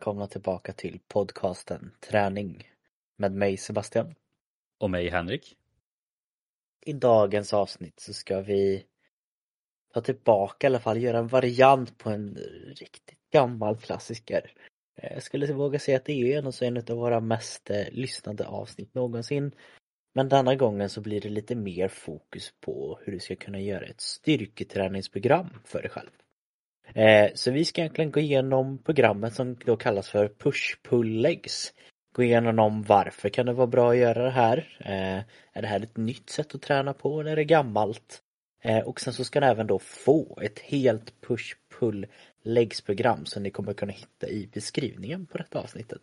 Välkomna 0.00 0.26
tillbaka 0.26 0.72
till 0.72 1.00
podcasten 1.08 1.92
Träning 2.00 2.68
med 3.16 3.32
mig 3.32 3.56
Sebastian. 3.56 4.14
Och 4.78 4.90
mig 4.90 5.08
Henrik. 5.10 5.56
I 6.86 6.92
dagens 6.92 7.52
avsnitt 7.52 8.00
så 8.00 8.12
ska 8.12 8.40
vi 8.40 8.84
ta 9.94 10.00
tillbaka 10.00 10.66
i 10.66 10.68
alla 10.68 10.80
fall, 10.80 11.02
göra 11.02 11.18
en 11.18 11.28
variant 11.28 11.98
på 11.98 12.10
en 12.10 12.38
riktigt 12.66 13.30
gammal 13.32 13.76
klassiker. 13.76 14.52
Eh, 14.96 15.12
jag 15.12 15.22
skulle 15.22 15.52
våga 15.52 15.78
säga 15.78 15.96
att 15.96 16.04
det 16.04 16.12
är 16.12 16.38
en 16.38 16.46
av 16.46 16.54
en 16.60 16.76
av 16.76 16.96
våra 16.96 17.20
mest 17.20 17.70
eh, 17.70 17.84
lyssnade 17.90 18.46
avsnitt 18.46 18.94
någonsin. 18.94 19.54
Men 20.14 20.28
denna 20.28 20.54
gången 20.54 20.88
så 20.88 21.00
blir 21.00 21.20
det 21.20 21.28
lite 21.28 21.54
mer 21.54 21.88
fokus 21.88 22.52
på 22.60 22.98
hur 23.02 23.12
du 23.12 23.18
ska 23.18 23.36
kunna 23.36 23.60
göra 23.60 23.84
ett 23.84 24.00
styrketräningsprogram 24.00 25.48
för 25.64 25.82
dig 25.82 25.90
själv. 25.90 26.10
Eh, 26.94 27.30
så 27.34 27.50
vi 27.50 27.64
ska 27.64 27.80
egentligen 27.80 28.10
gå 28.10 28.20
igenom 28.20 28.78
programmet 28.78 29.34
som 29.34 29.56
då 29.64 29.76
kallas 29.76 30.08
för 30.08 30.28
push-pull-legs. 30.28 31.72
Gå 32.14 32.22
igenom 32.22 32.82
varför 32.82 33.28
kan 33.28 33.46
det 33.46 33.52
vara 33.52 33.66
bra 33.66 33.90
att 33.90 33.96
göra 33.96 34.24
det 34.24 34.30
här? 34.30 34.78
Eh, 34.80 35.18
är 35.52 35.62
det 35.62 35.68
här 35.68 35.80
ett 35.80 35.96
nytt 35.96 36.30
sätt 36.30 36.54
att 36.54 36.62
träna 36.62 36.92
på 36.92 37.20
eller 37.20 37.32
är 37.32 37.36
det 37.36 37.44
gammalt? 37.44 38.22
Eh, 38.62 38.78
och 38.78 39.00
sen 39.00 39.12
så 39.12 39.24
ska 39.24 39.40
ni 39.40 39.46
även 39.46 39.66
då 39.66 39.78
få 39.78 40.38
ett 40.42 40.58
helt 40.58 41.20
push-pull 41.20 42.06
legs-program 42.42 43.26
som 43.26 43.42
ni 43.42 43.50
kommer 43.50 43.72
kunna 43.72 43.92
hitta 43.92 44.28
i 44.28 44.48
beskrivningen 44.52 45.26
på 45.26 45.38
detta 45.38 45.58
avsnittet. 45.60 46.02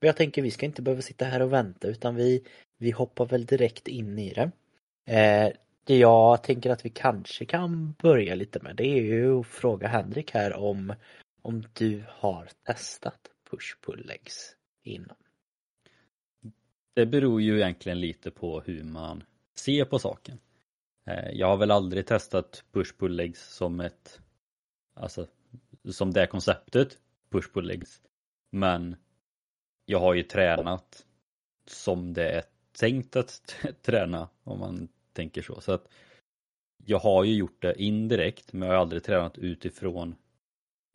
Jag 0.00 0.16
tänker 0.16 0.42
vi 0.42 0.50
ska 0.50 0.66
inte 0.66 0.82
behöva 0.82 1.02
sitta 1.02 1.24
här 1.24 1.42
och 1.42 1.52
vänta 1.52 1.88
utan 1.88 2.14
vi, 2.14 2.44
vi 2.78 2.90
hoppar 2.90 3.26
väl 3.26 3.46
direkt 3.46 3.88
in 3.88 4.18
i 4.18 4.32
det. 4.32 4.50
Eh, 5.12 5.52
det 5.84 5.98
jag 5.98 6.42
tänker 6.42 6.70
att 6.70 6.84
vi 6.84 6.90
kanske 6.90 7.44
kan 7.44 7.94
börja 8.02 8.34
lite 8.34 8.60
med 8.62 8.76
det 8.76 8.86
är 8.86 9.02
ju 9.02 9.40
att 9.40 9.46
fråga 9.46 9.88
Henrik 9.88 10.30
här 10.34 10.52
om 10.52 10.94
om 11.42 11.64
du 11.72 12.04
har 12.08 12.48
testat 12.62 13.20
push-pull 13.50 14.06
legs 14.06 14.56
innan. 14.82 15.16
Det 16.94 17.06
beror 17.06 17.42
ju 17.42 17.56
egentligen 17.56 18.00
lite 18.00 18.30
på 18.30 18.60
hur 18.60 18.84
man 18.84 19.24
ser 19.54 19.84
på 19.84 19.98
saken. 19.98 20.38
Eh, 21.06 21.30
jag 21.32 21.46
har 21.46 21.56
väl 21.56 21.70
aldrig 21.70 22.06
testat 22.06 22.64
push-pull 22.72 23.12
legs 23.12 23.54
som 23.54 23.80
ett 23.80 24.20
alltså 24.94 25.26
som 25.90 26.12
det 26.12 26.26
konceptet 26.26 26.98
push-pull 27.30 27.64
legs. 27.64 28.02
Men 28.50 28.96
jag 29.84 30.00
har 30.00 30.14
ju 30.14 30.22
tränat 30.22 31.06
som 31.66 32.12
det 32.12 32.28
är 32.28 32.44
tänkt 32.72 33.16
att 33.16 33.56
träna 33.82 34.28
om 34.42 34.58
man 34.58 34.88
tänker 35.14 35.42
så. 35.42 35.60
Så 35.60 35.72
att 35.72 35.88
jag 36.84 36.98
har 36.98 37.24
ju 37.24 37.34
gjort 37.34 37.62
det 37.62 37.82
indirekt 37.82 38.52
men 38.52 38.68
jag 38.68 38.74
har 38.74 38.80
aldrig 38.80 39.02
tränat 39.02 39.38
utifrån 39.38 40.14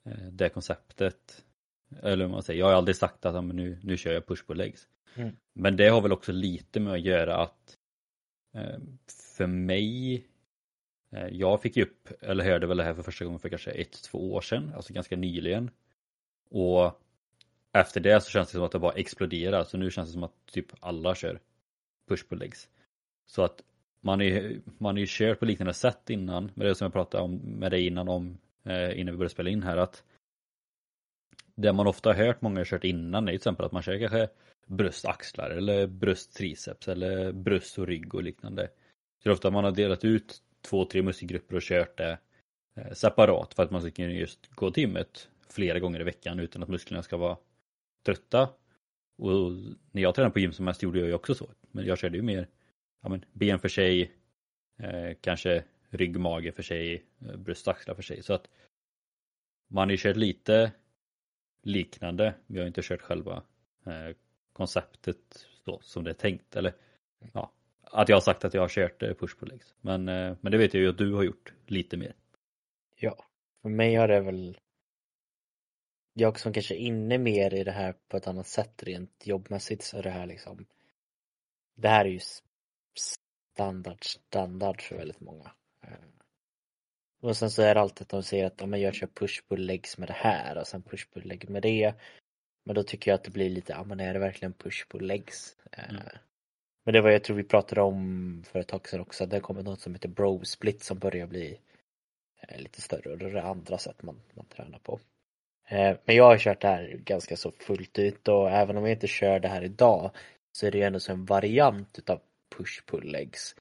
eh, 0.06 0.28
det 0.32 0.50
konceptet. 0.50 1.46
Eller 2.02 2.26
vad 2.26 2.32
man 2.32 2.44
säger, 2.44 2.60
jag 2.60 2.68
har 2.68 2.74
aldrig 2.74 2.96
sagt 2.96 3.26
att 3.26 3.44
nu, 3.44 3.80
nu 3.84 3.98
kör 3.98 4.14
jag 4.14 4.26
push 4.26 4.46
på 4.46 4.54
legs. 4.54 4.88
Mm. 5.16 5.36
Men 5.54 5.78
det 5.78 5.88
har 5.88 6.02
väl 6.02 6.12
också 6.12 6.32
lite 6.32 6.80
med 6.80 6.94
att 6.94 7.02
göra 7.02 7.38
att 7.38 7.78
eh, 8.54 8.80
för 9.38 9.48
mig 9.48 10.14
eh, 11.12 11.28
jag 11.28 11.62
fick 11.62 11.78
ju 11.78 11.84
upp, 11.84 12.10
eller 12.22 12.44
hörde 12.44 12.68
väl 12.68 12.78
det 12.78 12.84
här 12.84 12.94
för 12.94 13.04
första 13.04 13.26
gången 13.26 13.40
för 13.40 13.50
kanske 13.50 13.72
ett, 13.72 14.04
två 14.04 14.34
år 14.34 14.42
sedan, 14.42 14.72
alltså 14.76 14.94
ganska 14.94 15.16
nyligen. 15.16 15.72
Och 16.50 17.02
efter 17.74 18.00
det 18.00 18.22
så 18.22 18.30
känns 18.30 18.48
det 18.48 18.52
som 18.52 18.64
att 18.64 18.72
det 18.72 18.80
bara 18.80 18.94
exploderar, 18.94 19.64
så 19.64 19.78
nu 19.78 19.92
känns 19.92 20.10
det 20.10 20.14
som 20.14 20.24
att 20.24 20.46
typ 20.46 20.66
alla 20.80 21.16
kör 21.16 21.40
push 22.08 22.28
på 22.30 22.36
legs. 22.36 22.70
Så 23.26 23.44
att 23.44 23.62
man 24.02 24.22
är 24.22 24.62
man 24.78 24.98
är 24.98 25.02
ju 25.02 25.08
kört 25.10 25.40
på 25.40 25.46
liknande 25.46 25.74
sätt 25.74 26.10
innan, 26.10 26.52
med 26.54 26.68
det 26.68 26.76
som 26.76 26.86
jag 26.86 26.94
pratade 26.94 27.24
om 27.24 27.36
med 27.36 27.72
dig 27.72 27.88
innan 27.88 28.10
om 28.10 28.38
eh, 28.64 29.00
innan 29.00 29.14
vi 29.14 29.18
började 29.18 29.34
spela 29.34 29.50
in 29.50 29.64
här 29.64 29.78
att 29.78 30.04
det 31.56 31.74
man 31.74 31.88
ofta 31.88 32.10
har 32.10 32.26
hört 32.26 32.42
många 32.42 32.60
har 32.60 32.66
kört 32.66 32.84
innan 32.84 33.24
är 33.24 33.32
till 33.32 33.36
exempel 33.36 33.66
att 33.66 33.72
man 33.72 33.82
kör 33.82 34.00
kanske 34.00 34.30
bröst, 34.66 35.06
axlar 35.06 35.50
eller 35.50 35.88
bröst, 35.88 36.36
triceps 36.36 36.88
eller 36.88 37.32
bröst 37.32 37.78
och 37.78 37.88
rygg 37.88 38.16
och 38.16 38.24
liknande. 38.24 38.68
Så 39.18 39.24
det 39.24 39.30
är 39.30 39.34
ofta 39.34 39.52
man 39.52 39.64
har 39.64 39.72
delat 39.72 40.06
ut 40.06 40.42
två, 40.62 40.86
tre 40.86 41.02
muskelgrupper 41.02 41.56
och 41.56 41.62
kört 41.62 41.98
det 41.98 42.18
eh, 42.76 42.92
separat 42.94 43.54
för 43.54 43.64
att 43.64 43.72
man 43.72 43.82
ska 43.82 43.92
kunna 43.92 44.12
just 44.12 44.56
gå 44.56 44.72
till 44.72 44.82
gymmet 44.82 45.30
flera 45.50 45.80
gånger 45.80 46.02
i 46.02 46.04
veckan 46.04 46.40
utan 46.40 46.64
att 46.64 46.70
musklerna 46.70 47.04
ska 47.04 47.18
vara 47.18 47.38
trötta. 48.06 48.50
Och 49.18 49.52
när 49.92 50.02
jag 50.02 50.16
tränade 50.16 50.34
på 50.34 50.40
gym 50.40 50.54
som 50.54 50.66
mest 50.66 50.84
gjorde 50.84 51.00
jag 51.00 51.08
ju 51.08 51.14
också 51.14 51.36
så. 51.36 51.50
Men 51.72 51.86
jag 51.86 51.98
körde 51.98 52.18
ju 52.18 52.24
mer 52.24 52.48
ja, 53.02 53.10
men, 53.10 53.26
ben 53.34 53.60
för 53.60 53.70
sig, 53.70 54.12
eh, 54.78 55.18
kanske 55.22 55.64
rygg, 55.90 56.20
mage 56.20 56.52
för 56.52 56.64
sig, 56.64 57.06
eh, 57.22 57.38
bröst, 57.38 57.68
axlar 57.68 57.96
för 57.96 58.02
sig. 58.02 58.24
Så 58.24 58.34
att 58.34 58.50
man 59.68 59.88
har 59.88 59.92
ju 59.92 59.98
kört 59.98 60.18
lite 60.18 60.72
liknande. 61.64 62.36
Vi 62.48 62.60
har 62.60 62.68
inte 62.68 62.82
kört 62.84 63.02
själva 63.02 63.44
eh, 63.86 64.16
konceptet 64.54 65.48
så 65.66 65.80
som 65.82 66.04
det 66.04 66.10
är 66.10 66.14
tänkt. 66.14 66.56
Eller 66.56 66.74
ja, 67.34 67.52
att 67.82 68.10
jag 68.10 68.16
har 68.16 68.22
sagt 68.22 68.46
att 68.46 68.54
jag 68.54 68.62
har 68.62 68.70
kört 68.70 69.04
eh, 69.04 69.14
push 69.14 69.40
pull 69.40 69.50
legs. 69.50 69.76
Men, 69.82 70.10
eh, 70.10 70.36
men 70.42 70.52
det 70.52 70.58
vet 70.58 70.74
jag 70.74 70.84
ju 70.84 70.90
att 70.90 70.98
du 70.98 71.14
har 71.14 71.24
gjort 71.24 71.54
lite 71.68 71.98
mer. 71.98 72.16
Ja, 72.96 73.26
för 73.62 73.70
mig 73.70 73.96
har 73.96 74.08
det 74.08 74.22
väl 74.22 74.58
jag 76.14 76.40
som 76.40 76.54
kanske 76.54 76.76
är 76.76 76.80
inne 76.80 77.18
mer 77.18 77.54
i 77.54 77.64
det 77.64 77.72
här 77.72 77.96
på 78.08 78.18
ett 78.18 78.28
annat 78.28 78.48
sätt 78.48 78.84
rent 78.84 79.28
jobbmässigt 79.28 79.84
så 79.84 79.98
är 79.98 80.04
det 80.04 80.10
här 80.10 80.26
liksom 80.26 80.66
Det 81.76 81.88
här 81.88 82.06
är 82.06 82.10
ju 82.10 82.20
standard, 82.98 84.06
standard 84.06 84.82
för 84.82 84.96
väldigt 84.96 85.20
många. 85.20 85.52
Eh, 85.84 85.94
och 87.22 87.38
sen 87.38 87.52
så 87.52 87.62
är 87.62 87.76
det 87.76 87.82
alltid 87.82 88.02
att 88.02 88.10
de 88.10 88.24
säger 88.24 88.46
att 88.46 88.62
om 88.62 88.74
jag 88.74 88.96
kör 88.96 89.08
push-pull 89.08 89.58
legs 89.60 89.98
med 89.98 90.10
det 90.10 90.14
här 90.14 90.58
och 90.58 90.68
sen 90.68 90.84
push-pull 90.84 91.28
leg 91.28 91.50
med 91.50 91.62
det. 91.62 91.94
Men 92.66 92.76
då 92.76 92.84
tycker 92.84 93.12
jag 93.12 93.16
att 93.16 93.24
det 93.24 93.32
blir 93.32 93.50
lite, 93.50 93.74
ja 93.74 93.84
men 93.84 94.00
är 94.00 94.14
det 94.14 94.20
verkligen 94.20 94.54
push-pull 94.54 95.02
legs? 95.02 95.58
Eh, 95.72 95.90
mm. 95.90 96.02
Men 96.86 96.94
det 96.94 97.02
var 97.02 97.10
jag 97.10 97.24
tror 97.24 97.38
vi 97.38 97.44
pratade 97.44 97.82
om 97.82 98.44
för 98.48 98.60
ett 98.60 98.68
tag 98.68 98.88
sedan 98.88 99.00
också, 99.00 99.26
det 99.26 99.40
kommer 99.40 99.64
något 99.64 99.82
som 99.82 99.94
heter 99.94 100.10
bro 100.10 100.46
split 100.46 100.84
som 100.84 101.00
börjar 101.00 101.28
bli 101.28 101.60
eh, 102.42 102.60
lite 102.60 102.82
större 102.82 103.12
och 103.12 103.18
det 103.18 103.26
är 103.26 103.34
det 103.34 103.44
andra 103.44 103.78
sätt 103.78 104.04
man, 104.04 104.22
man 104.34 104.46
tränar 104.46 104.80
på. 104.80 105.00
Men 106.06 106.16
jag 106.16 106.24
har 106.24 106.38
kört 106.38 106.62
det 106.62 106.68
här 106.68 107.00
ganska 107.04 107.38
så 107.38 107.52
fullt 107.52 108.00
ut 108.00 108.28
och 108.28 108.52
även 108.52 108.78
om 108.78 108.84
jag 108.84 108.92
inte 108.92 109.08
kör 109.08 109.40
det 109.40 109.48
här 109.48 109.64
idag 109.64 110.12
så 110.52 110.68
är 110.68 110.72
det 110.72 110.78
ju 110.78 110.84
ändå 110.84 111.00
som 111.00 111.20
en 111.20 111.26
variant 111.26 112.00
utav 112.00 112.22
push-pull 112.56 113.12
legs. 113.12 113.56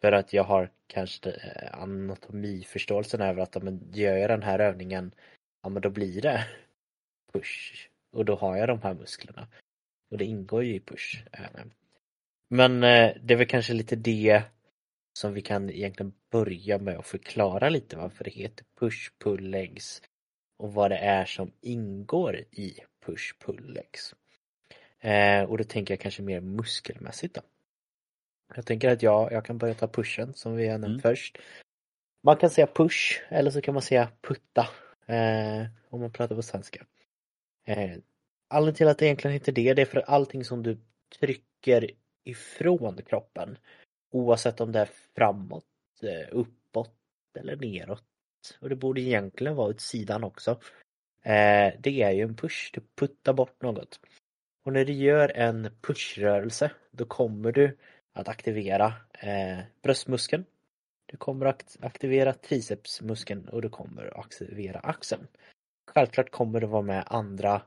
För 0.00 0.12
att 0.12 0.32
jag 0.32 0.44
har 0.44 0.70
kanske 0.86 1.30
eh, 1.30 1.82
anatomiförståelsen 1.82 3.20
över 3.20 3.42
att 3.42 3.56
om 3.56 3.80
gör 3.92 4.16
jag 4.16 4.30
den 4.30 4.42
här 4.42 4.58
övningen, 4.58 5.14
ja 5.62 5.68
men 5.68 5.82
då 5.82 5.90
blir 5.90 6.22
det 6.22 6.46
push. 7.32 7.88
Och 8.12 8.24
då 8.24 8.34
har 8.34 8.56
jag 8.56 8.68
de 8.68 8.82
här 8.82 8.94
musklerna. 8.94 9.48
Och 10.10 10.18
det 10.18 10.24
ingår 10.24 10.64
ju 10.64 10.74
i 10.74 10.80
push. 10.80 11.24
Eh. 11.32 11.64
Men 12.48 12.82
eh, 12.82 13.16
det 13.22 13.34
är 13.34 13.38
väl 13.38 13.46
kanske 13.46 13.72
lite 13.72 13.96
det 13.96 14.42
som 15.18 15.32
vi 15.32 15.42
kan 15.42 15.70
egentligen 15.70 16.12
börja 16.30 16.78
med 16.78 16.98
att 16.98 17.06
förklara 17.06 17.68
lite 17.68 17.96
varför 17.96 18.24
det 18.24 18.30
heter 18.30 18.64
push 18.80 19.12
pull 19.18 19.50
legs 19.50 20.02
och 20.56 20.74
vad 20.74 20.90
det 20.90 20.98
är 20.98 21.24
som 21.24 21.52
ingår 21.60 22.36
i 22.36 22.78
push 23.06 23.38
pull 23.38 23.72
legs. 23.72 24.14
och 25.48 25.58
då 25.58 25.64
tänker 25.64 25.94
jag 25.94 26.00
kanske 26.00 26.22
mer 26.22 26.40
muskelmässigt 26.40 27.34
då. 27.34 27.40
Jag 28.54 28.66
tänker 28.66 28.90
att 28.90 29.02
jag, 29.02 29.32
jag 29.32 29.44
kan 29.44 29.58
börja 29.58 29.74
ta 29.74 29.88
pushen 29.88 30.34
som 30.34 30.56
vi 30.56 30.68
har 30.68 30.78
nämnt 30.78 31.04
mm. 31.04 31.14
först. 31.14 31.38
Man 32.22 32.36
kan 32.36 32.50
säga 32.50 32.66
push 32.66 33.22
eller 33.28 33.50
så 33.50 33.60
kan 33.60 33.74
man 33.74 33.82
säga 33.82 34.08
putta 34.20 34.68
eh, 35.06 35.66
om 35.88 36.00
man 36.00 36.12
pratar 36.12 36.36
på 36.36 36.42
svenska. 36.42 36.86
Eh, 37.66 37.90
anledningen 38.48 38.74
till 38.74 38.88
att 38.88 38.98
det 38.98 39.06
egentligen 39.06 39.32
heter 39.32 39.52
det, 39.52 39.74
det 39.74 39.82
är 39.82 39.86
för 39.86 40.00
allting 40.00 40.44
som 40.44 40.62
du 40.62 40.78
trycker 41.18 41.90
ifrån 42.24 43.02
kroppen 43.06 43.58
oavsett 44.10 44.60
om 44.60 44.72
det 44.72 44.80
är 44.80 44.88
framåt, 45.16 45.64
eh, 46.02 46.28
uppåt 46.30 46.94
eller 47.38 47.56
neråt 47.56 48.04
och 48.60 48.68
det 48.68 48.76
borde 48.76 49.00
egentligen 49.00 49.56
vara 49.56 49.68
åt 49.68 49.80
sidan 49.80 50.24
också. 50.24 50.50
Eh, 51.22 51.72
det 51.78 52.02
är 52.02 52.10
ju 52.10 52.22
en 52.22 52.36
push, 52.36 52.70
du 52.74 52.80
puttar 52.96 53.32
bort 53.32 53.62
något. 53.62 54.00
Och 54.64 54.72
när 54.72 54.84
du 54.84 54.92
gör 54.92 55.28
en 55.28 55.70
pushrörelse 55.80 56.70
då 56.90 57.04
kommer 57.04 57.52
du 57.52 57.76
att 58.18 58.28
aktivera 58.28 58.92
eh, 59.12 59.58
bröstmuskeln. 59.82 60.44
Du 61.06 61.16
kommer 61.16 61.46
att 61.46 61.76
aktivera 61.80 62.32
tricepsmuskeln 62.32 63.48
och 63.48 63.62
du 63.62 63.68
kommer 63.68 64.06
att 64.06 64.26
aktivera 64.26 64.78
axeln. 64.78 65.26
Självklart 65.94 66.30
kommer 66.30 66.60
det 66.60 66.66
vara 66.66 66.82
med 66.82 67.04
andra, 67.06 67.62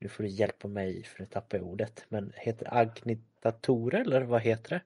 nu 0.00 0.08
får 0.08 0.22
du 0.22 0.28
hjälpa 0.28 0.68
mig 0.68 1.04
för 1.04 1.22
att 1.22 1.30
tappa 1.30 1.60
ordet, 1.60 2.04
men 2.08 2.32
heter 2.36 2.64
det 2.64 2.70
agnitatorer 2.70 4.00
eller 4.00 4.22
vad 4.22 4.40
heter 4.40 4.70
det? 4.70 4.80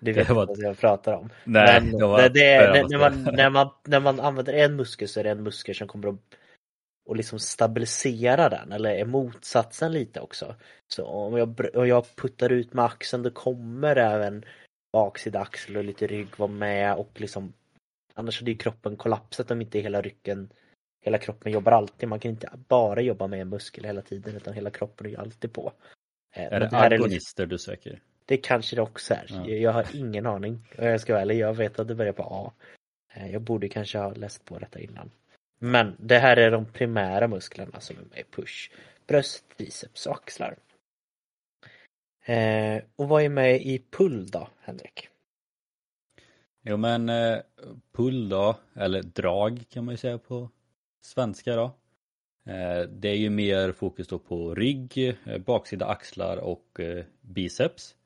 Det 0.00 0.12
vet 0.12 0.28
jag 0.28 0.42
inte 0.42 0.62
vad 0.62 0.70
jag 0.70 0.78
pratar 0.78 1.12
om. 1.12 1.30
Nej, 1.44 1.80
men 1.80 1.98
det 1.98 2.06
var, 2.06 2.22
det, 2.22 2.28
det, 2.28 2.86
när, 2.88 2.98
man, 2.98 3.22
när, 3.36 3.50
man, 3.50 3.70
när 3.84 4.00
man 4.00 4.20
använder 4.20 4.52
en 4.52 4.76
muskel 4.76 5.08
så 5.08 5.20
är 5.20 5.24
det 5.24 5.30
en 5.30 5.42
muskel 5.42 5.74
som 5.74 5.88
kommer 5.88 6.08
att 6.08 6.20
och 7.04 7.16
liksom 7.16 7.38
stabilisera 7.38 8.48
den 8.48 8.72
eller 8.72 8.90
är 8.90 9.04
motsatsen 9.04 9.92
lite 9.92 10.20
också. 10.20 10.54
Så 10.88 11.06
om 11.06 11.36
jag, 11.36 11.60
om 11.74 11.88
jag 11.88 12.16
puttar 12.16 12.52
ut 12.52 12.72
med 12.72 12.84
axeln 12.84 13.22
då 13.22 13.30
kommer 13.30 13.96
även 13.96 14.44
baksida 14.92 15.40
axel 15.40 15.76
och 15.76 15.84
lite 15.84 16.06
rygg 16.06 16.28
vara 16.36 16.50
med 16.50 16.96
och 16.96 17.20
liksom 17.20 17.52
Annars 18.14 18.40
hade 18.40 18.50
ju 18.50 18.56
kroppen 18.56 18.96
kollapsat 18.96 19.50
om 19.50 19.60
inte 19.60 19.78
hela 19.78 20.02
ryggen 20.02 20.52
Hela 21.04 21.18
kroppen 21.18 21.52
jobbar 21.52 21.72
alltid, 21.72 22.08
man 22.08 22.20
kan 22.20 22.30
inte 22.30 22.50
bara 22.68 23.00
jobba 23.00 23.26
med 23.26 23.40
en 23.40 23.48
muskel 23.48 23.84
hela 23.84 24.02
tiden 24.02 24.36
utan 24.36 24.54
hela 24.54 24.70
kroppen 24.70 25.06
är 25.06 25.10
ju 25.10 25.16
alltid 25.16 25.52
på. 25.52 25.72
Eh, 26.34 26.52
är 26.52 26.60
det, 26.60 26.68
det 26.68 26.78
agonister 26.78 27.42
är, 27.42 27.46
du 27.46 27.58
söker? 27.58 28.00
Det 28.24 28.36
kanske 28.36 28.76
det 28.76 28.82
också 28.82 29.14
är. 29.14 29.26
Ja. 29.28 29.46
Jag 29.48 29.72
har 29.72 29.86
ingen 29.96 30.26
aning. 30.26 30.68
Jag 30.76 31.00
ska 31.00 31.12
vara 31.12 31.22
ärlig, 31.22 31.38
jag 31.38 31.54
vet 31.54 31.78
att 31.78 31.88
det 31.88 31.94
börjar 31.94 32.12
på 32.12 32.22
A. 32.22 32.52
Eh, 33.14 33.32
jag 33.32 33.42
borde 33.42 33.68
kanske 33.68 33.98
ha 33.98 34.14
läst 34.14 34.44
på 34.44 34.58
detta 34.58 34.80
innan. 34.80 35.10
Men 35.64 35.96
det 35.98 36.18
här 36.18 36.36
är 36.36 36.50
de 36.50 36.66
primära 36.66 37.28
musklerna 37.28 37.80
som 37.80 37.96
är 37.96 38.02
med 38.10 38.18
i 38.18 38.24
push. 38.30 38.70
Bröst, 39.06 39.44
biceps 39.56 40.06
och 40.06 40.14
axlar. 40.14 40.56
Eh, 42.24 42.82
och 42.96 43.08
vad 43.08 43.22
är 43.22 43.28
med 43.28 43.62
i 43.62 43.84
pull 43.90 44.26
då, 44.26 44.48
Henrik? 44.60 45.08
Jo 46.62 46.76
men 46.76 47.08
eh, 47.08 47.38
pull 47.92 48.28
då, 48.28 48.56
eller 48.74 49.02
drag 49.02 49.64
kan 49.68 49.84
man 49.84 49.92
ju 49.92 49.96
säga 49.96 50.18
på 50.18 50.50
svenska 51.00 51.56
då. 51.56 51.64
Eh, 52.46 52.80
det 52.88 53.08
är 53.08 53.16
ju 53.16 53.30
mer 53.30 53.72
fokus 53.72 54.08
då 54.08 54.18
på 54.18 54.54
rygg, 54.54 54.98
eh, 55.26 55.38
baksida 55.38 55.86
axlar 55.86 56.36
och 56.36 56.80
eh, 56.80 57.04
biceps. 57.20 57.96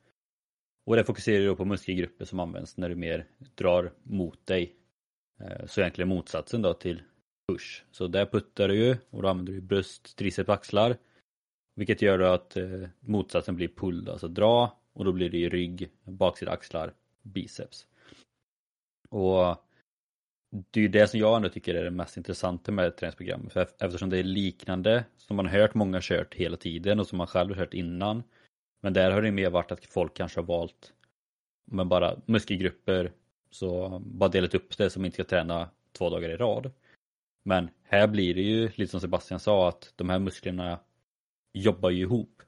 Och 0.85 0.95
det 0.95 1.03
fokuserar 1.03 1.39
ju 1.39 1.55
på 1.55 1.65
muskelgrupper 1.65 2.25
som 2.25 2.39
används 2.39 2.77
när 2.77 2.89
du 2.89 2.95
mer 2.95 3.25
drar 3.55 3.93
mot 4.03 4.45
dig. 4.45 4.75
Eh, 5.39 5.65
så 5.65 5.81
egentligen 5.81 6.09
motsatsen 6.09 6.61
då 6.61 6.73
till 6.73 7.01
push. 7.47 7.83
Så 7.91 8.07
där 8.07 8.25
puttar 8.25 8.67
du 8.67 8.75
ju 8.75 8.97
och 9.09 9.21
då 9.21 9.27
använder 9.27 9.53
du 9.53 9.61
bröst, 9.61 10.17
triceps, 10.17 10.49
axlar. 10.49 10.97
Vilket 11.75 12.01
gör 12.01 12.17
då 12.17 12.25
att 12.25 12.57
eh, 12.57 12.83
motsatsen 12.99 13.55
blir 13.55 13.67
pull, 13.67 14.09
alltså 14.09 14.27
dra 14.27 14.77
och 14.93 15.05
då 15.05 15.11
blir 15.11 15.29
det 15.29 15.37
ju 15.37 15.49
rygg, 15.49 15.89
baksida 16.03 16.51
axlar, 16.51 16.93
biceps. 17.21 17.87
Och 19.09 19.55
det 20.49 20.79
är 20.79 20.81
ju 20.81 20.87
det 20.87 21.07
som 21.07 21.19
jag 21.19 21.35
ändå 21.35 21.49
tycker 21.49 21.75
är 21.75 21.83
det 21.83 21.91
mest 21.91 22.17
intressanta 22.17 22.71
med 22.71 22.97
träningsprogrammet. 22.97 23.53
För 23.53 23.61
eftersom 23.79 24.09
det 24.09 24.17
är 24.17 24.23
liknande 24.23 25.05
som 25.17 25.35
man 25.35 25.45
har 25.45 25.59
hört 25.59 25.73
många 25.73 25.99
kört 26.01 26.33
hela 26.33 26.57
tiden 26.57 26.99
och 26.99 27.07
som 27.07 27.17
man 27.17 27.27
själv 27.27 27.49
har 27.49 27.65
kört 27.65 27.73
innan. 27.73 28.23
Men 28.81 28.93
där 28.93 29.11
har 29.11 29.21
det 29.21 29.31
mer 29.31 29.49
varit 29.49 29.71
att 29.71 29.85
folk 29.85 30.13
kanske 30.13 30.39
har 30.39 30.45
valt 30.45 30.93
med 31.65 31.87
bara 31.87 32.15
muskelgrupper 32.25 33.11
så 33.51 33.99
bara 34.05 34.29
delat 34.29 34.55
upp 34.55 34.77
det 34.77 34.89
som 34.89 35.05
inte 35.05 35.15
ska 35.15 35.23
träna 35.23 35.69
två 35.91 36.09
dagar 36.09 36.29
i 36.29 36.37
rad. 36.37 36.71
Men 37.47 37.69
här 37.83 38.07
blir 38.07 38.35
det 38.35 38.41
ju 38.41 38.69
lite 38.75 38.87
som 38.87 38.99
Sebastian 38.99 39.39
sa 39.39 39.69
att 39.69 39.93
de 39.95 40.09
här 40.09 40.19
musklerna 40.19 40.79
jobbar 41.53 41.89
ju 41.89 42.01
ihop. 42.01 42.41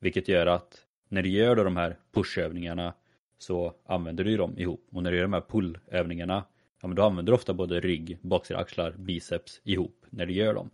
Vilket 0.00 0.28
gör 0.28 0.46
att 0.46 0.86
när 1.08 1.22
du 1.22 1.28
gör 1.28 1.56
då 1.56 1.64
de 1.64 1.76
här 1.76 1.98
pushövningarna 2.12 2.94
så 3.38 3.74
använder 3.84 4.24
du 4.24 4.36
dem 4.36 4.58
ihop. 4.58 4.88
Och 4.92 5.02
när 5.02 5.10
du 5.10 5.16
gör 5.16 5.24
de 5.24 5.32
här 5.32 5.44
pullövningarna 5.48 6.44
ja 6.80 6.88
men 6.88 6.96
du 6.96 7.02
använder 7.02 7.32
ofta 7.32 7.54
både 7.54 7.80
rygg, 7.80 8.18
baksida 8.22 8.60
axlar, 8.60 8.92
biceps 8.92 9.60
ihop 9.64 10.06
när 10.10 10.26
du 10.26 10.32
gör 10.32 10.54
dem. 10.54 10.70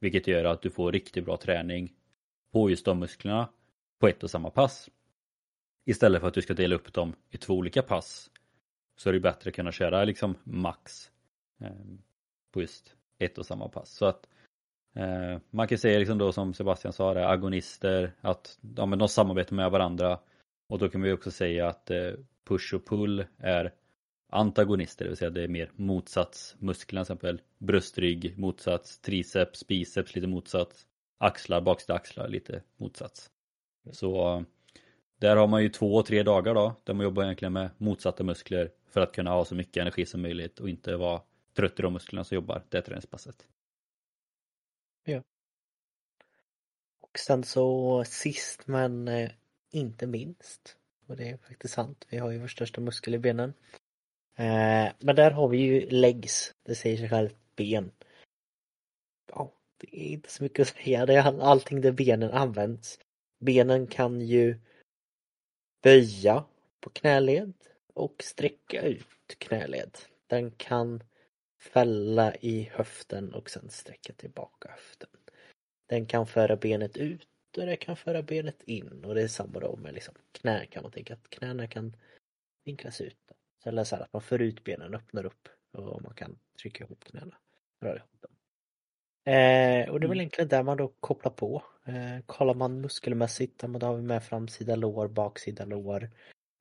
Vilket 0.00 0.26
gör 0.26 0.44
att 0.44 0.62
du 0.62 0.70
får 0.70 0.92
riktigt 0.92 1.24
bra 1.24 1.36
träning 1.36 1.92
på 2.52 2.70
just 2.70 2.84
de 2.84 2.98
musklerna 2.98 3.48
på 3.98 4.08
ett 4.08 4.22
och 4.22 4.30
samma 4.30 4.50
pass. 4.50 4.90
Istället 5.84 6.20
för 6.20 6.28
att 6.28 6.34
du 6.34 6.42
ska 6.42 6.54
dela 6.54 6.74
upp 6.74 6.92
dem 6.92 7.14
i 7.30 7.36
två 7.36 7.54
olika 7.54 7.82
pass 7.82 8.30
så 8.96 9.08
är 9.08 9.12
det 9.12 9.20
bättre 9.20 9.48
att 9.48 9.56
kunna 9.56 9.72
köra 9.72 10.04
liksom 10.04 10.34
max 10.44 11.10
eh, 11.60 11.70
på 12.52 12.60
just 12.60 12.96
ett 13.18 13.38
och 13.38 13.46
samma 13.46 13.68
pass. 13.68 13.90
Så 13.90 14.06
att 14.06 14.28
eh, 14.94 15.38
man 15.50 15.68
kan 15.68 15.78
säga 15.78 15.98
liksom 15.98 16.18
då 16.18 16.32
som 16.32 16.54
Sebastian 16.54 16.92
sa, 16.92 17.14
det, 17.14 17.28
agonister, 17.28 18.12
att 18.20 18.58
ja, 18.76 18.86
men 18.86 18.98
de 18.98 19.08
samarbetar 19.08 19.56
med 19.56 19.70
varandra 19.70 20.18
och 20.68 20.78
då 20.78 20.88
kan 20.88 21.02
vi 21.02 21.12
också 21.12 21.30
säga 21.30 21.68
att 21.68 21.90
eh, 21.90 22.12
push 22.44 22.74
och 22.74 22.86
pull 22.86 23.24
är 23.38 23.72
antagonister, 24.32 25.04
det 25.04 25.08
vill 25.08 25.16
säga 25.16 25.30
det 25.30 25.42
är 25.42 25.48
mer 25.48 25.70
motsats. 25.76 26.56
Musklerna 26.58 27.04
till 27.04 27.12
exempel 27.12 27.40
bröstrygg, 27.58 28.38
motsats, 28.38 28.98
triceps, 28.98 29.66
biceps 29.66 30.14
lite 30.14 30.26
motsats, 30.26 30.86
axlar, 31.18 31.60
baksida 31.60 31.94
axlar 31.94 32.28
lite 32.28 32.62
motsats. 32.76 33.30
Så 33.92 34.44
där 35.18 35.36
har 35.36 35.46
man 35.46 35.62
ju 35.62 35.68
två, 35.68 36.02
tre 36.02 36.22
dagar 36.22 36.54
då, 36.54 36.74
där 36.84 36.94
man 36.94 37.04
jobbar 37.04 37.22
egentligen 37.22 37.52
med 37.52 37.70
motsatta 37.78 38.24
muskler 38.24 38.70
för 38.90 39.00
att 39.00 39.12
kunna 39.12 39.30
ha 39.30 39.44
så 39.44 39.54
mycket 39.54 39.80
energi 39.80 40.06
som 40.06 40.22
möjligt 40.22 40.60
och 40.60 40.68
inte 40.68 40.96
vara 40.96 41.20
trött 41.52 41.78
i 41.78 41.82
de 41.82 41.92
musklerna 41.92 42.24
som 42.24 42.34
jobbar 42.34 42.64
det 42.68 42.82
träningspasset. 42.82 43.48
Ja. 45.04 45.22
Och 47.00 47.18
sen 47.18 47.44
så 47.44 48.04
sist 48.04 48.66
men 48.66 49.08
eh, 49.08 49.30
inte 49.70 50.06
minst, 50.06 50.76
och 51.06 51.16
det 51.16 51.28
är 51.28 51.36
faktiskt 51.36 51.74
sant, 51.74 52.06
vi 52.08 52.18
har 52.18 52.30
ju 52.30 52.38
vår 52.38 52.46
största 52.46 52.80
muskel 52.80 53.14
i 53.14 53.18
benen. 53.18 53.54
Eh, 54.34 54.92
men 54.98 55.16
där 55.16 55.30
har 55.30 55.48
vi 55.48 55.58
ju 55.58 55.90
legs, 55.90 56.54
det 56.62 56.74
säger 56.74 56.96
sig 56.96 57.08
självt, 57.08 57.36
ben. 57.56 57.92
Ja, 59.28 59.52
det 59.76 59.96
är 59.96 60.12
inte 60.12 60.30
så 60.30 60.42
mycket 60.42 60.60
att 60.60 60.76
säga, 60.76 61.06
det 61.06 61.14
är 61.14 61.40
allting 61.40 61.80
där 61.80 61.92
benen 61.92 62.30
används. 62.30 62.98
Benen 63.38 63.86
kan 63.86 64.20
ju 64.20 64.60
böja 65.82 66.44
på 66.80 66.90
knäled 66.90 67.54
och 67.94 68.22
sträcka 68.22 68.82
ut 68.82 69.38
knäled. 69.38 69.98
Den 70.26 70.50
kan 70.50 71.02
fälla 71.62 72.34
i 72.34 72.70
höften 72.72 73.34
och 73.34 73.50
sen 73.50 73.70
sträcka 73.70 74.12
tillbaka 74.12 74.70
höften. 74.70 75.08
Den 75.86 76.06
kan 76.06 76.26
föra 76.26 76.56
benet 76.56 76.96
ut 76.96 77.28
och 77.56 77.66
det 77.66 77.76
kan 77.76 77.96
föra 77.96 78.22
benet 78.22 78.62
in 78.62 79.04
och 79.04 79.14
det 79.14 79.22
är 79.22 79.28
samma 79.28 79.60
då 79.60 79.76
med 79.76 79.94
liksom 79.94 80.14
knä 80.32 80.66
kan 80.66 80.82
man 80.82 80.92
tänka 80.92 81.14
att 81.14 81.30
knäna 81.30 81.66
kan 81.66 81.96
vinklas 82.64 83.00
ut. 83.00 83.18
Eller 83.64 83.84
så 83.84 83.96
här 83.96 84.02
att 84.02 84.12
man 84.12 84.22
för 84.22 84.38
ut 84.38 84.64
benen, 84.64 84.94
öppnar 84.94 85.26
upp 85.26 85.48
och 85.72 86.02
man 86.02 86.14
kan 86.14 86.38
trycka 86.62 86.84
ihop 86.84 87.04
knäna. 87.04 87.34
Röra 87.80 87.96
ihop 87.96 88.20
dem. 88.20 88.30
Eh, 89.34 89.90
och 89.90 90.00
det 90.00 90.06
är 90.06 90.08
väl 90.08 90.18
mm. 90.18 90.20
egentligen 90.20 90.48
där 90.48 90.62
man 90.62 90.76
då 90.76 90.92
kopplar 91.00 91.32
på. 91.32 91.62
Eh, 91.84 92.24
kollar 92.26 92.54
man 92.54 92.80
muskelmässigt, 92.80 93.62
då 93.62 93.86
har 93.86 93.96
vi 93.96 94.02
med 94.02 94.24
framsida 94.24 94.76
lår, 94.76 95.08
baksida 95.08 95.64
lår. 95.64 96.10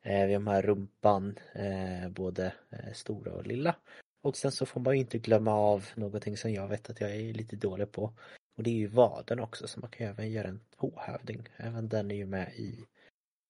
Eh, 0.02 0.26
vi 0.28 0.34
har 0.34 0.42
med 0.42 0.66
rumpan, 0.66 1.40
eh, 1.54 2.10
både 2.10 2.54
eh, 2.70 2.94
stora 2.94 3.34
och 3.34 3.48
lilla. 3.48 3.76
Och 4.22 4.38
sen 4.38 4.52
så 4.52 4.66
får 4.66 4.82
man 4.82 4.94
ju 4.94 5.00
inte 5.00 5.18
glömma 5.18 5.54
av 5.54 5.86
någonting 5.96 6.38
som 6.38 6.54
jag 6.54 6.68
vet 6.68 6.90
att 6.90 7.02
jag 7.02 7.16
är 7.16 7.34
lite 7.34 7.56
dålig 7.56 7.92
på. 7.92 8.14
Och 8.58 8.64
det 8.64 8.70
är 8.70 8.76
ju 8.76 8.88
vaden 8.88 9.40
också 9.40 9.68
så 9.68 9.80
man 9.80 9.90
kan 9.90 10.08
ju 10.08 10.12
även 10.12 10.32
göra 10.32 10.48
en 10.48 10.62
tåhävning. 10.80 11.50
Även 11.58 11.90
den 11.90 12.12
är 12.12 12.16
ju 12.16 12.26
med 12.26 12.54
i 12.54 12.86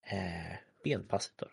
eh, 0.04 0.58
benpasset 0.84 1.34
då. 1.36 1.48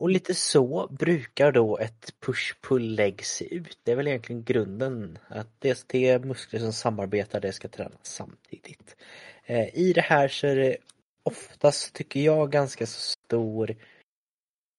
Och 0.00 0.10
lite 0.10 0.34
så 0.34 0.88
brukar 0.90 1.52
då 1.52 1.78
ett 1.78 2.14
push-pull-leg 2.20 3.24
se 3.24 3.54
ut. 3.54 3.78
Det 3.82 3.92
är 3.92 3.96
väl 3.96 4.08
egentligen 4.08 4.44
grunden. 4.44 5.18
Att 5.28 5.60
det 5.60 5.92
är 5.92 6.18
muskler 6.18 6.60
som 6.60 6.72
samarbetar, 6.72 7.40
det 7.40 7.52
ska 7.52 7.68
tränas 7.68 7.98
samtidigt. 8.02 8.96
Eh, 9.44 9.78
I 9.78 9.92
det 9.92 10.00
här 10.00 10.28
så 10.28 10.46
är 10.46 10.56
det 10.56 10.76
oftast, 11.22 11.94
tycker 11.94 12.20
jag, 12.20 12.50
ganska 12.52 12.86
så 12.86 13.00
stor 13.00 13.76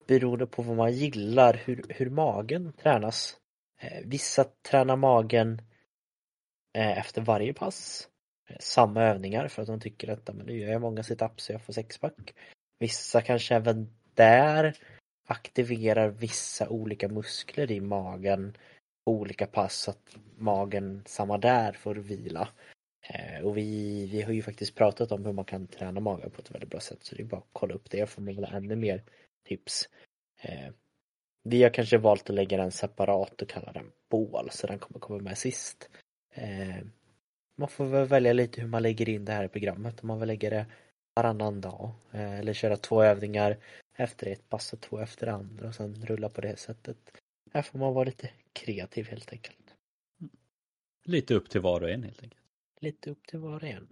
beroende 0.10 0.46
på 0.48 0.62
vad 0.62 0.78
man 0.78 0.94
gillar, 0.94 1.62
hur, 1.66 1.86
hur 1.90 2.10
magen 2.10 2.74
tränas. 2.74 3.38
Eh, 3.82 4.02
vissa 4.06 4.44
tränar 4.44 4.96
magen 4.96 5.62
eh, 6.78 6.98
efter 6.98 7.22
varje 7.22 7.54
pass. 7.54 8.08
Eh, 8.50 8.58
samma 8.60 9.04
övningar 9.04 9.48
för 9.48 9.62
att 9.62 9.68
de 9.68 9.80
tycker 9.80 10.08
att 10.08 10.36
men 10.36 10.46
nu 10.46 10.60
gör 10.60 10.72
jag 10.72 10.82
många 10.82 11.04
situps 11.04 11.44
så 11.44 11.52
jag 11.52 11.62
får 11.62 11.74
sexpack. 11.74 12.34
Vissa 12.80 13.22
kanske 13.22 13.56
även 13.56 13.90
där 14.14 14.78
aktiverar 15.28 16.10
vissa 16.10 16.70
olika 16.70 17.08
muskler 17.08 17.72
i 17.72 17.82
magen 17.82 18.58
på 19.06 19.12
olika 19.12 19.48
pass 19.48 19.76
så 19.76 19.92
att 19.92 20.18
magen 20.38 21.04
samma 21.06 21.38
där 21.38 21.74
får 21.74 21.96
vila. 21.96 22.50
Eh, 23.02 23.46
och 23.46 23.58
vi, 23.58 24.06
vi 24.12 24.22
har 24.22 24.34
ju 24.34 24.42
faktiskt 24.42 24.76
pratat 24.76 25.12
om 25.12 25.26
hur 25.26 25.34
man 25.34 25.46
kan 25.46 25.68
träna 25.68 26.00
magen 26.00 26.32
på 26.32 26.42
ett 26.42 26.52
väldigt 26.52 26.70
bra 26.70 26.80
sätt 26.80 27.04
så 27.04 27.16
det 27.16 27.22
är 27.22 27.26
bara 27.26 27.38
att 27.38 27.50
kolla 27.54 27.74
upp 27.74 27.90
det 27.90 28.10
får 28.10 28.22
man 28.22 28.36
väl 28.36 28.54
ännu 28.54 28.76
mer 28.76 29.04
tips. 29.44 29.90
Eh, 30.42 30.70
vi 31.44 31.64
har 31.64 31.70
kanske 31.70 31.98
valt 31.98 32.30
att 32.30 32.36
lägga 32.36 32.58
den 32.58 32.72
separat 32.72 33.42
och 33.42 33.50
kalla 33.50 33.72
den 33.72 33.92
bål 34.10 34.50
så 34.52 34.68
den 34.68 34.80
kommer 34.80 35.00
komma 35.00 35.20
med 35.20 35.38
sist. 35.38 35.90
Eh, 36.34 36.86
man 37.56 37.70
får 37.70 37.86
väl 37.86 38.08
välja 38.08 38.34
lite 38.34 38.62
hur 38.62 38.68
man 38.68 38.84
lägger 38.84 39.10
in 39.10 39.26
det 39.26 39.32
här 39.32 39.44
i 39.44 39.48
programmet 39.48 40.02
om 40.02 40.08
man 40.08 40.20
vill 40.20 40.28
lägga 40.28 40.50
det 40.50 40.66
varannan 41.16 41.62
dag 41.62 41.92
eller 42.12 42.54
köra 42.54 42.78
två 42.78 43.04
övningar 43.04 43.58
efter 43.96 44.28
ett 44.28 44.50
pass 44.50 44.74
och 44.74 44.82
två 44.82 45.00
efter 45.00 45.28
andra 45.28 45.68
och 45.68 45.76
sen 45.76 46.06
rulla 46.06 46.30
på 46.30 46.42
det 46.42 46.60
sättet. 46.60 46.98
Här 47.54 47.62
får 47.62 47.80
man 47.80 47.94
vara 47.94 48.04
lite 48.04 48.30
kreativ 48.54 49.08
helt 49.08 49.32
enkelt. 49.32 49.76
Lite 51.04 51.34
upp 51.34 51.50
till 51.50 51.62
var 51.62 51.82
och 51.82 51.90
en 51.90 52.04
helt 52.04 52.24
enkelt. 52.24 52.44
Lite 52.80 53.10
upp 53.10 53.28
till 53.28 53.40
var 53.40 53.56
och 53.56 53.64
en. 53.70 53.88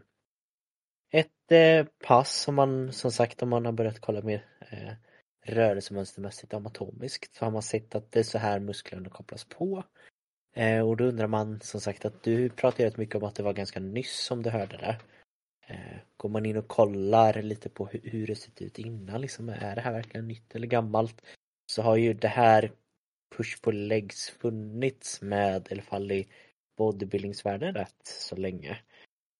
Ett 1.11 1.51
eh, 1.51 1.85
pass 2.07 2.41
som 2.41 2.55
man 2.55 2.93
som 2.93 3.11
sagt 3.11 3.43
om 3.43 3.49
man 3.49 3.65
har 3.65 3.71
börjat 3.71 3.99
kolla 3.99 4.21
mer 4.21 4.45
eh, 4.59 4.93
rörelsemönstermässigt 5.47 6.53
anatomiskt 6.53 7.35
så 7.35 7.45
har 7.45 7.51
man 7.51 7.61
sett 7.61 7.95
att 7.95 8.11
det 8.11 8.19
är 8.19 8.23
så 8.23 8.37
här 8.37 8.59
musklerna 8.59 9.09
kopplas 9.09 9.43
på. 9.43 9.83
Eh, 10.55 10.87
och 10.87 10.97
då 10.97 11.03
undrar 11.03 11.27
man 11.27 11.61
som 11.61 11.81
sagt 11.81 12.05
att 12.05 12.23
du 12.23 12.49
pratade 12.49 12.85
rätt 12.85 12.97
mycket 12.97 13.15
om 13.15 13.23
att 13.23 13.35
det 13.35 13.43
var 13.43 13.53
ganska 13.53 13.79
nyss 13.79 14.19
som 14.19 14.43
du 14.43 14.49
hörde 14.49 14.77
det. 14.77 14.97
Eh, 15.67 15.97
går 16.17 16.29
man 16.29 16.45
in 16.45 16.57
och 16.57 16.67
kollar 16.67 17.41
lite 17.41 17.69
på 17.69 17.85
hur 17.85 18.27
det 18.27 18.35
sett 18.35 18.61
ut 18.61 18.79
innan, 18.79 19.21
liksom, 19.21 19.49
är 19.49 19.75
det 19.75 19.81
här 19.81 19.91
verkligen 19.91 20.27
nytt 20.27 20.55
eller 20.55 20.67
gammalt? 20.67 21.21
Så 21.71 21.81
har 21.81 21.95
ju 21.95 22.13
det 22.13 22.27
här 22.27 22.71
push 23.37 23.61
på 23.61 23.71
legs 23.71 24.29
funnits 24.29 25.21
med 25.21 25.67
i 25.69 25.73
alla 25.73 25.81
fall 25.81 26.11
i 26.11 26.27
bodybuildingsvärlden 26.77 27.73
rätt 27.73 28.01
så 28.03 28.35
länge. 28.35 28.77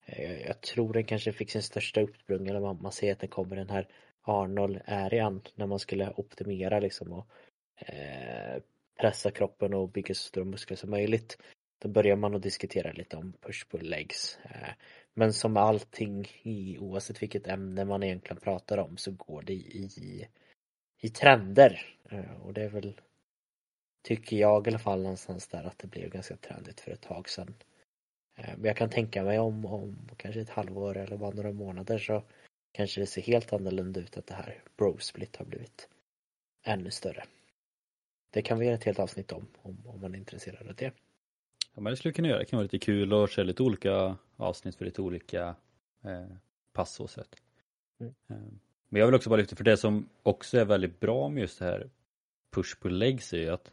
Eh, 0.06 0.42
jag 0.42 0.62
tror 0.62 0.94
den 0.94 1.04
kanske 1.04 1.34
fick 1.34 1.52
sin 1.52 1.64
största 1.64 2.02
uppsprung 2.02 2.48
eller 2.48 2.74
man 2.74 2.92
ser 2.92 3.12
att 3.12 3.20
det 3.20 3.28
kommer 3.28 3.56
den 3.56 3.70
här 3.70 3.88
Arnold 4.28 4.82
Arian 4.86 5.42
när 5.56 5.68
man 5.68 5.80
skulle 5.80 6.14
optimera 6.16 6.80
liksom 6.80 7.14
och 7.14 7.28
eh, 7.76 8.62
pressa 9.00 9.32
kroppen 9.32 9.74
och 9.74 9.90
bygga 9.90 10.16
så 10.16 10.24
stora 10.24 10.46
muskler 10.46 10.78
som 10.78 10.90
möjligt. 10.90 11.38
Då 11.80 11.90
börjar 11.90 12.16
man 12.16 12.36
att 12.36 12.42
diskutera 12.42 12.92
lite 12.92 13.18
om 13.18 13.34
push 13.42 13.68
pull 13.72 13.90
legs. 13.90 14.40
Eh, 14.44 14.70
men 15.14 15.34
som 15.34 15.58
allting 15.58 16.28
i 16.42 16.78
oavsett 16.78 17.22
vilket 17.22 17.48
ämne 17.48 17.86
man 17.86 18.04
egentligen 18.04 18.42
pratar 18.42 18.78
om 18.78 18.98
så 18.98 19.12
går 19.12 19.42
det 19.42 19.54
i, 19.54 20.28
i 21.02 21.10
trender. 21.10 21.96
Eh, 22.10 22.42
och 22.42 22.54
det 22.54 22.64
är 22.64 22.70
väl 22.70 23.02
tycker 24.08 24.38
jag 24.38 24.68
i 24.68 24.70
alla 24.70 24.80
fall 24.80 25.02
någonstans 25.02 25.48
där 25.48 25.64
att 25.64 25.80
det 25.80 25.88
blev 25.88 26.10
ganska 26.10 26.38
trendigt 26.38 26.82
för 26.82 26.92
ett 26.92 27.02
tag 27.02 27.30
sedan. 27.30 27.56
Eh, 28.36 28.50
men 28.58 28.66
jag 28.66 28.78
kan 28.78 28.90
tänka 28.90 29.24
mig 29.24 29.40
om, 29.40 29.66
om 29.66 30.10
kanske 30.18 30.42
ett 30.42 30.50
halvår 30.50 30.98
eller 30.98 31.18
bara 31.18 31.32
några 31.32 31.52
månader 31.52 31.98
så 31.98 32.24
kanske 32.78 33.02
det 33.02 33.06
ser 33.06 33.22
helt 33.22 33.54
annorlunda 33.54 34.00
ut 34.00 34.18
att 34.18 34.28
det 34.28 34.34
här 34.34 34.64
bro-split 34.78 35.36
har 35.38 35.46
blivit 35.46 35.90
ännu 36.64 36.92
större. 36.92 37.24
Det 38.30 38.42
kan 38.42 38.60
vi 38.60 38.66
göra 38.66 38.76
ett 38.76 38.84
helt 38.84 39.00
avsnitt 39.00 39.32
om, 39.32 39.48
om, 39.62 39.88
om 39.88 40.02
man 40.02 40.16
är 40.16 40.20
intresserad 40.20 40.68
av 40.68 40.76
det. 40.76 40.94
Ja 41.76 41.82
men 41.82 41.92
det 41.92 41.98
skulle 41.98 42.14
kunna 42.14 42.28
göra, 42.28 42.40
det 42.40 42.46
kan 42.46 42.58
vara 42.58 42.64
lite 42.64 42.80
kul 42.80 43.14
att 43.14 43.32
köra 43.32 43.46
lite 43.46 43.64
olika 43.64 44.18
avsnitt 44.36 44.76
för 44.76 44.86
lite 44.86 45.02
olika 45.02 45.56
eh, 46.04 46.38
pass 46.74 47.00
och 47.00 47.10
sätt. 47.10 47.36
Mm. 48.00 48.14
Eh, 48.30 48.38
men 48.90 49.00
jag 49.00 49.06
vill 49.06 49.16
också 49.16 49.30
bara 49.30 49.38
lyfta 49.38 49.56
för 49.56 49.64
det 49.64 49.78
som 49.78 50.10
också 50.24 50.58
är 50.58 50.66
väldigt 50.66 51.00
bra 51.00 51.30
med 51.30 51.42
just 51.42 51.60
det 51.60 51.66
här 51.66 51.90
push 52.56 52.80
pull 52.82 52.98
legs 52.98 53.34
är 53.34 53.38
ju 53.38 53.50
att 53.50 53.72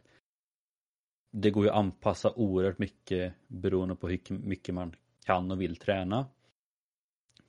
det 1.31 1.51
går 1.51 1.63
ju 1.63 1.69
att 1.69 1.77
anpassa 1.77 2.33
oerhört 2.35 2.79
mycket 2.79 3.33
beroende 3.47 3.95
på 3.95 4.07
hur 4.07 4.19
mycket 4.29 4.75
man 4.75 4.95
kan 5.25 5.51
och 5.51 5.61
vill 5.61 5.75
träna. 5.75 6.25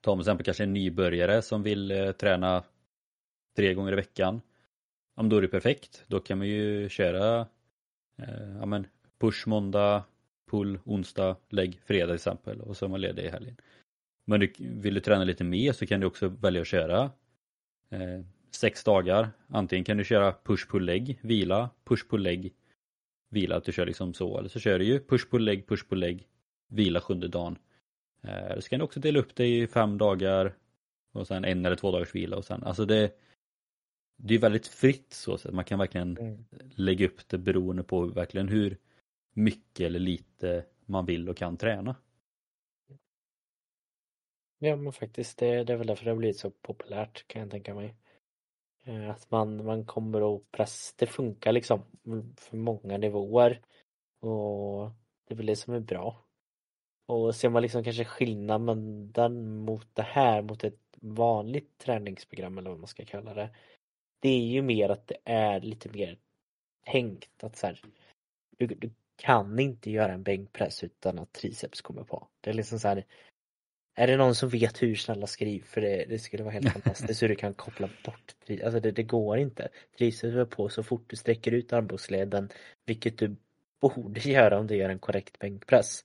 Ta 0.01 0.13
till 0.13 0.21
exempel 0.21 0.45
kanske 0.45 0.63
en 0.63 0.73
nybörjare 0.73 1.43
som 1.43 1.63
vill 1.63 1.91
eh, 1.91 2.13
träna 2.13 2.63
tre 3.57 3.75
gånger 3.75 3.93
i 3.93 3.97
veckan. 3.97 4.41
Om 5.15 5.29
då 5.29 5.37
är 5.37 5.43
det 5.43 5.49
perfekt. 5.49 6.05
Då 6.07 6.21
kan 6.21 6.39
man 6.39 6.47
ju 6.47 6.89
köra 6.89 7.47
eh, 8.23 8.57
ja, 8.59 8.67
men 8.67 8.87
push 9.19 9.47
måndag, 9.47 10.05
pull 10.51 10.79
onsdag, 10.85 11.37
lägg 11.49 11.81
fredag 11.85 12.07
till 12.07 12.15
exempel 12.15 12.61
och 12.61 12.77
så 12.77 12.85
är 12.85 12.89
man 12.89 13.01
ledig 13.01 13.25
i 13.25 13.29
helgen. 13.29 13.57
Men 14.25 14.41
du, 14.41 14.53
vill 14.59 14.95
du 14.95 15.01
träna 15.01 15.25
lite 15.25 15.45
mer 15.45 15.73
så 15.73 15.87
kan 15.87 16.01
du 16.01 16.07
också 16.07 16.29
välja 16.29 16.61
att 16.61 16.67
köra 16.67 17.11
eh, 17.91 18.21
sex 18.51 18.85
dagar. 18.85 19.31
Antingen 19.49 19.85
kan 19.85 19.97
du 19.97 20.05
köra 20.05 20.35
push 20.45 20.69
pull 20.71 20.85
lägg, 20.85 21.19
vila, 21.23 21.71
push 21.85 22.09
pull 22.09 22.23
lägg, 22.23 22.53
vila, 23.31 23.57
att 23.57 23.65
du 23.65 23.73
kör 23.73 23.87
liksom 23.87 24.15
så. 24.15 24.39
Eller 24.39 24.49
så 24.49 24.61
kör 24.61 24.79
du 24.79 24.85
ju 24.85 25.01
push 25.01 25.31
pull 25.31 25.45
lägg, 25.45 25.67
push 25.67 25.89
pull 25.89 25.99
lägg, 25.99 26.27
vila 26.69 27.01
sjunde 27.01 27.29
dagen. 27.29 27.59
Så 28.61 28.69
kan 28.69 28.79
du 28.79 28.85
också 28.85 29.01
dela 29.01 29.19
upp 29.19 29.35
det 29.35 29.47
i 29.47 29.67
fem 29.67 29.99
dagar 29.99 30.55
och 31.13 31.27
sen 31.27 31.45
en 31.45 31.67
eller 31.67 31.77
två 31.77 31.91
dagars 31.91 32.15
vila 32.15 32.37
och 32.37 32.45
sen, 32.45 32.65
alltså 32.65 32.85
det 32.85 33.13
det 34.17 34.35
är 34.35 34.39
väldigt 34.39 34.67
fritt 34.67 35.13
så 35.13 35.35
att 35.35 35.45
man 35.45 35.65
kan 35.65 35.79
verkligen 35.79 36.17
mm. 36.17 36.45
lägga 36.75 37.07
upp 37.07 37.29
det 37.29 37.39
beroende 37.39 37.83
på 37.83 38.07
verkligen 38.07 38.49
hur 38.49 38.79
mycket 39.33 39.87
eller 39.87 39.99
lite 39.99 40.65
man 40.87 41.07
vill 41.07 41.29
och 41.29 41.37
kan 41.37 41.57
träna. 41.57 41.97
Ja 44.59 44.77
men 44.77 44.93
faktiskt 44.93 45.39
det, 45.39 45.65
det 45.65 45.73
är 45.73 45.77
väl 45.77 45.87
därför 45.87 46.05
det 46.05 46.11
har 46.11 46.17
blivit 46.17 46.39
så 46.39 46.51
populärt 46.51 47.27
kan 47.27 47.43
jag 47.43 47.51
tänka 47.51 47.75
mig. 47.75 47.95
Eh, 48.85 49.11
att 49.11 49.31
man, 49.31 49.65
man 49.65 49.85
kommer 49.85 50.37
att 50.37 50.51
pressa, 50.51 50.95
det 50.99 51.07
funkar 51.07 51.53
liksom 51.53 51.83
för 52.37 52.57
många 52.57 52.99
nivåer. 52.99 53.61
Och 54.21 54.91
det 55.25 55.35
är 55.35 55.37
väl 55.37 55.47
det 55.47 55.57
som 55.57 55.75
är 55.75 55.81
bra. 55.81 56.26
Och 57.07 57.35
ser 57.35 57.49
man 57.49 57.63
liksom 57.63 57.85
kanske 57.85 58.05
skillnaden 58.05 59.59
mot 59.59 59.89
det 59.95 60.03
här, 60.03 60.43
mot 60.43 60.65
ett 60.65 60.81
vanligt 61.01 61.79
träningsprogram 61.79 62.59
eller 62.59 62.71
vad 62.71 62.79
man 62.79 62.89
ska 62.89 63.05
kalla 63.05 63.35
det. 63.35 63.51
Det 64.21 64.29
är 64.29 64.47
ju 64.47 64.63
mer 64.63 64.89
att 64.89 65.07
det 65.07 65.19
är 65.25 65.61
lite 65.61 65.89
mer 65.89 66.19
tänkt 66.91 67.45
att 67.45 67.57
så 67.57 67.67
här, 67.67 67.81
du, 68.59 68.67
du 68.67 68.91
kan 69.17 69.59
inte 69.59 69.91
göra 69.91 70.13
en 70.13 70.23
bänkpress 70.23 70.85
utan 70.85 71.19
att 71.19 71.33
triceps 71.33 71.81
kommer 71.81 72.05
på. 72.05 72.29
Det 72.41 72.51
är 72.51 72.55
liksom 72.55 72.79
så 72.79 72.89
här, 72.89 73.05
är 73.95 74.07
det 74.07 74.17
någon 74.17 74.35
som 74.35 74.49
vet 74.49 74.83
hur 74.83 74.95
snälla 74.95 75.27
skriv 75.27 75.63
för 75.63 75.81
det, 75.81 76.05
det 76.09 76.19
skulle 76.19 76.43
vara 76.43 76.53
helt 76.53 76.73
fantastiskt 76.73 77.23
hur 77.23 77.29
du 77.29 77.37
kan 77.37 77.55
koppla 77.55 77.89
bort 78.05 78.35
Alltså 78.65 78.81
det, 78.81 78.91
det 78.91 79.03
går 79.03 79.39
inte. 79.39 79.69
Triceps 79.99 80.37
är 80.37 80.45
på 80.45 80.69
så 80.69 80.83
fort 80.83 81.11
du 81.11 81.17
sträcker 81.17 81.53
ut 81.53 81.73
armbågsleden 81.73 82.49
vilket 82.87 83.19
du 83.19 83.37
borde 83.81 84.21
göra 84.21 84.59
om 84.59 84.67
du 84.67 84.77
gör 84.77 84.89
en 84.89 84.99
korrekt 84.99 85.39
bänkpress. 85.39 86.05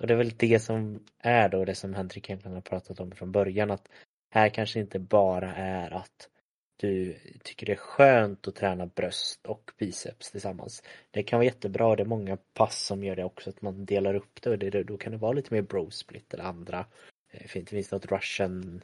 Och 0.00 0.06
det 0.06 0.14
är 0.14 0.18
väl 0.18 0.32
det 0.36 0.62
som 0.62 1.04
är 1.18 1.48
då 1.48 1.64
det 1.64 1.74
som 1.74 1.94
Henrik 1.94 2.30
egentligen 2.30 2.54
har 2.54 2.60
pratat 2.60 3.00
om 3.00 3.10
från 3.12 3.32
början 3.32 3.70
att 3.70 3.88
här 4.30 4.48
kanske 4.48 4.80
inte 4.80 4.98
bara 4.98 5.54
är 5.54 5.90
att 5.90 6.28
du 6.76 7.16
tycker 7.42 7.66
det 7.66 7.72
är 7.72 7.76
skönt 7.76 8.48
att 8.48 8.54
träna 8.56 8.86
bröst 8.86 9.46
och 9.46 9.70
biceps 9.78 10.30
tillsammans. 10.30 10.82
Det 11.10 11.22
kan 11.22 11.38
vara 11.38 11.44
jättebra, 11.44 11.96
det 11.96 12.02
är 12.02 12.06
många 12.06 12.36
pass 12.36 12.86
som 12.86 13.04
gör 13.04 13.16
det 13.16 13.24
också, 13.24 13.50
att 13.50 13.62
man 13.62 13.84
delar 13.84 14.14
upp 14.14 14.42
det 14.42 14.50
och 14.50 14.58
det, 14.58 14.82
då 14.82 14.96
kan 14.96 15.12
det 15.12 15.18
vara 15.18 15.32
lite 15.32 15.54
mer 15.54 15.62
bro 15.62 15.90
split 15.90 16.34
eller 16.34 16.44
andra. 16.44 16.86
Eh, 17.30 17.50
det 17.54 17.72
eh, 17.72 17.84
något 17.92 18.12
Russian 18.12 18.82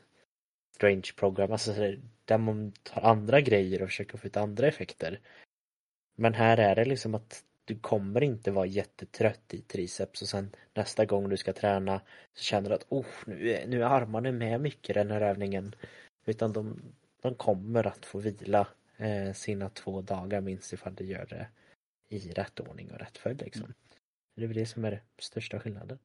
strange 0.74 1.10
program, 1.16 1.52
alltså 1.52 1.72
där 2.24 2.38
man 2.38 2.72
tar 2.82 3.00
andra 3.00 3.40
grejer 3.40 3.82
och 3.82 3.88
försöker 3.88 4.18
få 4.18 4.26
ut 4.26 4.36
andra 4.36 4.66
effekter. 4.66 5.20
Men 6.16 6.34
här 6.34 6.56
är 6.56 6.74
det 6.74 6.84
liksom 6.84 7.14
att 7.14 7.42
du 7.66 7.78
kommer 7.78 8.22
inte 8.22 8.50
vara 8.50 8.66
jättetrött 8.66 9.54
i 9.54 9.60
triceps 9.60 10.22
och 10.22 10.28
sen 10.28 10.50
nästa 10.74 11.04
gång 11.04 11.28
du 11.28 11.36
ska 11.36 11.52
träna 11.52 12.00
så 12.34 12.42
känner 12.42 12.68
du 12.68 12.74
att 12.74 12.86
oh, 12.88 13.06
nu, 13.26 13.50
är, 13.50 13.66
nu 13.66 13.82
är 13.82 13.86
armarna 13.86 14.32
med 14.32 14.60
mycket 14.60 14.94
den 14.94 15.10
här 15.10 15.20
övningen. 15.20 15.74
Utan 16.24 16.52
de, 16.52 16.82
de 17.22 17.34
kommer 17.34 17.86
att 17.86 18.06
få 18.06 18.18
vila 18.18 18.68
eh, 18.96 19.32
sina 19.32 19.68
två 19.68 20.00
dagar 20.00 20.40
minst 20.40 20.72
ifall 20.72 20.94
de 20.94 21.04
gör 21.04 21.26
det 21.26 21.48
i 22.08 22.32
rätt 22.32 22.60
ordning 22.60 22.90
och 22.92 22.98
rätt 22.98 23.18
följd 23.18 23.42
liksom. 23.42 23.74
Det 24.34 24.42
är 24.42 24.46
väl 24.46 24.56
det 24.56 24.66
som 24.66 24.84
är 24.84 25.02
största 25.18 25.60
skillnaden. 25.60 25.98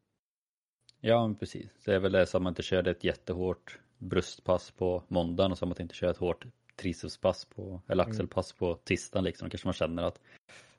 Ja, 0.99 1.35
precis. 1.39 1.69
Det 1.85 1.95
är 1.95 1.99
väl 1.99 2.11
det 2.11 2.25
som 2.25 2.43
man 2.43 2.51
inte 2.51 2.63
körde 2.63 2.91
ett 2.91 3.03
jättehårt 3.03 3.79
bröstpass 3.97 4.71
på 4.71 5.03
måndagen 5.07 5.51
och 5.51 5.57
så 5.57 5.65
man 5.65 5.81
inte 5.81 5.95
kör 5.95 6.11
ett 6.11 6.17
hårt 6.17 6.45
tricepspass 6.75 7.45
på, 7.45 7.81
eller 7.87 8.03
mm. 8.03 8.11
axelpass 8.11 8.53
på 8.53 8.75
tisdagen 8.75 9.23
liksom. 9.23 9.49
Kanske 9.49 9.67
man 9.67 9.73
känner 9.73 10.03
att 10.03 10.21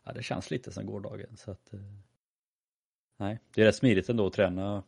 ja, 0.05 0.13
det 0.13 0.23
känns 0.23 0.51
lite 0.51 0.73
som 0.73 0.87
gårdagen. 0.87 1.37
Så 1.37 1.51
att, 1.51 1.73
eh, 1.73 1.81
nej, 3.17 3.39
det 3.55 3.61
är 3.61 3.65
rätt 3.65 3.77
smidigt 3.77 4.09
ändå 4.09 4.27
att 4.27 4.33
träna 4.33 4.85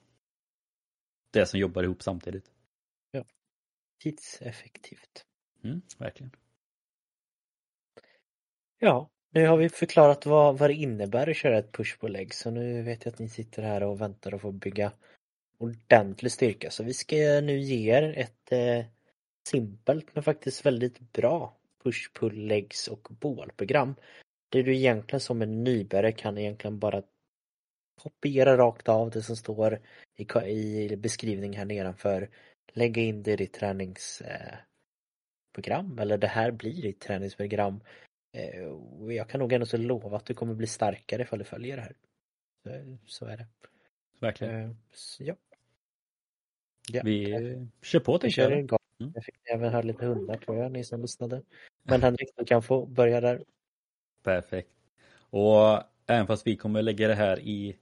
det 1.31 1.47
som 1.47 1.61
jobbar 1.61 1.83
ihop 1.83 2.03
samtidigt. 2.03 2.51
Ja, 3.11 3.25
tidseffektivt. 4.03 5.27
Mm, 5.63 5.83
verkligen. 5.99 6.31
Ja, 8.79 9.11
nu 9.31 9.47
har 9.47 9.57
vi 9.57 9.69
förklarat 9.69 10.27
vad, 10.27 10.59
vad 10.59 10.71
det 10.71 10.75
innebär 10.75 11.31
att 11.31 11.37
köra 11.37 11.59
ett 11.59 11.73
push 11.73 11.99
på 11.99 12.09
lägg 12.09 12.35
så 12.35 12.51
nu 12.51 12.83
vet 12.83 13.05
jag 13.05 13.13
att 13.13 13.19
ni 13.19 13.29
sitter 13.29 13.63
här 13.63 13.83
och 13.83 14.01
väntar 14.01 14.35
och 14.35 14.41
får 14.41 14.53
bygga 14.53 14.93
ordentlig 15.59 16.33
styrka 16.33 16.71
så 16.71 16.85
vi 16.85 16.95
ska 16.95 17.17
nu 17.17 17.59
ge 17.59 17.97
er 17.97 18.15
ett 18.17 18.53
eh, 18.53 18.85
simpelt 19.49 20.15
men 20.15 20.23
faktiskt 20.23 20.67
väldigt 20.67 21.13
bra 21.13 21.57
push 21.85 22.13
pull 22.13 22.47
legs 22.47 22.89
och 22.89 23.09
bålprogram. 23.11 23.95
Det 24.55 24.63
du 24.63 24.77
egentligen 24.77 25.21
som 25.21 25.43
en 25.43 25.65
nybörjare 25.65 26.13
kan 26.13 26.39
egentligen 26.39 26.79
bara 26.79 27.03
kopiera 28.03 28.57
rakt 28.57 28.89
av 28.89 29.11
det 29.11 29.23
som 29.23 29.37
står 29.37 29.79
i, 30.17 30.23
i 30.93 30.97
beskrivningen 30.97 31.59
här 31.59 31.65
nedanför. 31.65 32.31
Lägga 32.73 33.03
in 33.03 33.23
det 33.23 33.33
i 33.33 33.37
ditt 33.37 33.53
träningsprogram 33.53 35.99
eller 35.99 36.19
det 36.19 36.27
här 36.27 36.51
blir 36.51 36.83
ditt 36.83 37.01
träningsprogram. 37.01 37.81
Eh, 38.33 38.65
och 38.65 39.13
jag 39.13 39.29
kan 39.29 39.41
nog 39.41 39.53
ändå 39.53 39.67
så 39.67 39.77
lova 39.77 40.17
att 40.17 40.27
du 40.27 40.35
kommer 40.35 40.55
bli 40.55 40.67
starkare 40.67 41.23
ifall 41.23 41.39
du 41.39 41.45
följer 41.45 41.77
det 41.77 41.83
här. 41.83 41.97
Så, 42.63 42.99
så 43.07 43.27
är 43.27 43.37
det. 43.37 43.47
Verkligen. 44.21 44.55
Eh, 44.55 44.71
ja. 45.19 45.35
ja. 46.93 47.03
Vi 47.05 47.69
kör 47.83 48.01
på 48.01 48.19
tänker 48.19 48.43
jag. 48.43 48.53
Mm. 48.53 48.69
Jag 49.15 49.25
fick 49.25 49.35
även 49.45 49.73
höra 49.73 49.83
lite 49.83 50.07
hundar 50.07 50.37
tror 50.37 50.57
jag, 50.57 50.73
ni 50.73 50.85
som 50.85 51.03
lyssnade. 51.03 51.43
Men 51.83 52.03
Henrik, 52.03 52.29
du 52.37 52.45
kan 52.45 52.63
få 52.63 52.87
börja 52.87 53.21
där. 53.21 53.45
Perfekt. 54.25 54.71
Och 55.17 55.83
även 56.07 56.27
fast 56.27 56.47
vi 56.47 56.57
kommer 56.57 56.83
lägga 56.83 57.09
det 57.09 57.15
här 57.15 57.41
i 57.41 57.77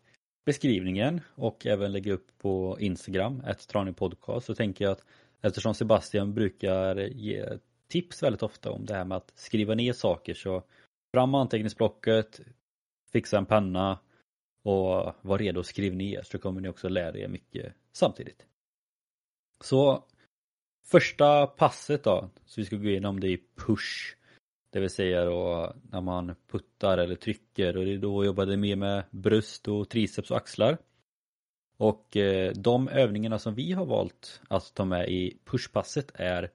beskrivningen 0.45 1.21
och 1.35 1.67
även 1.67 1.93
lägga 1.93 2.13
upp 2.13 2.39
på 2.39 2.77
Instagram, 2.81 3.41
ett 3.41 3.97
podcast, 3.97 4.47
så 4.47 4.55
tänker 4.55 4.85
jag 4.85 4.93
att 4.93 5.05
eftersom 5.41 5.75
Sebastian 5.75 6.35
brukar 6.35 6.97
ge 6.97 7.59
tips 7.89 8.23
väldigt 8.23 8.43
ofta 8.43 8.71
om 8.71 8.87
det 8.87 8.95
här 8.95 9.05
med 9.05 9.17
att 9.17 9.33
skriva 9.35 9.75
ner 9.75 9.93
saker 9.93 10.35
så 10.35 10.63
fram 11.15 11.31
med 11.31 11.41
anteckningsblocket, 11.41 12.41
fixa 13.13 13.39
en 13.39 13.47
penna 13.47 13.99
och 14.63 15.15
var 15.23 15.39
redo 15.39 15.61
att 15.61 15.67
skriva 15.67 15.97
ner 15.97 16.23
så 16.23 16.39
kommer 16.39 16.61
ni 16.61 16.69
också 16.69 16.89
lära 16.89 17.19
er 17.19 17.29
mycket 17.29 17.75
samtidigt. 17.93 18.47
Så 19.61 20.05
första 20.87 21.47
passet 21.47 22.05
då, 22.05 22.31
så 22.47 22.61
vi 22.61 22.65
ska 22.65 22.77
gå 22.77 22.89
igenom 22.89 23.21
det 23.21 23.29
i 23.29 23.45
push 23.55 24.17
det 24.73 24.81
vill 24.81 24.91
säga 24.91 25.25
då 25.25 25.73
när 25.91 26.01
man 26.01 26.35
puttar 26.47 26.99
eller 26.99 27.15
trycker 27.15 27.77
och 27.77 27.85
det 27.85 27.93
är 27.93 27.99
då 27.99 28.25
jobbade 28.25 28.57
mer 28.57 28.77
med 28.77 29.05
bröst 29.11 29.69
och 29.69 29.89
triceps 29.89 30.31
och 30.31 30.37
axlar. 30.37 30.79
Och 31.77 32.17
eh, 32.17 32.53
de 32.53 32.89
övningarna 32.89 33.39
som 33.39 33.55
vi 33.55 33.73
har 33.73 33.87
valt 33.87 34.41
att 34.49 34.75
ta 34.75 34.85
med 34.85 35.09
i 35.09 35.39
pushpasset 35.45 36.13
är 36.15 36.51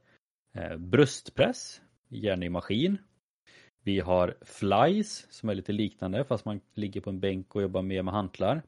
eh, 0.53 0.77
bröstpress, 0.77 1.81
gärna 2.07 2.45
i 2.45 2.49
maskin. 2.49 2.97
Vi 3.83 3.99
har 3.99 4.35
flies 4.41 5.27
som 5.29 5.49
är 5.49 5.55
lite 5.55 5.71
liknande 5.71 6.23
fast 6.23 6.45
man 6.45 6.61
ligger 6.73 7.01
på 7.01 7.09
en 7.09 7.19
bänk 7.19 7.55
och 7.55 7.61
jobbar 7.61 7.81
mer 7.81 8.03
med 8.03 8.13
hantlar. 8.13 8.61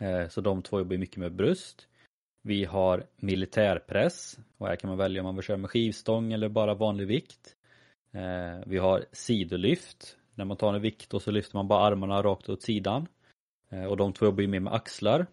Eh, 0.00 0.28
så 0.28 0.40
de 0.40 0.62
två 0.62 0.78
jobbar 0.78 0.96
mycket 0.96 1.16
med 1.16 1.32
bröst. 1.32 1.88
Vi 2.42 2.64
har 2.64 3.06
militärpress 3.16 4.38
och 4.58 4.66
här 4.66 4.76
kan 4.76 4.88
man 4.88 4.98
välja 4.98 5.20
om 5.20 5.24
man 5.24 5.34
vill 5.36 5.44
köra 5.44 5.56
med 5.56 5.70
skivstång 5.70 6.32
eller 6.32 6.48
bara 6.48 6.74
vanlig 6.74 7.06
vikt. 7.06 7.55
Eh, 8.16 8.60
vi 8.66 8.78
har 8.78 9.04
sidolyft. 9.12 10.16
När 10.34 10.44
man 10.44 10.56
tar 10.56 10.74
en 10.74 10.82
vikt 10.82 11.14
och 11.14 11.22
så 11.22 11.30
lyfter 11.30 11.56
man 11.56 11.68
bara 11.68 11.84
armarna 11.84 12.22
rakt 12.22 12.48
åt 12.48 12.62
sidan. 12.62 13.08
Eh, 13.70 13.84
och 13.84 13.96
de 13.96 14.12
två 14.12 14.26
jobbar 14.26 14.40
ju 14.42 14.48
mer 14.48 14.60
med 14.60 14.74
axlar. 14.74 15.26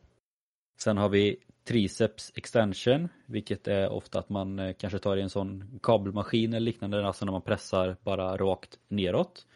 Sen 0.80 0.98
har 0.98 1.10
vi 1.10 1.38
triceps 1.64 2.32
extension, 2.36 3.10
vilket 3.26 3.68
är 3.68 3.90
ofta 3.90 4.20
att 4.20 4.30
man 4.30 4.60
eh, 4.60 4.74
kanske 4.74 5.00
tar 5.00 5.18
i 5.18 5.22
en 5.22 5.30
sån 5.30 5.80
kabelmaskin 5.84 6.54
eller 6.54 6.66
liknande, 6.66 7.08
alltså 7.08 7.26
när 7.26 7.32
man 7.32 7.42
pressar 7.42 7.98
bara 8.04 8.38
rakt 8.38 8.80
neråt. 8.88 9.48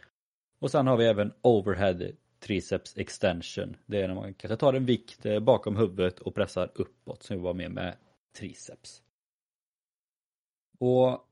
Och 0.60 0.72
sen 0.72 0.88
har 0.88 0.98
vi 0.98 1.05
även 1.05 1.34
overhead 1.41 2.12
triceps 2.39 2.98
extension. 2.98 3.77
Det 3.86 4.01
är 4.01 4.07
när 4.07 4.15
man 4.15 4.34
kanske 4.34 4.57
tar 4.57 4.74
en 4.74 4.86
vikt 4.86 5.25
eh, 5.25 5.39
bakom 5.39 5.77
huvudet 5.77 6.19
och 6.19 6.36
pressar 6.36 6.72
uppåt 6.75 7.24
som 7.24 7.36
jobbar 7.36 7.53
mer 7.53 7.69
med 7.69 7.96
triceps. 8.38 9.01
Och 10.79 11.26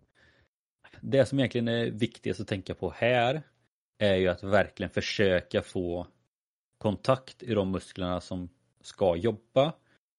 det 1.02 1.25
som 1.25 1.40
egentligen 1.40 1.68
är 1.68 1.86
viktigast 1.86 2.40
att 2.40 2.48
tänka 2.48 2.75
på 2.75 2.90
här 2.90 3.42
är 3.98 4.16
ju 4.16 4.28
att 4.28 4.44
verkligen 4.44 4.90
försöka 4.90 5.62
få 5.62 6.08
kontakt 6.78 7.44
i 7.44 7.54
de 7.54 7.72
musklerna 7.72 8.22
som 8.22 8.50
ska 8.82 9.16
jobba. 9.16 9.74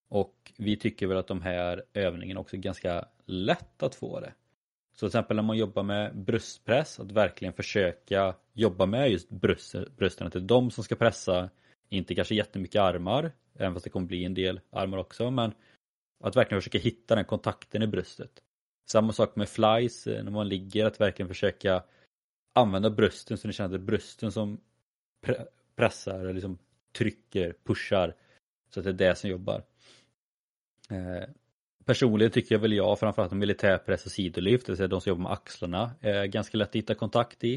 Och 0.09 0.53
vi 0.57 0.77
tycker 0.77 1.07
väl 1.07 1.17
att 1.17 1.27
de 1.27 1.43
här 1.43 1.85
övningarna 1.95 2.41
också 2.41 2.57
är 2.57 2.61
ganska 2.61 3.09
lätt 3.25 3.83
att 3.83 3.95
få 3.95 4.21
det. 4.21 4.33
Så 4.93 4.99
till 4.99 5.07
exempel 5.07 5.37
när 5.37 5.43
man 5.43 5.57
jobbar 5.57 5.83
med 5.83 6.17
bröstpress, 6.17 7.01
att 7.01 7.13
verkligen 7.13 7.55
försöka 7.55 8.35
jobba 8.53 8.87
med 8.87 9.11
just 9.11 9.31
bröst, 9.31 9.75
brösten, 9.97 10.27
att 10.27 10.33
det 10.33 10.39
är 10.39 10.41
de 10.41 10.71
som 10.71 10.85
ska 10.85 10.95
pressa, 10.95 11.51
inte 11.89 12.15
kanske 12.15 12.35
jättemycket 12.35 12.81
armar, 12.81 13.33
även 13.55 13.73
fast 13.73 13.85
det 13.85 13.91
kommer 13.91 14.07
bli 14.07 14.25
en 14.25 14.35
del 14.35 14.61
armar 14.71 14.99
också, 14.99 15.31
men 15.31 15.53
att 16.21 16.37
verkligen 16.37 16.61
försöka 16.61 16.79
hitta 16.79 17.15
den 17.15 17.25
kontakten 17.25 17.83
i 17.83 17.87
bröstet. 17.87 18.43
Samma 18.87 19.13
sak 19.13 19.37
med 19.37 19.49
flies, 19.49 20.07
eh, 20.07 20.25
när 20.25 20.31
man 20.31 20.49
ligger, 20.49 20.87
att 20.87 21.01
verkligen 21.01 21.29
försöka 21.29 21.83
använda 22.53 22.91
brösten 22.91 23.39
så 23.39 23.47
ni 23.49 23.53
känner 23.53 23.67
att 23.67 23.81
det 23.81 23.85
är 23.85 23.87
brösten 23.87 24.33
som 24.33 24.61
pressar, 25.77 26.33
liksom 26.33 26.59
trycker, 26.93 27.55
pushar 27.65 28.15
så 28.71 28.81
att 28.81 28.85
det 28.85 28.91
är 28.91 29.09
det 29.09 29.15
som 29.15 29.31
jobbar. 29.31 29.63
Eh, 30.91 31.29
personligen 31.85 32.33
tycker 32.33 32.55
jag 32.55 32.61
väl 32.61 32.73
jag 32.73 32.99
framförallt 32.99 33.33
om 33.33 33.39
militärpress 33.39 34.07
och 34.07 34.13
sidolyft, 34.13 34.67
det 34.67 34.73
vill 34.73 34.77
säga 34.77 34.89
de 34.89 35.01
som 35.01 35.11
jobbar 35.11 35.23
med 35.23 35.33
axlarna, 35.33 35.91
är 36.01 36.27
ganska 36.27 36.59
lätt 36.59 36.69
att 36.69 36.77
hitta 36.77 36.95
kontakt 36.95 37.45
i. 37.45 37.55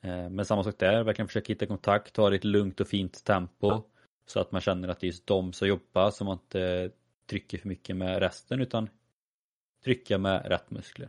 Eh, 0.00 0.30
men 0.30 0.44
samma 0.44 0.64
sak 0.64 0.78
där, 0.78 1.02
verkligen 1.02 1.28
försöka 1.28 1.52
hitta 1.52 1.66
kontakt, 1.66 2.12
ta 2.12 2.30
det 2.30 2.36
i 2.36 2.38
ett 2.38 2.44
lugnt 2.44 2.80
och 2.80 2.88
fint 2.88 3.24
tempo. 3.24 3.68
Ja. 3.68 3.86
Så 4.26 4.40
att 4.40 4.52
man 4.52 4.60
känner 4.60 4.88
att 4.88 5.00
det 5.00 5.04
är 5.04 5.08
just 5.08 5.26
de 5.26 5.52
som 5.52 5.68
jobbar, 5.68 6.10
så 6.10 6.24
man 6.24 6.38
inte 6.38 6.90
trycker 7.26 7.58
för 7.58 7.68
mycket 7.68 7.96
med 7.96 8.18
resten 8.18 8.60
utan 8.60 8.88
trycka 9.84 10.18
med 10.18 10.46
rätt 10.46 10.70
muskler. 10.70 11.08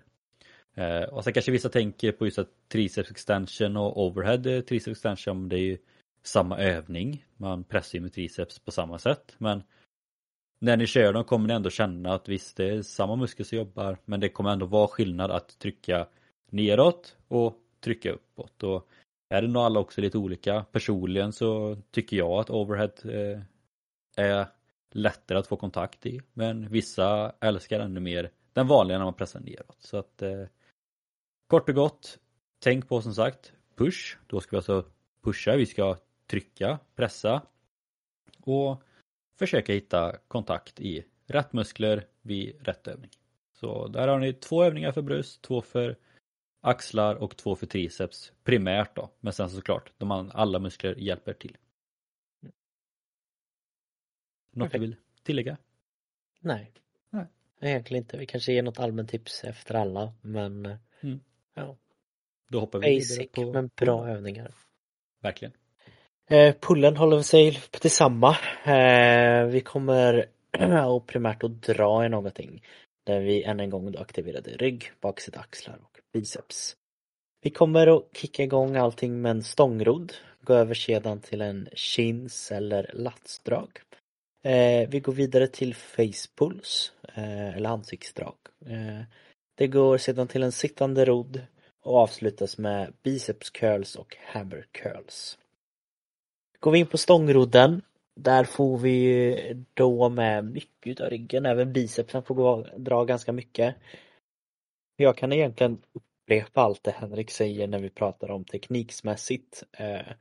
Eh, 0.73 1.01
och 1.03 1.23
sen 1.23 1.33
kanske 1.33 1.51
vissa 1.51 1.69
tänker 1.69 2.11
på 2.11 2.25
just 2.25 2.39
att 2.39 2.49
triceps 2.67 3.11
extension 3.11 3.77
och 3.77 4.05
overhead 4.05 4.61
triceps 4.61 4.87
extension, 4.87 5.49
det 5.49 5.55
är 5.55 5.59
ju 5.59 5.77
samma 6.23 6.57
övning. 6.57 7.25
Man 7.37 7.63
pressar 7.63 7.97
ju 7.97 8.01
med 8.01 8.13
triceps 8.13 8.59
på 8.59 8.71
samma 8.71 8.99
sätt 8.99 9.35
men 9.37 9.63
när 10.59 10.77
ni 10.77 10.87
kör 10.87 11.13
dem 11.13 11.23
kommer 11.23 11.47
ni 11.47 11.53
ändå 11.53 11.69
känna 11.69 12.13
att 12.13 12.29
visst 12.29 12.57
det 12.57 12.69
är 12.69 12.81
samma 12.81 13.15
muskel 13.15 13.45
som 13.45 13.57
jobbar 13.57 13.97
men 14.05 14.19
det 14.19 14.29
kommer 14.29 14.49
ändå 14.49 14.65
vara 14.65 14.87
skillnad 14.87 15.31
att 15.31 15.59
trycka 15.59 16.07
neråt 16.49 17.17
och 17.27 17.55
trycka 17.79 18.11
uppåt. 18.11 18.63
Och 18.63 18.89
är 19.29 19.41
det 19.41 19.47
nog 19.47 19.63
alla 19.63 19.79
också 19.79 20.01
lite 20.01 20.17
olika. 20.17 20.65
Personligen 20.71 21.33
så 21.33 21.77
tycker 21.91 22.17
jag 22.17 22.31
att 22.31 22.49
overhead 22.49 22.91
eh, 23.03 23.41
är 24.15 24.47
lättare 24.91 25.37
att 25.37 25.47
få 25.47 25.55
kontakt 25.55 26.05
i 26.05 26.21
men 26.33 26.69
vissa 26.69 27.33
älskar 27.39 27.79
ännu 27.79 27.99
mer 27.99 28.29
den 28.55 28.67
vanliga 28.67 28.97
när 28.97 29.05
man 29.05 29.13
pressar 29.13 29.39
neråt. 29.39 29.77
Så 29.79 29.97
att 29.97 30.21
eh, 30.21 30.45
kort 31.47 31.69
och 31.69 31.75
gott 31.75 32.19
tänk 32.59 32.87
på 32.87 33.01
som 33.01 33.13
sagt 33.13 33.53
push. 33.75 34.17
Då 34.27 34.41
ska 34.41 34.51
vi 34.51 34.57
alltså 34.57 34.85
pusha, 35.21 35.55
vi 35.55 35.65
ska 35.65 35.97
trycka, 36.27 36.79
pressa 36.95 37.41
och 38.41 38.83
försöka 39.35 39.73
hitta 39.73 40.17
kontakt 40.27 40.79
i 40.79 41.05
rätt 41.25 41.53
muskler 41.53 42.07
vid 42.21 42.67
rätt 42.67 42.87
övning. 42.87 43.09
Så 43.53 43.87
där 43.87 44.07
har 44.07 44.19
ni 44.19 44.33
två 44.33 44.63
övningar 44.63 44.91
för 44.91 45.01
bröst, 45.01 45.41
två 45.41 45.61
för 45.61 45.97
axlar 46.61 47.15
och 47.15 47.37
två 47.37 47.55
för 47.55 47.65
triceps 47.65 48.33
primärt 48.43 48.95
då. 48.95 49.09
Men 49.19 49.33
sen 49.33 49.49
såklart, 49.49 49.91
de 49.97 50.11
alla 50.11 50.59
muskler 50.59 50.95
hjälper 50.95 51.33
till. 51.33 51.57
Något 54.51 54.71
du 54.71 54.79
vill 54.79 54.95
tillägga? 55.23 55.57
Nej. 56.39 56.71
Nej. 57.59 57.71
Egentligen 57.71 58.03
inte. 58.03 58.17
Vi 58.17 58.25
kanske 58.25 58.53
ger 58.53 58.63
något 58.63 58.79
allmänt 58.79 59.09
tips 59.09 59.43
efter 59.43 59.75
alla 59.75 60.13
men 60.21 60.65
mm. 61.03 61.19
ja. 61.53 61.77
Då 62.49 62.59
hoppar 62.59 62.79
vi 62.79 62.95
Basic 62.95 63.31
på... 63.31 63.51
men 63.51 63.69
bra 63.75 64.07
övningar. 64.07 64.51
Verkligen. 65.21 65.53
Eh, 66.29 66.55
pullen 66.61 66.97
håller 66.97 67.21
sig 67.21 67.59
till 67.71 67.91
samma. 67.91 68.37
Eh, 68.65 69.45
vi 69.45 69.61
kommer 69.61 70.29
och 70.87 71.07
primärt 71.07 71.43
att 71.43 71.61
dra 71.61 72.05
i 72.05 72.09
någonting 72.09 72.63
där 73.03 73.21
vi 73.21 73.43
än 73.43 73.59
en 73.59 73.69
gång 73.69 73.91
då 73.91 73.99
aktiverade 73.99 74.51
rygg, 74.51 74.91
baksida 75.01 75.39
axlar 75.39 75.79
och 75.83 75.99
biceps. 76.13 76.75
Vi 77.41 77.49
kommer 77.49 77.97
att 77.97 78.17
kicka 78.17 78.43
igång 78.43 78.75
allting 78.75 79.21
med 79.21 79.31
en 79.31 79.43
stångrodd, 79.43 80.13
gå 80.41 80.53
över 80.53 80.73
sedan 80.73 81.21
till 81.21 81.41
en 81.41 81.69
chins 81.73 82.51
eller 82.51 82.91
latsdrag. 82.93 83.79
Eh, 84.43 84.89
vi 84.89 84.99
går 84.99 85.13
vidare 85.13 85.47
till 85.47 85.75
facepulls 85.75 86.93
Eh, 87.15 87.57
eller 87.57 87.69
ansiktsdrag. 87.69 88.35
Eh, 88.65 89.01
det 89.55 89.67
går 89.67 89.97
sedan 89.97 90.27
till 90.27 90.43
en 90.43 90.51
sittande 90.51 91.05
rodd 91.05 91.41
och 91.81 91.97
avslutas 91.97 92.57
med 92.57 92.93
biceps 93.03 93.49
curls 93.49 93.95
och 93.95 94.17
hammer 94.19 94.67
curls. 94.71 95.37
Går 96.59 96.71
vi 96.71 96.79
in 96.79 96.87
på 96.87 96.97
stångrodden 96.97 97.81
där 98.15 98.43
får 98.43 98.77
vi 98.77 99.65
då 99.73 100.09
med 100.09 100.45
mycket 100.45 101.01
av 101.01 101.09
ryggen, 101.09 101.45
även 101.45 101.73
bicepsen 101.73 102.23
får 102.23 102.35
gå, 102.35 102.67
dra 102.77 103.03
ganska 103.03 103.31
mycket. 103.31 103.75
Jag 104.95 105.17
kan 105.17 105.33
egentligen 105.33 105.81
upprepa 105.93 106.61
allt 106.61 106.83
det 106.83 106.91
Henrik 106.91 107.31
säger 107.31 107.67
när 107.67 107.79
vi 107.79 107.89
pratar 107.89 108.31
om 108.31 108.45
tekniksmässigt. 108.45 109.63
Eh, 109.71 110.13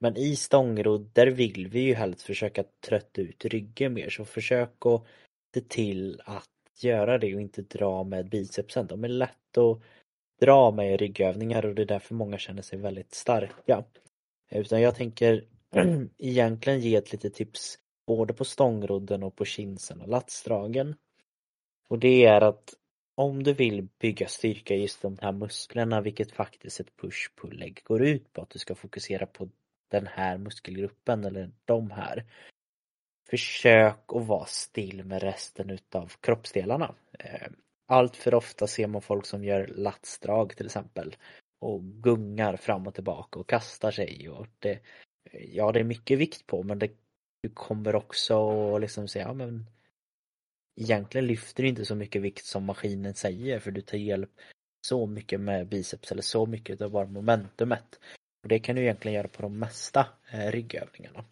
men 0.00 0.16
i 0.16 0.36
stångrodd, 0.36 1.10
där 1.12 1.26
vill 1.26 1.68
vi 1.68 1.80
ju 1.80 1.94
helst 1.94 2.22
försöka 2.22 2.64
trötta 2.86 3.20
ut 3.20 3.44
ryggen 3.44 3.94
mer, 3.94 4.10
så 4.10 4.24
försök 4.24 4.86
att 4.86 5.06
lite 5.54 5.68
till 5.68 6.20
att 6.24 6.48
göra 6.80 7.18
det 7.18 7.34
och 7.34 7.40
inte 7.40 7.62
dra 7.62 8.04
med 8.04 8.28
bicepsen. 8.28 8.86
De 8.86 9.04
är 9.04 9.08
lätt 9.08 9.58
att 9.58 9.80
dra 10.40 10.70
med 10.70 10.94
i 10.94 10.96
ryggövningar 10.96 11.66
och 11.66 11.74
det 11.74 11.82
är 11.82 11.86
därför 11.86 12.14
många 12.14 12.38
känner 12.38 12.62
sig 12.62 12.78
väldigt 12.78 13.14
starka. 13.14 13.84
Utan 14.50 14.80
jag 14.80 14.94
tänker 14.94 15.44
egentligen 16.18 16.80
ge 16.80 16.96
ett 16.96 17.12
litet 17.12 17.34
tips 17.34 17.78
både 18.06 18.34
på 18.34 18.44
stångrodden 18.44 19.22
och 19.22 19.36
på 19.36 19.44
kinsen 19.44 20.00
och 20.00 20.08
latsdragen. 20.08 20.94
Och 21.88 21.98
det 21.98 22.24
är 22.24 22.40
att 22.40 22.74
om 23.14 23.42
du 23.42 23.52
vill 23.52 23.88
bygga 23.98 24.28
styrka 24.28 24.74
i 24.74 24.80
just 24.80 25.02
de 25.02 25.18
här 25.20 25.32
musklerna, 25.32 26.00
vilket 26.00 26.32
faktiskt 26.32 26.80
ett 26.80 26.96
push-pull-leg 26.96 27.80
går 27.84 28.02
ut 28.02 28.32
på, 28.32 28.42
att 28.42 28.50
du 28.50 28.58
ska 28.58 28.74
fokusera 28.74 29.26
på 29.26 29.48
den 29.90 30.06
här 30.06 30.38
muskelgruppen 30.38 31.24
eller 31.24 31.50
de 31.64 31.90
här. 31.90 32.24
Försök 33.30 33.98
att 34.06 34.26
vara 34.26 34.46
still 34.46 35.04
med 35.04 35.22
resten 35.22 35.70
utav 35.70 36.12
kroppsdelarna. 36.20 36.94
Eh, 37.18 37.48
allt 37.86 38.16
för 38.16 38.34
ofta 38.34 38.66
ser 38.66 38.86
man 38.86 39.02
folk 39.02 39.26
som 39.26 39.44
gör 39.44 39.66
latsdrag 39.66 40.56
till 40.56 40.66
exempel 40.66 41.16
och 41.60 41.82
gungar 41.82 42.56
fram 42.56 42.86
och 42.86 42.94
tillbaka 42.94 43.38
och 43.38 43.48
kastar 43.48 43.90
sig 43.90 44.28
och 44.28 44.46
det, 44.58 44.72
eh, 45.24 45.56
ja 45.56 45.72
det 45.72 45.80
är 45.80 45.84
mycket 45.84 46.18
vikt 46.18 46.46
på 46.46 46.62
men 46.62 46.78
det, 46.78 46.90
du 47.42 47.48
kommer 47.48 47.94
också 47.94 48.78
liksom 48.78 49.08
säga, 49.08 49.24
ja 49.24 49.34
men 49.34 49.66
egentligen 50.80 51.26
lyfter 51.26 51.62
du 51.62 51.68
inte 51.68 51.84
så 51.84 51.94
mycket 51.94 52.22
vikt 52.22 52.44
som 52.44 52.64
maskinen 52.64 53.14
säger 53.14 53.58
för 53.58 53.70
du 53.70 53.80
tar 53.80 53.98
hjälp 53.98 54.30
så 54.86 55.06
mycket 55.06 55.40
med 55.40 55.68
biceps 55.68 56.12
eller 56.12 56.22
så 56.22 56.46
mycket 56.46 56.80
av 56.80 56.90
bara 56.90 57.06
momentumet. 57.06 58.00
Och 58.42 58.48
det 58.48 58.58
kan 58.58 58.76
du 58.76 58.82
egentligen 58.82 59.14
göra 59.14 59.28
på 59.28 59.42
de 59.42 59.58
mesta 59.58 60.06
eh, 60.30 60.50
ryggövningarna. 60.50 61.24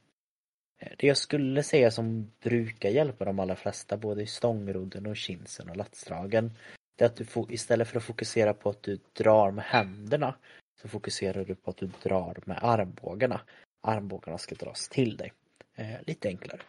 Eh, 0.81 0.93
det 0.99 1.07
jag 1.07 1.17
skulle 1.17 1.63
säga 1.63 1.91
som 1.91 2.33
brukar 2.43 2.89
hjälpa 2.89 3.25
de 3.25 3.39
allra 3.39 3.57
flesta 3.57 3.97
både 3.97 4.23
i 4.23 4.27
stångrodden 4.27 5.07
och 5.07 5.17
kinsen 5.17 5.71
och 5.71 5.77
latsdragen 5.77 6.53
det 7.01 7.05
är 7.05 7.09
att 7.09 7.17
du 7.17 7.25
får, 7.25 7.53
istället 7.53 7.89
för 7.89 7.97
att 7.97 8.05
fokusera 8.05 8.55
på 8.55 8.71
att 8.71 8.83
du 8.83 8.99
drar 9.13 9.51
med 9.51 9.65
händerna 9.65 10.35
så 10.83 10.89
fokuserar 10.89 11.45
du 11.45 11.55
på 11.55 11.71
att 11.71 11.77
du 11.77 11.91
drar 12.03 12.37
med 12.45 12.59
armbågarna. 12.63 13.41
Armbågarna 13.83 14.39
ska 14.39 14.55
dras 14.55 14.89
till 14.89 15.17
dig. 15.17 15.33
Eh, 15.75 15.97
lite 16.07 16.29
enklare. 16.29 16.61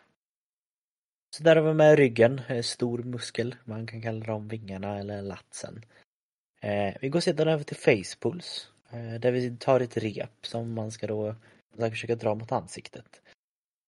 Så 1.35 1.43
där 1.43 1.55
har 1.55 1.63
vi 1.63 1.73
med 1.73 1.97
ryggen, 1.97 2.41
eh, 2.47 2.61
stor 2.61 3.03
muskel, 3.03 3.55
man 3.63 3.87
kan 3.87 4.01
kalla 4.01 4.25
dem 4.25 4.47
vingarna 4.47 4.99
eller 4.99 5.21
latsen. 5.21 5.85
Eh, 6.61 6.95
vi 7.01 7.09
går 7.09 7.19
sedan 7.19 7.47
över 7.47 7.63
till 7.63 7.77
facepuls, 7.77 8.71
eh, 8.91 9.19
där 9.19 9.31
vi 9.31 9.57
tar 9.57 9.79
ett 9.79 9.97
rep 9.97 10.45
som 10.45 10.73
man 10.73 10.91
ska 10.91 11.07
då 11.07 11.35
försöka 11.77 12.15
dra 12.15 12.35
mot 12.35 12.51
ansiktet. 12.51 13.21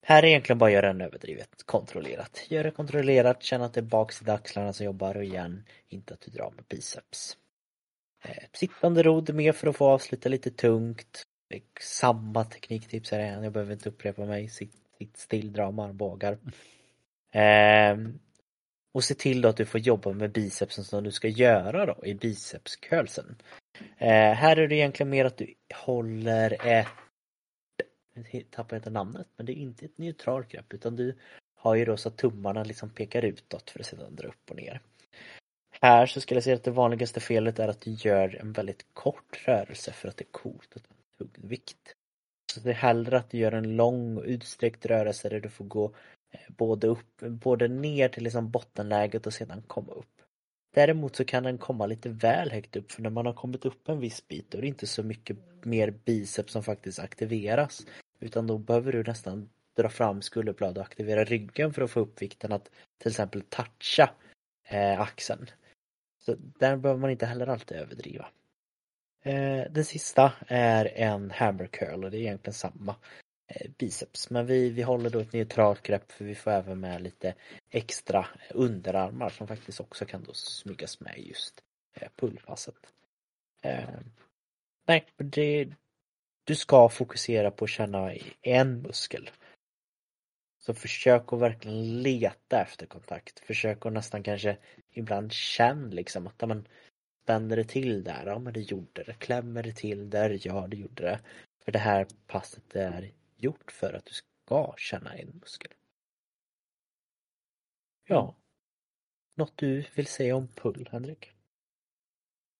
Här 0.05 0.23
är 0.23 0.27
egentligen 0.27 0.57
bara 0.57 0.65
att 0.65 0.73
göra 0.73 0.89
en 0.89 1.01
överdrivet 1.01 1.63
kontrollerat. 1.65 2.45
Gör 2.49 2.63
det 2.63 2.71
kontrollerat, 2.71 3.43
känn 3.43 3.61
att 3.61 3.73
det 3.73 3.79
är 3.79 3.81
baksida 3.81 4.33
axlarna 4.33 4.73
som 4.73 4.85
jobbar 4.85 5.17
och 5.17 5.23
igen, 5.23 5.63
inte 5.89 6.13
att 6.13 6.21
du 6.21 6.31
drar 6.31 6.51
med 6.55 6.65
biceps. 6.69 7.37
Eh, 8.23 8.43
sittande 8.53 9.03
rodd 9.03 9.33
mer 9.33 9.51
för 9.51 9.67
att 9.67 9.77
få 9.77 9.85
avsluta 9.85 10.29
lite 10.29 10.51
tungt. 10.51 11.23
Samma 11.81 12.43
tekniktips 12.43 13.11
här 13.11 13.19
igen, 13.19 13.43
jag 13.43 13.53
behöver 13.53 13.73
inte 13.73 13.89
upprepa 13.89 14.25
mig. 14.25 14.49
Sitt, 14.49 14.75
sitt 14.97 15.17
still, 15.17 15.53
dra 15.53 15.71
med 15.71 15.85
armbågar. 15.85 16.37
Eh, 17.31 17.97
och 18.93 19.03
se 19.03 19.13
till 19.13 19.41
då 19.41 19.49
att 19.49 19.57
du 19.57 19.65
får 19.65 19.79
jobba 19.79 20.13
med 20.13 20.31
bicepsen 20.31 20.83
som 20.83 21.03
du 21.03 21.11
ska 21.11 21.27
göra 21.27 21.85
då 21.85 22.05
i 22.05 22.13
bicepscurlsen. 22.13 23.35
Eh, 23.97 24.33
här 24.33 24.57
är 24.57 24.67
det 24.67 24.75
egentligen 24.75 25.09
mer 25.09 25.25
att 25.25 25.37
du 25.37 25.53
håller 25.85 26.67
ett 26.67 26.87
jag 28.13 28.51
tappar 28.51 28.75
inte 28.75 28.89
namnet, 28.89 29.27
men 29.37 29.45
det 29.45 29.51
är 29.51 29.61
inte 29.61 29.85
ett 29.85 29.97
neutralt 29.97 30.49
grepp 30.49 30.73
utan 30.73 30.95
du 30.95 31.15
har 31.55 31.75
ju 31.75 31.85
då 31.85 31.97
så 31.97 32.09
att 32.09 32.17
tummarna 32.17 32.63
liksom 32.63 32.89
pekar 32.89 33.25
utåt 33.25 33.69
för 33.69 33.79
att 33.79 33.85
sedan 33.85 34.15
dra 34.15 34.27
upp 34.27 34.49
och 34.49 34.55
ner. 34.55 34.81
Här 35.81 36.05
så 36.05 36.21
skulle 36.21 36.35
jag 36.35 36.43
säga 36.43 36.55
att 36.55 36.63
det 36.63 36.71
vanligaste 36.71 37.19
felet 37.19 37.59
är 37.59 37.67
att 37.67 37.81
du 37.81 37.91
gör 37.91 38.35
en 38.35 38.53
väldigt 38.53 38.85
kort 38.93 39.47
rörelse 39.47 39.91
för 39.91 40.07
att 40.07 40.17
det 40.17 40.23
är 40.23 40.31
coolt 40.31 40.73
att 40.75 40.83
ta 40.83 40.93
tung 41.17 41.49
vikt. 41.49 41.95
Så 42.53 42.59
det 42.59 42.69
är 42.69 42.73
hellre 42.73 43.17
att 43.17 43.29
du 43.29 43.37
gör 43.37 43.51
en 43.51 43.75
lång 43.75 44.17
och 44.17 44.23
utsträckt 44.25 44.85
rörelse 44.85 45.29
där 45.29 45.39
du 45.39 45.49
får 45.49 45.65
gå 45.65 45.95
eh, 46.31 46.39
både 46.47 46.87
upp, 46.87 47.19
både 47.19 47.67
ner 47.67 48.09
till 48.09 48.23
liksom 48.23 48.51
bottenläget 48.51 49.27
och 49.27 49.33
sedan 49.33 49.63
komma 49.67 49.91
upp. 49.93 50.21
Däremot 50.73 51.15
så 51.15 51.25
kan 51.25 51.43
den 51.43 51.57
komma 51.57 51.85
lite 51.85 52.09
väl 52.09 52.51
högt 52.51 52.75
upp 52.75 52.91
för 52.91 53.01
när 53.01 53.09
man 53.09 53.25
har 53.25 53.33
kommit 53.33 53.65
upp 53.65 53.89
en 53.89 53.99
viss 53.99 54.27
bit 54.27 54.51
då 54.51 54.57
är 54.57 54.61
det 54.61 54.67
inte 54.67 54.87
så 54.87 55.03
mycket 55.03 55.37
mer 55.65 55.91
biceps 55.91 56.53
som 56.53 56.63
faktiskt 56.63 56.99
aktiveras. 56.99 57.85
Utan 58.19 58.47
då 58.47 58.57
behöver 58.57 58.91
du 58.91 59.03
nästan 59.03 59.49
dra 59.77 59.89
fram 59.89 60.21
skulderblad 60.21 60.77
och 60.77 60.83
aktivera 60.83 61.23
ryggen 61.23 61.73
för 61.73 61.81
att 61.81 61.91
få 61.91 61.99
upp 61.99 62.21
vikten 62.21 62.51
att 62.51 62.69
till 62.97 63.11
exempel 63.11 63.41
toucha 63.41 64.13
eh, 64.63 65.01
axeln. 65.01 65.49
Så 66.19 66.35
där 66.37 66.77
behöver 66.77 67.01
man 67.01 67.09
inte 67.09 67.25
heller 67.25 67.47
alltid 67.47 67.77
överdriva. 67.77 68.27
Eh, 69.21 69.71
den 69.71 69.85
sista 69.85 70.33
är 70.47 70.85
en 70.85 71.31
hammer 71.31 71.67
curl 71.67 72.03
och 72.03 72.11
det 72.11 72.17
är 72.17 72.21
egentligen 72.21 72.53
samma 72.53 72.95
eh, 73.47 73.71
biceps. 73.77 74.29
Men 74.29 74.45
vi, 74.45 74.69
vi 74.69 74.81
håller 74.81 75.09
då 75.09 75.19
ett 75.19 75.33
neutralt 75.33 75.81
grepp 75.81 76.11
för 76.11 76.25
vi 76.25 76.35
får 76.35 76.51
även 76.51 76.79
med 76.79 77.01
lite 77.01 77.35
extra 77.69 78.25
underarmar 78.49 79.29
som 79.29 79.47
faktiskt 79.47 79.79
också 79.79 80.05
kan 80.05 80.23
då 80.23 80.33
smygas 80.33 80.99
med 80.99 81.19
just 81.19 81.63
eh, 81.93 82.09
pullpasset. 82.15 82.93
Eh, 83.61 83.99
nej, 84.87 85.05
det, 85.17 85.67
du 86.43 86.55
ska 86.55 86.89
fokusera 86.89 87.51
på 87.51 87.65
att 87.65 87.71
känna 87.71 88.13
en 88.41 88.81
muskel. 88.81 89.29
Så 90.59 90.73
försök 90.73 91.33
att 91.33 91.39
verkligen 91.39 92.01
leta 92.01 92.61
efter 92.61 92.85
kontakt. 92.85 93.39
Försök 93.39 93.85
att 93.85 93.93
nästan 93.93 94.23
kanske 94.23 94.57
ibland 94.91 95.31
känna 95.31 95.87
liksom 95.87 96.27
att 96.27 96.47
man 96.47 96.67
spänner 97.23 97.55
det 97.55 97.63
till 97.63 98.03
där, 98.03 98.25
ja 98.25 98.39
men 98.39 98.53
det 98.53 98.61
gjorde 98.61 99.03
det. 99.03 99.13
Klämmer 99.13 99.63
det 99.63 99.73
till 99.73 100.09
där, 100.09 100.39
ja 100.43 100.67
det 100.67 100.77
gjorde 100.77 101.03
det. 101.03 101.19
För 101.65 101.71
det 101.71 101.79
här 101.79 102.07
passet 102.27 102.75
är 102.75 103.11
gjort 103.37 103.71
för 103.71 103.93
att 103.93 104.05
du 104.05 104.13
ska 104.13 104.73
känna 104.77 105.13
en 105.13 105.39
muskel. 105.41 105.71
Ja. 108.07 108.35
Något 109.35 109.57
du 109.57 109.85
vill 109.95 110.07
säga 110.07 110.35
om 110.35 110.47
pull, 110.47 110.89
Henrik? 110.91 111.31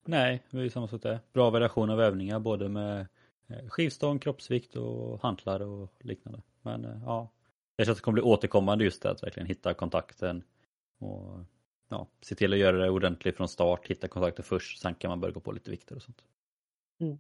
Nej, 0.06 0.44
det 0.50 0.58
är 0.58 0.62
ju 0.62 0.70
samma 0.70 0.88
sak 0.88 1.02
där. 1.02 1.20
Bra 1.34 1.50
variation 1.50 1.90
av 1.90 2.02
övningar 2.02 2.40
både 2.40 2.70
med 2.70 3.08
skivstång, 3.68 4.20
kroppsvikt 4.20 4.76
och 4.76 5.22
hantlar 5.22 5.60
och 5.60 5.94
liknande. 6.00 6.42
Men 6.62 6.86
eh, 6.86 7.02
ja, 7.06 7.32
jag 7.76 7.86
känns 7.86 7.96
att 7.96 7.98
det 7.98 8.04
kommer 8.04 8.14
bli 8.14 8.22
återkommande 8.22 8.84
just 8.84 9.02
det 9.02 9.12
att 9.12 9.24
verkligen 9.24 9.48
hitta 9.48 9.74
kontakten 9.74 10.44
och 11.00 11.40
ja, 11.90 12.08
se 12.22 12.36
till 12.36 12.54
att 12.54 12.60
göra 12.60 12.78
det 12.78 12.90
ordentligt 12.90 13.38
från 13.38 13.48
start, 13.48 13.88
hitta 13.88 14.08
kontakten 14.08 14.46
först, 14.46 14.82
sen 14.82 14.96
kan 14.96 15.10
man 15.10 15.20
börja 15.20 15.34
gå 15.34 15.40
på 15.40 15.52
lite 15.52 15.72
vikter 15.72 15.96
och 15.96 16.02
sånt. 16.02 16.24
Mm. 17.00 17.18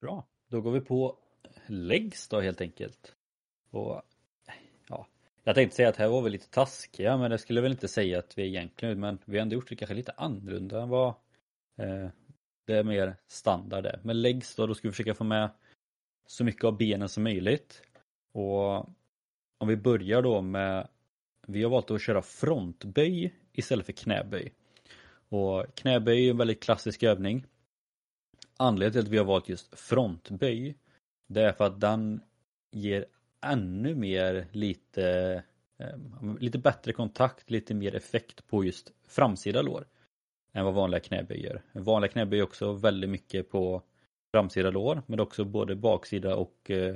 Bra, 0.00 0.26
då 0.48 0.60
går 0.60 0.72
vi 0.72 0.80
på 0.80 1.18
legs 1.66 2.28
då 2.28 2.40
helt 2.40 2.60
enkelt. 2.60 3.14
Och 3.70 4.02
ja, 4.88 5.06
jag 5.44 5.54
tänkte 5.54 5.76
säga 5.76 5.88
att 5.88 5.96
här 5.96 6.08
var 6.08 6.22
vi 6.22 6.30
lite 6.30 6.50
taskiga 6.50 7.16
men 7.16 7.30
det 7.30 7.38
skulle 7.38 7.58
jag 7.58 7.62
väl 7.62 7.72
inte 7.72 7.88
säga 7.88 8.18
att 8.18 8.38
vi 8.38 8.46
egentligen 8.46 9.00
men 9.00 9.18
vi 9.24 9.38
har 9.38 9.42
ändå 9.42 9.54
gjort 9.54 9.68
det 9.68 9.76
kanske 9.76 9.94
lite 9.94 10.12
annorlunda 10.16 10.82
än 10.82 10.88
vad 10.88 11.14
eh, 11.76 12.08
det 12.66 12.76
är 12.76 12.84
mer 12.84 13.16
standard 13.28 13.84
det. 13.84 14.00
Men 14.02 14.22
legs 14.22 14.54
då, 14.54 14.66
då 14.66 14.74
ska 14.74 14.88
vi 14.88 14.92
försöka 14.92 15.14
få 15.14 15.24
med 15.24 15.50
så 16.26 16.44
mycket 16.44 16.64
av 16.64 16.76
benen 16.76 17.08
som 17.08 17.22
möjligt. 17.22 17.82
Och 18.32 18.88
om 19.58 19.68
vi 19.68 19.76
börjar 19.76 20.22
då 20.22 20.40
med, 20.42 20.88
vi 21.46 21.62
har 21.62 21.70
valt 21.70 21.90
att 21.90 22.02
köra 22.02 22.22
frontböj 22.22 23.34
istället 23.52 23.86
för 23.86 23.92
knäböj. 23.92 24.52
Och 25.28 25.74
knäböj 25.74 26.26
är 26.26 26.30
en 26.30 26.36
väldigt 26.36 26.62
klassisk 26.62 27.02
övning. 27.02 27.46
Anledningen 28.56 28.92
till 28.92 29.00
att 29.00 29.14
vi 29.14 29.18
har 29.18 29.24
valt 29.24 29.48
just 29.48 29.78
frontböj, 29.78 30.76
det 31.26 31.42
är 31.42 31.52
för 31.52 31.66
att 31.66 31.80
den 31.80 32.20
ger 32.70 33.06
ännu 33.40 33.94
mer 33.94 34.46
lite, 34.52 35.42
eh, 35.78 35.96
lite 36.40 36.58
bättre 36.58 36.92
kontakt, 36.92 37.50
lite 37.50 37.74
mer 37.74 37.94
effekt 37.94 38.46
på 38.46 38.64
just 38.64 38.92
framsida 39.08 39.62
lår 39.62 39.86
än 40.56 40.64
vad 40.64 40.74
vanliga 40.74 41.00
knäböj 41.00 41.40
gör. 41.44 41.62
Vanliga 41.72 42.12
knäböj 42.12 42.38
är 42.38 42.42
också 42.42 42.72
väldigt 42.72 43.10
mycket 43.10 43.50
på 43.50 43.82
framsida 44.34 44.70
lår 44.70 45.02
men 45.06 45.20
också 45.20 45.44
både 45.44 45.76
baksida 45.76 46.36
och 46.36 46.70
eh, 46.70 46.94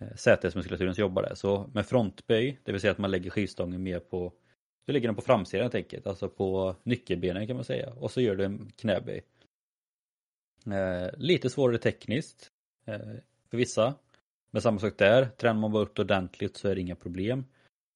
eh 0.00 0.14
sätesmuskulaturen 0.16 0.94
som 0.94 1.02
jobbar 1.02 1.22
där. 1.22 1.34
Så 1.34 1.70
med 1.74 1.86
frontböj, 1.86 2.60
det 2.64 2.72
vill 2.72 2.80
säga 2.80 2.90
att 2.90 2.98
man 2.98 3.10
lägger 3.10 3.30
skivstången 3.30 3.82
mer 3.82 4.00
på 4.00 4.32
du 4.86 4.92
lägger 4.92 5.08
den 5.08 5.14
på 5.14 5.22
framsidan 5.22 5.62
helt 5.62 5.74
enkelt, 5.74 6.06
alltså 6.06 6.28
på 6.28 6.76
nyckelbenen 6.82 7.46
kan 7.46 7.56
man 7.56 7.64
säga 7.64 7.92
och 7.92 8.10
så 8.10 8.20
gör 8.20 8.36
du 8.36 8.44
en 8.44 8.72
knäböj. 8.76 9.22
Eh, 10.66 11.18
lite 11.18 11.50
svårare 11.50 11.78
tekniskt 11.78 12.50
eh, 12.86 12.98
för 13.50 13.56
vissa. 13.56 13.94
Men 14.50 14.62
samma 14.62 14.78
sak 14.78 14.98
där, 14.98 15.26
tränar 15.26 15.60
man 15.60 15.72
bara 15.72 15.82
upp 15.82 15.96
det 15.96 16.02
ordentligt 16.02 16.56
så 16.56 16.68
är 16.68 16.74
det 16.74 16.80
inga 16.80 16.96
problem. 16.96 17.44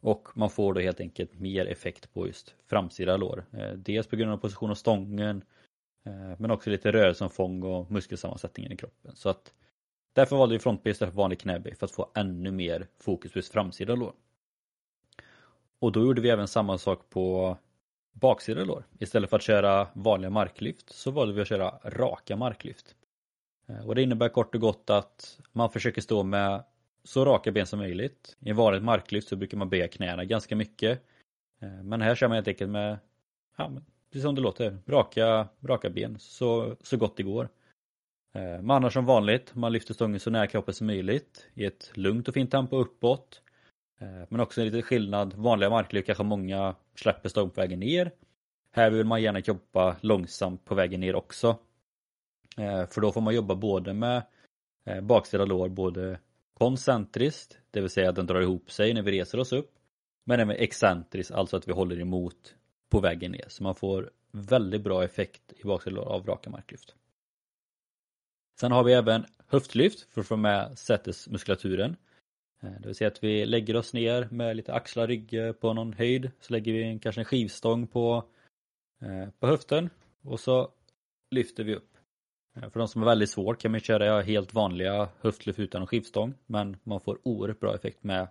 Och 0.01 0.29
man 0.35 0.51
får 0.51 0.75
då 0.75 0.81
helt 0.81 1.01
enkelt 1.01 1.41
mer 1.41 1.67
effekt 1.67 2.15
på 2.15 2.27
just 2.27 2.55
framsida 2.67 3.17
lår. 3.17 3.45
Eh, 3.53 3.73
dels 3.73 4.07
på 4.07 4.17
grund 4.17 4.33
av 4.33 4.37
position 4.37 4.71
av 4.71 4.75
stången 4.75 5.45
eh, 6.07 6.33
men 6.39 6.51
också 6.51 6.71
lite 6.71 6.93
rörelseomfång 6.93 7.63
och 7.63 7.91
muskelsammansättningen 7.91 8.73
i 8.73 8.77
kroppen. 8.77 9.17
Så 9.17 9.29
att 9.29 9.53
Därför 10.19 10.37
valde 10.37 10.55
vi 10.55 10.59
frontböj 10.59 10.91
istället 10.91 11.15
för 11.15 11.17
vanlig 11.17 11.41
knäböj 11.41 11.75
för 11.75 11.87
att 11.87 11.93
få 11.93 12.11
ännu 12.15 12.51
mer 12.51 12.87
fokus 12.99 13.33
på 13.33 13.39
just 13.39 13.53
framsida 13.53 13.95
lår. 13.95 14.13
Och 15.79 15.93
då 15.93 16.01
gjorde 16.01 16.21
vi 16.21 16.31
även 16.31 16.49
samma 16.49 16.79
sak 16.79 17.11
på 17.11 17.57
baksida 18.13 18.65
lår. 18.65 18.85
Istället 18.99 19.31
för 19.31 19.37
att 19.37 19.43
köra 19.43 19.89
vanliga 19.93 20.31
marklyft 20.31 20.91
så 20.91 21.11
valde 21.11 21.35
vi 21.35 21.41
att 21.41 21.49
köra 21.49 21.79
raka 21.85 22.37
marklyft. 22.37 22.95
Eh, 23.69 23.87
och 23.87 23.95
det 23.95 24.03
innebär 24.03 24.29
kort 24.29 24.55
och 24.55 24.61
gott 24.61 24.91
att 24.91 25.41
man 25.53 25.71
försöker 25.71 26.01
stå 26.01 26.23
med 26.23 26.65
så 27.09 27.25
raka 27.25 27.53
ben 27.53 27.67
som 27.67 27.79
möjligt. 27.79 28.37
I 28.41 28.53
vanligt 28.53 28.83
marklyft 28.83 29.29
så 29.29 29.37
brukar 29.37 29.59
man 29.59 29.69
böja 29.69 29.89
knäna 29.89 30.25
ganska 30.25 30.57
mycket. 30.57 31.03
Eh, 31.61 31.83
men 31.83 32.03
här 32.03 32.15
kör 32.15 32.29
man 32.29 32.35
helt 32.35 32.49
enkelt 32.49 32.71
med, 32.71 32.99
ja, 33.57 33.73
precis 34.11 34.23
som 34.23 34.35
det 34.35 34.41
låter, 34.41 34.79
raka, 34.87 35.49
raka 35.61 35.91
ben 35.91 36.19
så, 36.19 36.77
så 36.83 36.97
gott 36.97 37.17
det 37.17 37.23
går. 37.23 37.49
Eh, 38.33 38.61
man 38.63 38.83
har 38.83 38.91
som 38.91 39.05
vanligt, 39.05 39.55
man 39.55 39.73
lyfter 39.73 39.95
stången 39.95 40.21
så 40.21 40.31
nära 40.31 40.47
kroppen 40.47 40.75
som 40.75 40.87
möjligt 40.87 41.47
i 41.55 41.65
ett 41.65 41.91
lugnt 41.95 42.29
och 42.29 42.35
fint 42.35 42.51
tempo 42.51 42.77
uppåt. 42.77 43.43
Eh, 43.99 44.25
men 44.29 44.41
också 44.41 44.61
en 44.61 44.67
liten 44.67 44.83
skillnad, 44.83 45.35
vanliga 45.35 45.71
marklyft 45.71 46.07
kanske 46.07 46.25
många 46.25 46.75
släpper 46.95 47.29
stången 47.29 47.51
på 47.51 47.61
vägen 47.61 47.81
ner. 47.81 48.11
Här 48.71 48.91
vill 48.91 49.07
man 49.07 49.23
gärna 49.23 49.39
jobba 49.39 49.97
långsamt 50.01 50.65
på 50.65 50.75
vägen 50.75 51.01
ner 51.01 51.15
också. 51.15 51.57
För 52.91 53.01
då 53.01 53.13
får 53.13 53.21
man 53.21 53.35
jobba 53.35 53.55
både 53.55 53.95
med 53.95 54.23
baksida 55.03 55.45
lår, 55.45 55.69
både 55.69 56.19
koncentriskt, 56.59 57.59
det 57.71 57.81
vill 57.81 57.91
säga 57.91 58.09
att 58.09 58.17
den 58.17 58.27
drar 58.27 58.41
ihop 58.41 58.71
sig 58.71 58.95
när 58.95 59.03
vi 59.03 59.13
reser 59.13 59.41
oss 59.41 59.53
upp. 59.53 59.75
Men 60.25 60.41
även 60.41 60.57
excentriskt, 60.57 61.33
alltså 61.33 61.57
att 61.57 61.69
vi 61.69 61.73
håller 61.73 62.01
emot 62.01 62.55
på 62.89 63.01
vägen 63.01 63.33
ner. 63.33 63.45
Så 63.49 63.63
man 63.63 63.75
får 63.75 64.11
väldigt 64.31 64.83
bra 64.83 65.05
effekt 65.05 65.53
i 65.57 65.65
baksidan 65.65 65.99
av 65.99 66.27
raka 66.27 66.51
marklyft. 66.51 66.95
Sen 68.61 68.73
har 68.73 68.85
vi 68.85 68.93
även 68.93 69.25
höftlyft 69.47 70.13
för 70.13 70.21
att 70.21 70.27
få 70.27 70.37
med 70.37 70.79
sätesmuskulaturen. 70.79 71.97
Eh, 72.61 72.71
det 72.81 72.87
vill 72.87 72.95
säga 72.95 73.09
att 73.09 73.25
vi 73.25 73.47
lägger 73.47 73.77
oss 73.77 73.93
ner 73.93 74.29
med 74.31 74.57
lite 74.57 74.75
axlar, 74.75 75.07
rygg 75.07 75.61
på 75.61 75.73
någon 75.73 75.93
höjd. 75.93 76.31
Så 76.41 76.53
lägger 76.53 76.73
vi 76.73 76.83
en, 76.83 76.99
kanske 76.99 77.21
en 77.21 77.25
skivstång 77.25 77.87
på, 77.87 78.25
eh, 79.01 79.31
på 79.39 79.47
höften 79.47 79.91
och 80.23 80.41
så 80.41 80.73
lyfter 81.31 81.65
vi 81.65 81.75
upp. 81.75 81.98
Eh, 82.63 82.71
för 82.71 82.79
de 82.79 82.89
som 82.89 83.03
är 83.03 83.07
väldigt 83.07 83.31
svårt 83.31 83.61
kan 83.61 83.71
man 83.71 83.81
köra 83.81 84.21
helt 84.21 84.55
vanliga 84.55 85.09
höftlyft 85.21 85.59
utan 85.59 85.87
skivstång. 85.87 86.35
Men 86.47 86.77
man 86.83 87.01
får 87.01 87.19
oerhört 87.23 87.61
bra 87.61 87.75
effekt 87.75 88.05
med 88.05 88.29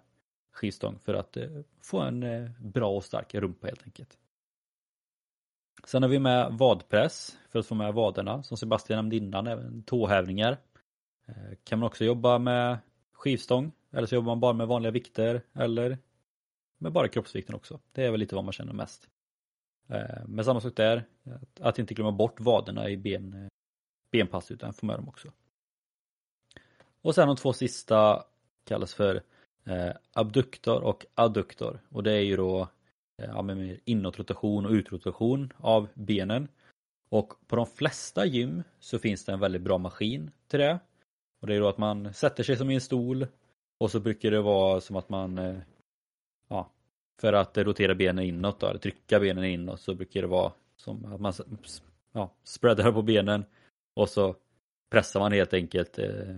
skivstång 0.51 0.99
för 0.99 1.13
att 1.13 1.37
eh, 1.37 1.49
få 1.81 1.99
en 1.99 2.23
eh, 2.23 2.49
bra 2.59 2.89
och 2.89 3.03
stark 3.03 3.35
rumpa 3.35 3.67
helt 3.67 3.83
enkelt. 3.83 4.17
Sen 5.85 6.03
har 6.03 6.09
vi 6.09 6.19
med 6.19 6.51
vadpress 6.51 7.37
för 7.49 7.59
att 7.59 7.65
få 7.65 7.75
med 7.75 7.93
vaderna 7.93 8.43
som 8.43 8.57
Sebastian 8.57 8.97
nämnde 8.97 9.15
innan, 9.15 9.47
även 9.47 9.83
tåhävningar. 9.83 10.57
Kan 11.63 11.79
man 11.79 11.87
också 11.87 12.05
jobba 12.05 12.39
med 12.39 12.77
skivstång 13.13 13.71
eller 13.91 14.07
så 14.07 14.15
jobbar 14.15 14.31
man 14.31 14.39
bara 14.39 14.53
med 14.53 14.67
vanliga 14.67 14.91
vikter 14.91 15.41
eller 15.53 15.97
med 16.77 16.91
bara 16.91 17.07
kroppsvikten 17.07 17.55
också. 17.55 17.79
Det 17.91 18.05
är 18.05 18.11
väl 18.11 18.19
lite 18.19 18.35
vad 18.35 18.43
man 18.43 18.53
känner 18.53 18.73
mest. 18.73 19.09
Men 20.25 20.45
samma 20.45 20.61
sak 20.61 20.75
där, 20.75 21.03
att 21.59 21.79
inte 21.79 21.93
glömma 21.93 22.11
bort 22.11 22.39
vaderna 22.39 22.89
i 22.89 22.97
ben, 22.97 23.49
benpass 24.11 24.51
utan 24.51 24.73
få 24.73 24.85
med 24.85 24.97
dem 24.97 25.09
också. 25.09 25.31
Och 27.01 27.15
sen 27.15 27.27
de 27.27 27.37
två 27.37 27.53
sista 27.53 28.23
kallas 28.63 28.93
för 28.93 29.23
eh, 29.65 29.91
abduktor 30.13 30.81
och 30.83 31.05
adduktor 31.15 31.79
och 31.89 32.03
det 32.03 32.11
är 32.11 32.21
ju 32.21 32.37
då 32.37 32.61
eh, 33.21 33.29
ja, 33.29 33.41
med 33.41 33.79
inåtrotation 33.85 34.65
och 34.65 34.71
utrotation 34.71 35.53
av 35.57 35.87
benen. 35.93 36.47
Och 37.09 37.33
på 37.47 37.55
de 37.55 37.65
flesta 37.65 38.25
gym 38.25 38.63
så 38.79 38.99
finns 38.99 39.25
det 39.25 39.31
en 39.31 39.39
väldigt 39.39 39.61
bra 39.61 39.77
maskin 39.77 40.31
till 40.47 40.59
det. 40.59 40.79
Och 41.41 41.47
det 41.47 41.55
är 41.55 41.59
då 41.59 41.67
att 41.67 41.77
man 41.77 42.13
sätter 42.13 42.43
sig 42.43 42.57
som 42.57 42.71
i 42.71 42.75
en 42.75 42.81
stol 42.81 43.27
och 43.77 43.91
så 43.91 43.99
brukar 43.99 44.31
det 44.31 44.41
vara 44.41 44.81
som 44.81 44.95
att 44.95 45.09
man 45.09 45.37
eh, 45.37 45.57
ja, 46.47 46.71
för 47.21 47.33
att 47.33 47.57
rotera 47.57 47.95
benen 47.95 48.25
inåt 48.25 48.59
då, 48.59 48.67
eller 48.67 48.79
trycka 48.79 49.19
benen 49.19 49.43
inåt 49.43 49.81
så 49.81 49.95
brukar 49.95 50.21
det 50.21 50.27
vara 50.27 50.51
som 50.75 51.05
att 51.05 51.21
man 51.21 51.33
ja, 52.11 52.33
spreadar 52.43 52.91
på 52.91 53.01
benen 53.01 53.45
och 53.97 54.09
så 54.09 54.35
pressar 54.89 55.19
man 55.19 55.31
helt 55.31 55.53
enkelt 55.53 55.99
eh, 55.99 56.35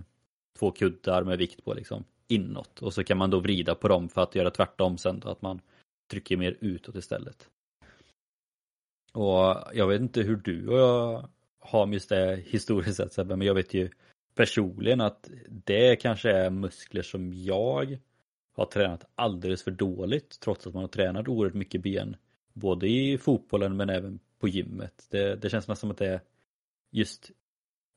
två 0.58 0.70
kuddar 0.70 1.24
med 1.24 1.38
vikt 1.38 1.64
på 1.64 1.74
liksom 1.74 2.04
inåt 2.28 2.82
och 2.82 2.94
så 2.94 3.04
kan 3.04 3.18
man 3.18 3.30
då 3.30 3.40
vrida 3.40 3.74
på 3.74 3.88
dem 3.88 4.08
för 4.08 4.22
att 4.22 4.34
göra 4.34 4.50
tvärtom 4.50 4.98
sen 4.98 5.20
då, 5.20 5.28
att 5.28 5.42
man 5.42 5.60
trycker 6.10 6.36
mer 6.36 6.56
utåt 6.60 6.96
istället. 6.96 7.48
Och 9.12 9.56
jag 9.74 9.86
vet 9.86 10.00
inte 10.00 10.22
hur 10.22 10.36
du 10.36 10.68
och 10.68 10.78
jag 10.78 11.28
har 11.58 11.86
med 11.86 11.94
just 11.94 12.08
det 12.08 12.42
historiskt 12.46 12.96
sett 12.96 13.12
Sebbe, 13.12 13.36
men 13.36 13.46
jag 13.46 13.54
vet 13.54 13.74
ju 13.74 13.90
personligen 14.34 15.00
att 15.00 15.30
det 15.48 15.96
kanske 15.96 16.30
är 16.30 16.50
muskler 16.50 17.02
som 17.02 17.32
jag 17.32 17.98
har 18.52 18.66
tränat 18.66 19.04
alldeles 19.14 19.62
för 19.62 19.70
dåligt 19.70 20.40
trots 20.40 20.66
att 20.66 20.74
man 20.74 20.82
har 20.82 20.88
tränat 20.88 21.28
oerhört 21.28 21.54
mycket 21.54 21.82
ben. 21.82 22.16
Både 22.52 22.88
i 22.88 23.18
fotbollen 23.18 23.76
men 23.76 23.90
även 23.90 24.20
på 24.38 24.48
gymmet. 24.48 25.06
Det, 25.10 25.36
det 25.36 25.50
känns 25.50 25.68
nästan 25.68 25.76
som 25.76 25.90
att 25.90 25.98
det 25.98 26.08
är 26.08 26.20
just 26.90 27.30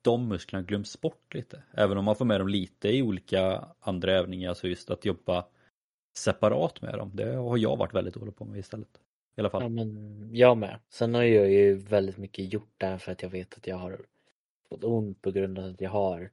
de 0.03 0.27
musklerna 0.27 0.63
glöms 0.63 1.01
bort 1.01 1.33
lite. 1.33 1.63
Även 1.73 1.97
om 1.97 2.05
man 2.05 2.15
får 2.15 2.25
med 2.25 2.41
dem 2.41 2.47
lite 2.47 2.89
i 2.89 3.01
olika 3.01 3.67
andra 3.79 4.11
övningar 4.11 4.53
så 4.53 4.67
just 4.67 4.89
att 4.89 5.05
jobba 5.05 5.45
separat 6.17 6.81
med 6.81 6.93
dem. 6.93 7.11
Det 7.13 7.35
har 7.35 7.57
jag 7.57 7.77
varit 7.77 7.93
väldigt 7.93 8.13
dålig 8.13 8.35
på 8.35 8.45
med 8.45 8.59
istället. 8.59 8.99
I 9.35 9.41
alla 9.41 9.49
fall. 9.49 9.63
Ja, 9.63 9.69
men 9.69 10.29
jag 10.35 10.57
med. 10.57 10.79
Sen 10.89 11.13
har 11.13 11.23
jag 11.23 11.51
ju 11.51 11.75
väldigt 11.75 12.17
mycket 12.17 12.53
gjort 12.53 12.73
där 12.77 12.97
för 12.97 13.11
att 13.11 13.23
jag 13.23 13.29
vet 13.29 13.57
att 13.57 13.67
jag 13.67 13.75
har 13.75 14.05
fått 14.69 14.83
ont 14.83 15.21
på 15.21 15.31
grund 15.31 15.59
av 15.59 15.65
att 15.65 15.81
jag 15.81 15.89
har 15.89 16.31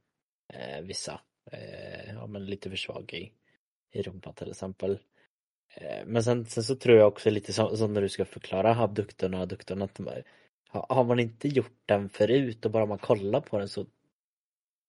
eh, 0.49 0.81
vissa, 0.83 1.21
eh, 1.53 2.15
ja 2.15 2.27
men 2.27 2.47
lite 2.47 2.71
för 2.71 2.77
svag 2.77 3.13
i, 3.13 3.33
i 3.99 4.03
rumpan 4.03 4.35
till 4.35 4.51
exempel. 4.51 4.99
Eh, 5.75 6.07
men 6.07 6.25
sen, 6.25 6.47
sen 6.47 6.65
så 6.65 6.77
tror 6.77 6.97
jag 6.97 7.09
också 7.09 7.31
lite 7.31 7.53
som, 7.53 7.77
som 7.77 7.93
när 7.93 8.03
du 8.03 8.09
ska 8.09 8.25
förklara 8.25 8.77
abduktorn 8.77 9.35
och 9.35 9.41
adduktorn 9.41 9.83
att 9.83 9.99
har 10.71 11.05
man 11.05 11.19
inte 11.19 11.49
gjort 11.49 11.83
den 11.87 12.09
förut 12.09 12.65
och 12.65 12.71
bara 12.71 12.87
man 12.87 12.99
kollar 12.99 13.41
på 13.41 13.59
den 13.59 13.69
så 13.69 13.87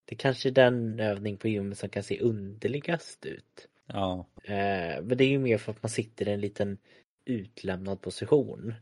det 0.06 0.16
kanske 0.16 0.50
är 0.50 0.52
den 0.52 1.00
övning 1.00 1.38
på 1.38 1.48
gymmet 1.48 1.78
som 1.78 1.90
kan 1.90 2.04
se 2.04 2.20
underligast 2.20 3.26
ut. 3.26 3.68
Ja. 3.86 4.26
Eh, 4.44 5.04
men 5.04 5.18
det 5.18 5.24
är 5.24 5.30
ju 5.30 5.40
mer 5.40 5.58
för 5.58 5.72
att 5.72 5.84
man 5.84 5.90
sitter 5.90 6.28
i 6.28 6.32
en 6.32 6.42
liten 6.42 6.78
utlämnad 7.26 8.02
position. 8.02 8.74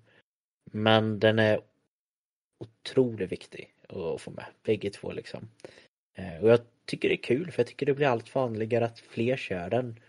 Men 0.72 1.20
den 1.20 1.40
är 1.40 1.62
otroligt 2.60 3.32
viktig 3.32 3.74
att 3.90 4.22
få 4.22 4.32
med, 4.32 4.46
bägge 4.64 4.90
två 4.90 5.12
liksom. 5.12 5.50
Eh, 6.14 6.44
och 6.44 6.50
jag 6.50 6.60
tycker 6.86 7.10
det 7.10 7.16
är 7.16 7.24
kul 7.24 7.52
för 7.52 7.60
jag 7.60 7.68
tycker 7.68 7.86
det 7.86 7.94
blir 7.94 8.08
allt 8.08 8.36
vanligare 8.36 8.86
att 8.86 9.00
fler 9.00 9.38
kör 9.38 9.70
den. 9.70 10.00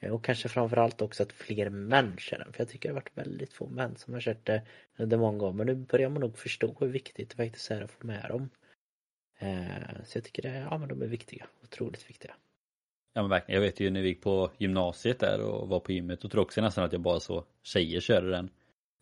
Eh, 0.00 0.12
och 0.12 0.24
kanske 0.24 0.48
framförallt 0.48 1.02
också 1.02 1.22
att 1.22 1.32
fler 1.32 1.70
män 1.70 2.16
kör 2.18 2.38
den. 2.38 2.52
För 2.52 2.60
jag 2.60 2.68
tycker 2.68 2.88
det 2.88 2.92
har 2.92 3.00
varit 3.00 3.26
väldigt 3.26 3.52
få 3.52 3.66
män 3.66 3.96
som 3.96 4.14
har 4.14 4.20
kört 4.20 4.46
det 4.46 4.62
under 4.98 5.18
många 5.18 5.44
år. 5.44 5.52
Men 5.52 5.66
nu 5.66 5.74
börjar 5.74 6.08
man 6.08 6.20
nog 6.20 6.38
förstå 6.38 6.76
hur 6.80 6.88
viktigt 6.88 7.30
det 7.30 7.36
faktiskt 7.36 7.70
är 7.70 7.82
att 7.82 7.90
få 7.90 8.06
med 8.06 8.26
dem. 8.28 8.50
Eh, 9.38 10.04
så 10.04 10.18
jag 10.18 10.24
tycker 10.24 10.42
det, 10.42 10.58
ja 10.70 10.78
men 10.78 10.88
de 10.88 11.02
är 11.02 11.06
viktiga, 11.06 11.46
otroligt 11.62 12.10
viktiga. 12.10 12.34
Ja 13.12 13.22
men 13.22 13.30
verkligen, 13.30 13.60
jag 13.62 13.68
vet 13.68 13.80
ju 13.80 13.90
när 13.90 14.02
vi 14.02 14.08
gick 14.08 14.22
på 14.22 14.50
gymnasiet 14.58 15.18
där 15.18 15.40
och 15.40 15.68
var 15.68 15.80
på 15.80 15.92
gymmet, 15.92 16.20
då 16.20 16.28
tror 16.28 16.40
jag 16.40 16.46
också 16.46 16.60
nästan 16.60 16.84
att 16.84 16.92
jag 16.92 17.00
bara 17.00 17.20
så 17.20 17.44
tjejer 17.62 18.00
körde 18.00 18.30
den. 18.30 18.50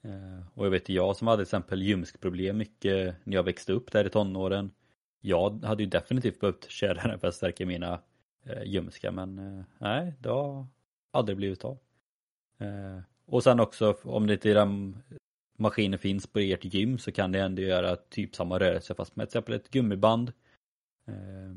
Eh, 0.04 0.46
och 0.54 0.66
jag 0.66 0.70
vet 0.70 0.88
ju 0.88 0.94
jag 0.94 1.16
som 1.16 1.26
hade 1.26 1.36
till 1.36 1.48
exempel 1.48 1.82
ljumskproblem 1.82 2.56
mycket 2.56 3.16
när 3.24 3.34
jag 3.34 3.42
växte 3.42 3.72
upp 3.72 3.92
där 3.92 4.04
i 4.04 4.10
tonåren 4.10 4.70
jag 5.20 5.64
hade 5.64 5.82
ju 5.82 5.88
definitivt 5.88 6.40
behövt 6.40 6.70
köra 6.70 7.08
den 7.08 7.18
för 7.18 7.28
att 7.28 7.34
stärka 7.34 7.66
mina 7.66 8.00
ljumskar 8.64 9.10
men 9.10 9.64
nej, 9.78 10.14
det 10.20 10.28
aldrig 11.18 11.36
blivit 11.36 11.64
av. 11.64 11.78
Eh, 12.58 13.00
och 13.26 13.42
sen 13.42 13.60
också 13.60 13.96
om 14.02 14.26
det 14.26 14.32
inte 14.32 14.54
den 14.54 15.02
maskinen 15.58 15.98
finns 15.98 16.26
på 16.26 16.38
ert 16.38 16.64
gym 16.64 16.98
så 16.98 17.12
kan 17.12 17.32
det 17.32 17.40
ändå 17.40 17.62
göra 17.62 17.96
typ 17.96 18.34
samma 18.34 18.58
rörelse 18.58 18.94
fast 18.94 19.16
med 19.16 19.28
till 19.28 19.38
exempel 19.38 19.54
ett 19.54 19.70
gummiband. 19.70 20.32
Eh, 21.06 21.54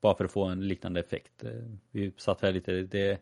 bara 0.00 0.16
för 0.16 0.24
att 0.24 0.32
få 0.32 0.44
en 0.44 0.68
liknande 0.68 1.00
effekt. 1.00 1.44
Eh, 1.44 1.50
vi 1.90 2.12
satt 2.16 2.40
här 2.40 2.52
lite, 2.52 2.72
det, 2.72 3.20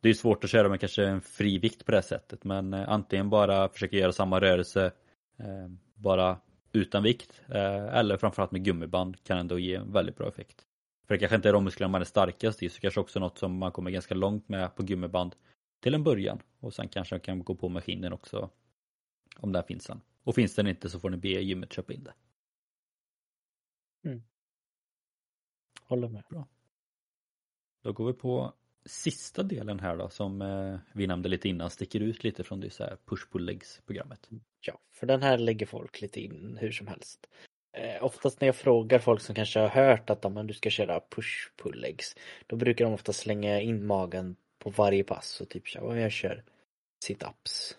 det 0.00 0.08
är 0.08 0.14
svårt 0.14 0.44
att 0.44 0.50
köra 0.50 0.68
med 0.68 0.80
kanske 0.80 1.06
en 1.06 1.20
fri 1.20 1.58
vikt 1.58 1.84
på 1.86 1.92
det 1.92 2.02
sättet 2.02 2.44
men 2.44 2.74
eh, 2.74 2.88
antingen 2.88 3.30
bara 3.30 3.68
försöka 3.68 3.96
göra 3.96 4.12
samma 4.12 4.40
rörelse 4.40 4.92
eh, 5.36 5.68
bara 5.94 6.38
utan 6.72 7.02
vikt 7.02 7.42
eh, 7.48 7.98
eller 7.98 8.16
framförallt 8.16 8.52
med 8.52 8.64
gummiband 8.64 9.24
kan 9.24 9.38
ändå 9.38 9.58
ge 9.58 9.74
en 9.74 9.92
väldigt 9.92 10.16
bra 10.16 10.28
effekt. 10.28 10.66
För 11.06 11.14
det 11.14 11.18
kanske 11.18 11.36
inte 11.36 11.48
är 11.48 11.52
de 11.52 11.64
musklerna 11.64 11.92
man 11.92 12.00
är 12.00 12.04
starkast 12.04 12.62
i 12.62 12.68
så 12.68 12.80
kanske 12.80 13.00
också 13.00 13.20
något 13.20 13.38
som 13.38 13.58
man 13.58 13.72
kommer 13.72 13.90
ganska 13.90 14.14
långt 14.14 14.48
med 14.48 14.76
på 14.76 14.82
gummiband 14.82 15.36
till 15.80 15.94
en 15.94 16.04
början 16.04 16.42
och 16.60 16.74
sen 16.74 16.88
kanske 16.88 17.14
man 17.14 17.20
kan 17.20 17.44
gå 17.44 17.54
på 17.54 17.68
maskinen 17.68 18.12
också 18.12 18.50
om 19.36 19.52
den 19.52 19.64
finns 19.64 19.84
sen. 19.84 20.00
Och 20.24 20.34
finns 20.34 20.54
den 20.54 20.66
inte 20.66 20.90
så 20.90 21.00
får 21.00 21.10
ni 21.10 21.16
be 21.16 21.28
gymmet 21.28 21.72
köpa 21.72 21.92
in 21.92 22.04
det. 22.04 22.14
Mm. 24.08 24.22
Håller 25.84 26.08
med. 26.08 26.24
Bra. 26.30 26.48
Då 27.82 27.92
går 27.92 28.06
vi 28.06 28.12
på 28.12 28.54
sista 28.84 29.42
delen 29.42 29.80
här 29.80 29.96
då 29.96 30.08
som 30.08 30.42
eh, 30.42 30.78
vi 30.92 31.06
nämnde 31.06 31.28
lite 31.28 31.48
innan 31.48 31.70
sticker 31.70 32.00
ut 32.00 32.24
lite 32.24 32.44
från 32.44 32.60
det 32.60 32.70
så 32.70 32.84
här 32.84 32.96
push-pull-legs 33.04 33.80
programmet. 33.86 34.28
Ja, 34.60 34.80
för 34.90 35.06
den 35.06 35.22
här 35.22 35.38
lägger 35.38 35.66
folk 35.66 36.00
lite 36.00 36.20
in 36.20 36.58
hur 36.60 36.72
som 36.72 36.86
helst. 36.86 37.26
Eh, 37.72 38.04
oftast 38.04 38.40
när 38.40 38.48
jag 38.48 38.56
frågar 38.56 38.98
folk 38.98 39.20
som 39.20 39.34
kanske 39.34 39.60
har 39.60 39.68
hört 39.68 40.10
att 40.10 40.24
om 40.24 40.46
du 40.46 40.54
ska 40.54 40.70
köra 40.70 41.00
push-pull-legs 41.00 42.16
då 42.46 42.56
brukar 42.56 42.84
de 42.84 42.94
ofta 42.94 43.12
slänga 43.12 43.60
in 43.60 43.86
magen 43.86 44.36
på 44.58 44.70
varje 44.70 45.04
pass 45.04 45.40
och 45.40 45.48
typ 45.48 45.66
köra, 45.66 46.00
jag 46.00 46.12
kör 46.12 46.42
sit-ups 47.04 47.74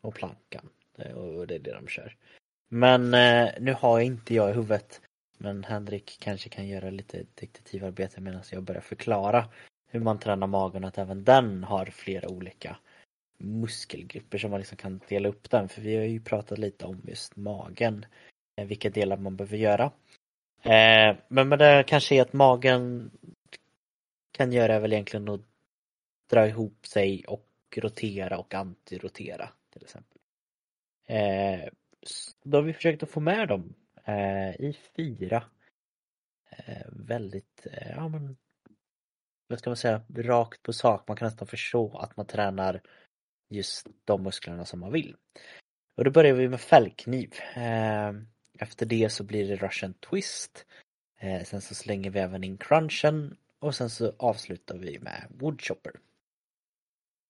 och 0.00 0.14
plankan. 0.14 0.68
Eh, 0.98 1.12
och 1.12 1.46
det 1.46 1.54
är 1.54 1.58
det 1.58 1.72
de 1.72 1.88
kör. 1.88 2.16
Men 2.68 3.14
eh, 3.14 3.48
nu 3.60 3.72
har 3.72 3.98
jag 3.98 4.06
inte 4.06 4.34
jag 4.34 4.50
i 4.50 4.52
huvudet 4.52 5.00
men 5.42 5.64
Henrik 5.64 6.18
kanske 6.20 6.48
kan 6.48 6.68
göra 6.68 6.90
lite 6.90 7.18
detektivarbete 7.18 8.20
medan 8.20 8.42
jag 8.52 8.62
börjar 8.62 8.80
förklara 8.80 9.48
hur 9.86 10.00
man 10.00 10.18
tränar 10.18 10.46
magen 10.46 10.84
och 10.84 10.88
att 10.88 10.98
även 10.98 11.24
den 11.24 11.64
har 11.64 11.86
flera 11.86 12.28
olika 12.28 12.76
muskelgrupper 13.38 14.38
som 14.38 14.50
man 14.50 14.60
liksom 14.60 14.76
kan 14.76 15.00
dela 15.08 15.28
upp 15.28 15.50
den. 15.50 15.68
För 15.68 15.80
vi 15.80 15.96
har 15.96 16.04
ju 16.04 16.20
pratat 16.20 16.58
lite 16.58 16.86
om 16.86 17.00
just 17.08 17.36
magen. 17.36 18.04
eh, 18.04 18.29
Eh, 18.56 18.66
vilka 18.66 18.90
delar 18.90 19.16
man 19.16 19.36
behöver 19.36 19.56
göra. 19.56 19.84
Eh, 20.62 21.16
men 21.28 21.50
det 21.50 21.84
kanske 21.86 22.14
är 22.14 22.22
att 22.22 22.32
magen 22.32 23.10
kan 24.32 24.52
göra 24.52 24.80
väl 24.80 24.92
egentligen 24.92 25.28
att 25.28 25.40
dra 26.30 26.46
ihop 26.46 26.86
sig 26.86 27.24
och 27.26 27.46
rotera 27.76 28.38
och 28.38 28.54
antirotera 28.54 29.48
till 29.72 29.82
exempel. 29.82 30.18
Eh, 31.06 31.68
då 32.42 32.58
har 32.58 32.62
vi 32.62 32.72
försökt 32.72 33.02
att 33.02 33.10
få 33.10 33.20
med 33.20 33.48
dem 33.48 33.74
i 34.58 34.76
fyra 34.96 35.44
väldigt 36.86 37.66
ja, 37.96 38.08
men 38.08 38.36
vad 39.48 39.58
ska 39.58 39.70
man 39.70 39.76
säga, 39.76 40.02
rakt 40.16 40.62
på 40.62 40.72
sak. 40.72 41.08
Man 41.08 41.16
kan 41.16 41.26
nästan 41.26 41.48
förstå 41.48 41.98
att 41.98 42.16
man 42.16 42.26
tränar 42.26 42.82
just 43.48 43.86
de 44.04 44.22
musklerna 44.22 44.64
som 44.64 44.80
man 44.80 44.92
vill. 44.92 45.16
Och 45.96 46.04
då 46.04 46.10
börjar 46.10 46.34
vi 46.34 46.48
med 46.48 46.60
fällkniv. 46.60 47.34
Efter 48.60 48.86
det 48.86 49.12
så 49.12 49.24
blir 49.24 49.48
det 49.48 49.56
russian 49.56 49.94
twist. 49.94 50.66
Eh, 51.18 51.42
sen 51.42 51.60
så 51.60 51.74
slänger 51.74 52.10
vi 52.10 52.18
även 52.18 52.44
in 52.44 52.58
crunchen 52.58 53.36
och 53.58 53.74
sen 53.74 53.90
så 53.90 54.12
avslutar 54.18 54.78
vi 54.78 54.98
med 54.98 55.26
woodchopper. 55.30 55.92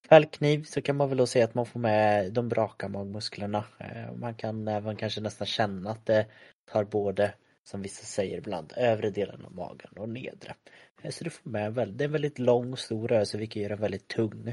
Fällkniv 0.09 0.65
så 0.65 0.83
kan 0.83 0.97
man 0.97 1.09
väl 1.09 1.19
då 1.19 1.27
säga 1.27 1.45
att 1.45 1.55
man 1.55 1.67
får 1.67 1.81
med 1.81 2.33
de 2.33 2.51
raka 2.51 2.89
magmusklerna. 2.89 3.65
Eh, 3.79 4.13
man 4.15 4.35
kan 4.35 4.69
även 4.69 4.97
kanske 4.97 5.21
nästan 5.21 5.47
känna 5.47 5.91
att 5.91 6.07
det 6.07 6.27
tar 6.73 6.85
både, 6.85 7.35
som 7.65 7.83
vissa 7.83 8.05
säger 8.05 8.39
ibland, 8.39 8.73
övre 8.77 9.11
delen 9.11 9.45
av 9.45 9.55
magen 9.55 9.91
och 9.97 10.09
nedre. 10.09 10.55
Eh, 11.03 11.11
så 11.11 11.25
du 11.25 11.31
får 11.31 11.51
med, 11.51 11.73
det 11.75 12.05
är 12.05 12.07
en 12.07 12.13
väldigt 12.13 12.39
lång 12.39 12.73
och 12.73 12.79
stor 12.79 13.09
rörelse 13.09 13.39
vilket 13.39 13.63
gör 13.63 13.69
den 13.69 13.81
väldigt 13.81 14.09
tung. 14.09 14.49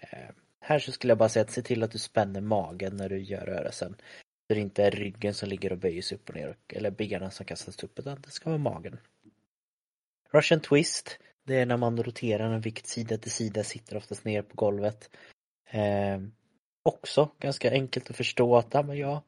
Eh, 0.00 0.30
här 0.60 0.78
så 0.78 0.92
skulle 0.92 1.10
jag 1.10 1.18
bara 1.18 1.28
säga 1.28 1.44
att 1.44 1.50
se 1.50 1.62
till 1.62 1.82
att 1.82 1.90
du 1.90 1.98
spänner 1.98 2.40
magen 2.40 2.96
när 2.96 3.08
du 3.08 3.18
gör 3.18 3.46
rörelsen. 3.46 3.96
Så 4.48 4.54
det 4.54 4.60
inte 4.60 4.84
är 4.84 4.90
ryggen 4.90 5.34
som 5.34 5.48
ligger 5.48 5.72
och 5.72 5.78
böjs 5.78 6.12
upp 6.12 6.28
och 6.28 6.34
ner 6.34 6.56
eller 6.68 6.90
benen 6.90 7.30
som 7.30 7.46
kastas 7.46 7.82
upp 7.84 7.98
utan 7.98 8.20
det 8.20 8.30
ska 8.30 8.50
vara 8.50 8.58
magen. 8.58 8.98
Russian 10.30 10.60
twist 10.60 11.18
det 11.48 11.56
är 11.56 11.66
när 11.66 11.76
man 11.76 12.02
roterar 12.02 12.50
en 12.50 12.60
vikt 12.60 12.86
sida 12.86 13.18
till 13.18 13.30
sida, 13.30 13.64
sitter 13.64 13.96
oftast 13.96 14.24
ner 14.24 14.42
på 14.42 14.54
golvet. 14.54 15.10
Eh, 15.70 16.20
också 16.82 17.30
ganska 17.38 17.70
enkelt 17.70 18.10
att 18.10 18.16
förstå 18.16 18.56
att 18.56 18.74
ja, 18.74 18.82
men 18.82 18.98
jag, 18.98 19.20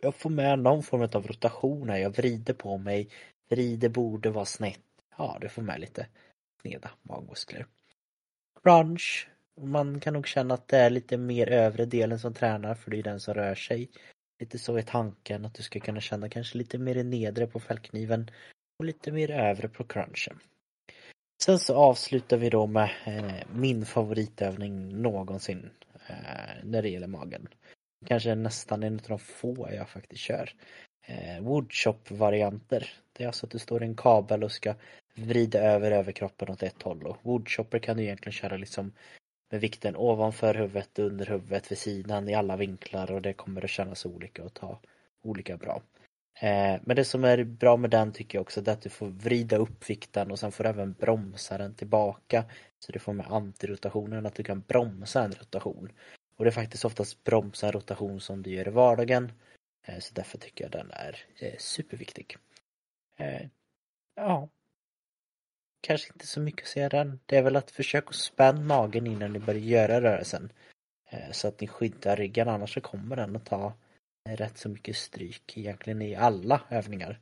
jag 0.00 0.14
får 0.14 0.30
med 0.30 0.58
någon 0.58 0.82
form 0.82 1.02
av 1.02 1.26
rotation 1.26 1.88
här. 1.88 1.98
Jag 1.98 2.16
vrider 2.16 2.54
på 2.54 2.78
mig. 2.78 3.08
Vrider 3.48 3.88
borde 3.88 4.30
vara 4.30 4.44
snett. 4.44 4.80
Ja, 5.16 5.38
du 5.40 5.48
får 5.48 5.62
med 5.62 5.80
lite 5.80 6.06
sneda 6.60 6.90
magmuskler. 7.02 7.66
Crunch. 8.62 9.28
Man 9.60 10.00
kan 10.00 10.14
nog 10.14 10.26
känna 10.26 10.54
att 10.54 10.68
det 10.68 10.78
är 10.78 10.90
lite 10.90 11.16
mer 11.16 11.50
övre 11.50 11.84
delen 11.84 12.18
som 12.18 12.34
tränar 12.34 12.74
för 12.74 12.90
det 12.90 12.98
är 12.98 13.02
den 13.02 13.20
som 13.20 13.34
rör 13.34 13.54
sig. 13.54 13.90
Lite 14.40 14.58
så 14.58 14.76
är 14.76 14.82
tanken 14.82 15.44
att 15.44 15.54
du 15.54 15.62
ska 15.62 15.80
kunna 15.80 16.00
känna 16.00 16.28
kanske 16.28 16.58
lite 16.58 16.78
mer 16.78 17.04
nedre 17.04 17.46
på 17.46 17.60
fällkniven 17.60 18.30
och 18.78 18.84
lite 18.84 19.12
mer 19.12 19.30
övre 19.30 19.68
på 19.68 19.84
crunchen. 19.84 20.40
Sen 21.42 21.58
så 21.58 21.74
avslutar 21.74 22.36
vi 22.36 22.50
då 22.50 22.66
med 22.66 22.90
eh, 23.06 23.46
min 23.54 23.86
favoritövning 23.86 25.02
någonsin 25.02 25.70
eh, 26.08 26.64
när 26.64 26.82
det 26.82 26.88
gäller 26.88 27.06
magen. 27.06 27.48
Kanske 28.06 28.34
nästan 28.34 28.82
en 28.82 28.94
av 28.94 29.08
de 29.08 29.18
få 29.18 29.68
jag 29.72 29.88
faktiskt 29.88 30.22
kör. 30.22 30.50
Eh, 31.06 31.40
Woodshop-varianter. 31.40 32.92
Det 33.12 33.22
är 33.22 33.26
alltså 33.26 33.46
att 33.46 33.52
du 33.52 33.58
står 33.58 33.82
i 33.82 33.86
en 33.86 33.96
kabel 33.96 34.44
och 34.44 34.52
ska 34.52 34.74
vrida 35.14 35.58
över 35.58 35.90
överkroppen 35.90 36.50
åt 36.50 36.62
ett 36.62 36.82
håll. 36.82 37.06
Och 37.06 37.18
woodchopper 37.22 37.78
kan 37.78 37.96
du 37.96 38.02
egentligen 38.02 38.32
köra 38.32 38.56
liksom 38.56 38.92
med 39.54 39.60
vikten 39.60 39.96
ovanför 39.96 40.54
huvudet, 40.54 40.98
under 40.98 41.26
huvudet, 41.26 41.70
vid 41.70 41.78
sidan, 41.78 42.28
i 42.28 42.34
alla 42.34 42.56
vinklar 42.56 43.12
och 43.12 43.22
det 43.22 43.32
kommer 43.32 43.64
att 43.64 43.70
kännas 43.70 44.06
olika 44.06 44.44
och 44.44 44.54
ta 44.54 44.80
olika 45.22 45.56
bra. 45.56 45.82
Eh, 46.40 46.80
men 46.82 46.96
det 46.96 47.04
som 47.04 47.24
är 47.24 47.44
bra 47.44 47.76
med 47.76 47.90
den 47.90 48.12
tycker 48.12 48.38
jag 48.38 48.42
också 48.42 48.60
är 48.60 48.68
att 48.68 48.82
du 48.82 48.88
får 48.88 49.06
vrida 49.06 49.56
upp 49.56 49.90
vikten 49.90 50.30
och 50.30 50.38
sen 50.38 50.52
får 50.52 50.64
du 50.64 50.70
även 50.70 50.92
bromsa 50.92 51.58
den 51.58 51.74
tillbaka. 51.74 52.44
Så 52.78 52.92
du 52.92 52.98
får 52.98 53.12
med 53.12 53.26
antirotationen 53.26 54.26
att 54.26 54.34
du 54.34 54.42
kan 54.42 54.60
bromsa 54.60 55.22
en 55.24 55.32
rotation. 55.32 55.92
Och 56.36 56.44
det 56.44 56.50
är 56.50 56.52
faktiskt 56.52 56.84
oftast 56.84 57.24
bromsa 57.24 57.66
en 57.66 57.72
rotation 57.72 58.20
som 58.20 58.42
du 58.42 58.50
gör 58.50 58.68
i 58.68 58.70
vardagen. 58.70 59.32
Eh, 59.86 59.98
så 59.98 60.14
därför 60.14 60.38
tycker 60.38 60.64
jag 60.64 60.72
den 60.72 60.90
är 60.90 61.16
eh, 61.38 61.54
superviktig. 61.58 62.36
Ja. 64.14 64.48
Kanske 65.86 66.12
inte 66.12 66.26
så 66.26 66.40
mycket 66.40 66.62
att 66.62 66.68
säga 66.68 66.88
den. 66.88 67.20
Det 67.26 67.36
är 67.36 67.42
väl 67.42 67.56
att 67.56 67.70
försöka 67.70 68.12
spänna 68.12 68.60
magen 68.60 69.06
innan 69.06 69.32
ni 69.32 69.38
börjar 69.38 69.60
göra 69.60 70.00
rörelsen. 70.00 70.52
Så 71.32 71.48
att 71.48 71.60
ni 71.60 71.66
skyddar 71.66 72.16
ryggen 72.16 72.48
annars 72.48 72.74
så 72.74 72.80
kommer 72.80 73.16
den 73.16 73.36
att 73.36 73.46
ta 73.46 73.74
rätt 74.28 74.58
så 74.58 74.68
mycket 74.68 74.96
stryk 74.96 75.58
egentligen 75.58 76.02
i 76.02 76.14
alla 76.14 76.62
övningar. 76.70 77.20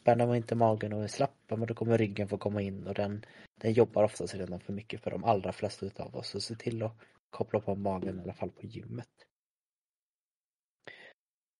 Spänner 0.00 0.26
man 0.26 0.36
inte 0.36 0.54
magen 0.54 0.92
och 0.92 1.02
är 1.02 1.08
slapp, 1.08 1.36
men 1.48 1.66
då 1.66 1.74
kommer 1.74 1.98
ryggen 1.98 2.28
få 2.28 2.38
komma 2.38 2.62
in 2.62 2.86
och 2.86 2.94
den, 2.94 3.26
den 3.60 3.72
jobbar 3.72 4.04
oftast 4.04 4.34
redan 4.34 4.60
för 4.60 4.72
mycket 4.72 5.02
för 5.02 5.10
de 5.10 5.24
allra 5.24 5.52
flesta 5.52 5.86
utav 5.86 6.16
oss. 6.16 6.28
Så 6.28 6.40
se 6.40 6.54
till 6.54 6.82
att 6.82 6.96
koppla 7.30 7.60
på 7.60 7.74
magen 7.74 8.18
i 8.18 8.22
alla 8.22 8.34
fall 8.34 8.50
på 8.50 8.66
gymmet. 8.66 9.26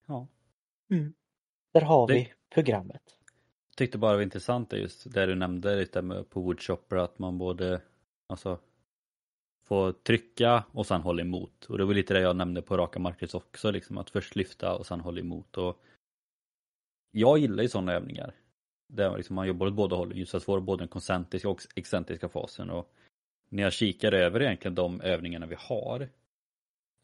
Ja. 0.06 0.28
Mm. 0.90 1.14
Där 1.72 1.80
har 1.80 2.06
det... 2.08 2.14
vi 2.14 2.32
programmet. 2.54 3.19
Tyckte 3.80 3.98
bara 3.98 4.10
det 4.12 4.16
var 4.16 4.22
intressant 4.22 4.72
just 4.72 5.12
det 5.12 5.26
du 5.26 5.34
nämnde 5.34 5.76
lite 5.76 6.02
med 6.02 6.30
på 6.30 6.40
Woodshopper 6.40 6.96
att 6.96 7.18
man 7.18 7.38
både 7.38 7.80
alltså 8.26 8.58
får 9.66 9.92
trycka 9.92 10.64
och 10.72 10.86
sen 10.86 11.00
hålla 11.00 11.22
emot. 11.22 11.64
Och 11.64 11.78
det 11.78 11.84
var 11.84 11.94
lite 11.94 12.14
det 12.14 12.20
jag 12.20 12.36
nämnde 12.36 12.62
på 12.62 12.76
raka 12.76 12.98
markers 12.98 13.34
också, 13.34 13.70
liksom 13.70 13.98
att 13.98 14.10
först 14.10 14.36
lyfta 14.36 14.76
och 14.76 14.86
sen 14.86 15.00
hålla 15.00 15.20
emot. 15.20 15.56
Och 15.56 15.82
jag 17.10 17.38
gillar 17.38 17.62
ju 17.62 17.68
sådana 17.68 17.92
övningar. 17.92 18.34
Där 18.88 19.16
liksom 19.16 19.36
man 19.36 19.46
jobbar 19.46 19.66
åt 19.66 19.74
båda 19.74 19.96
hållen, 19.96 20.18
just 20.18 20.34
att 20.34 20.44
få 20.44 20.60
både 20.60 20.80
den 20.80 20.88
koncentriska 20.88 21.48
och 21.48 21.62
excentriska 21.74 22.28
fasen. 22.28 22.70
Och 22.70 22.92
när 23.48 23.62
jag 23.62 23.72
kikar 23.72 24.12
över 24.12 24.42
egentligen 24.42 24.74
de 24.74 25.00
övningarna 25.00 25.46
vi 25.46 25.56
har 25.58 26.08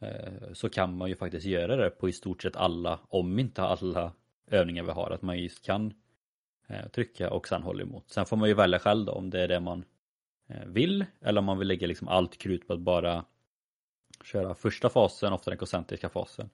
eh, 0.00 0.52
så 0.52 0.68
kan 0.68 0.96
man 0.96 1.08
ju 1.08 1.16
faktiskt 1.16 1.46
göra 1.46 1.76
det 1.76 1.90
på 1.90 2.08
i 2.08 2.12
stort 2.12 2.42
sett 2.42 2.56
alla, 2.56 3.00
om 3.08 3.38
inte 3.38 3.62
alla 3.62 4.12
övningar 4.46 4.84
vi 4.84 4.92
har. 4.92 5.10
Att 5.10 5.22
man 5.22 5.38
just 5.38 5.64
kan 5.64 5.94
trycka 6.92 7.30
och 7.30 7.48
sen 7.48 7.62
hålla 7.62 7.82
emot. 7.82 8.10
Sen 8.10 8.26
får 8.26 8.36
man 8.36 8.48
ju 8.48 8.54
välja 8.54 8.78
själv 8.78 9.06
då 9.06 9.12
om 9.12 9.30
det 9.30 9.40
är 9.40 9.48
det 9.48 9.60
man 9.60 9.84
Eh, 10.48 10.66
vill 10.66 11.04
eller 11.20 11.38
om 11.38 11.44
man 11.44 11.58
vill 11.58 11.68
lägga 11.68 11.86
liksom 11.86 12.08
allt 12.08 12.38
krut 12.38 12.66
på 12.66 12.72
att 12.72 12.80
bara 12.80 13.24
köra 14.24 14.54
första 14.54 14.90
fasen, 14.90 15.32
ofta 15.32 15.50
den 15.50 15.58
koncentriska 15.58 16.08
fasen. 16.08 16.50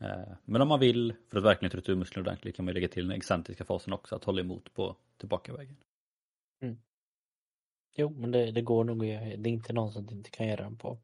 Eh, 0.00 0.32
men 0.44 0.62
om 0.62 0.68
man 0.68 0.80
vill, 0.80 1.14
för 1.30 1.38
att 1.38 1.44
verkligen 1.44 1.70
trötta 1.70 1.92
ur 1.92 1.96
musklerna 1.96 2.28
ordentligt, 2.28 2.56
kan 2.56 2.64
man 2.64 2.74
lägga 2.74 2.88
till 2.88 3.08
den 3.08 3.16
excentriska 3.16 3.64
fasen 3.64 3.92
också, 3.92 4.16
att 4.16 4.24
hålla 4.24 4.40
emot 4.40 4.74
på 4.74 4.96
tillbakavägen. 5.16 5.76
Mm. 6.60 6.78
Jo, 7.96 8.10
men 8.10 8.30
det, 8.30 8.50
det, 8.50 8.62
går 8.62 8.84
nog 8.84 9.02
att 9.02 9.08
göra. 9.08 9.24
Det 9.24 9.48
är 9.48 9.52
inte 9.52 9.72
någon 9.72 9.92
som 9.92 10.08
inte 10.10 10.30
kan 10.30 10.46
göra 10.46 10.62
den 10.62 10.76
på. 10.76 10.98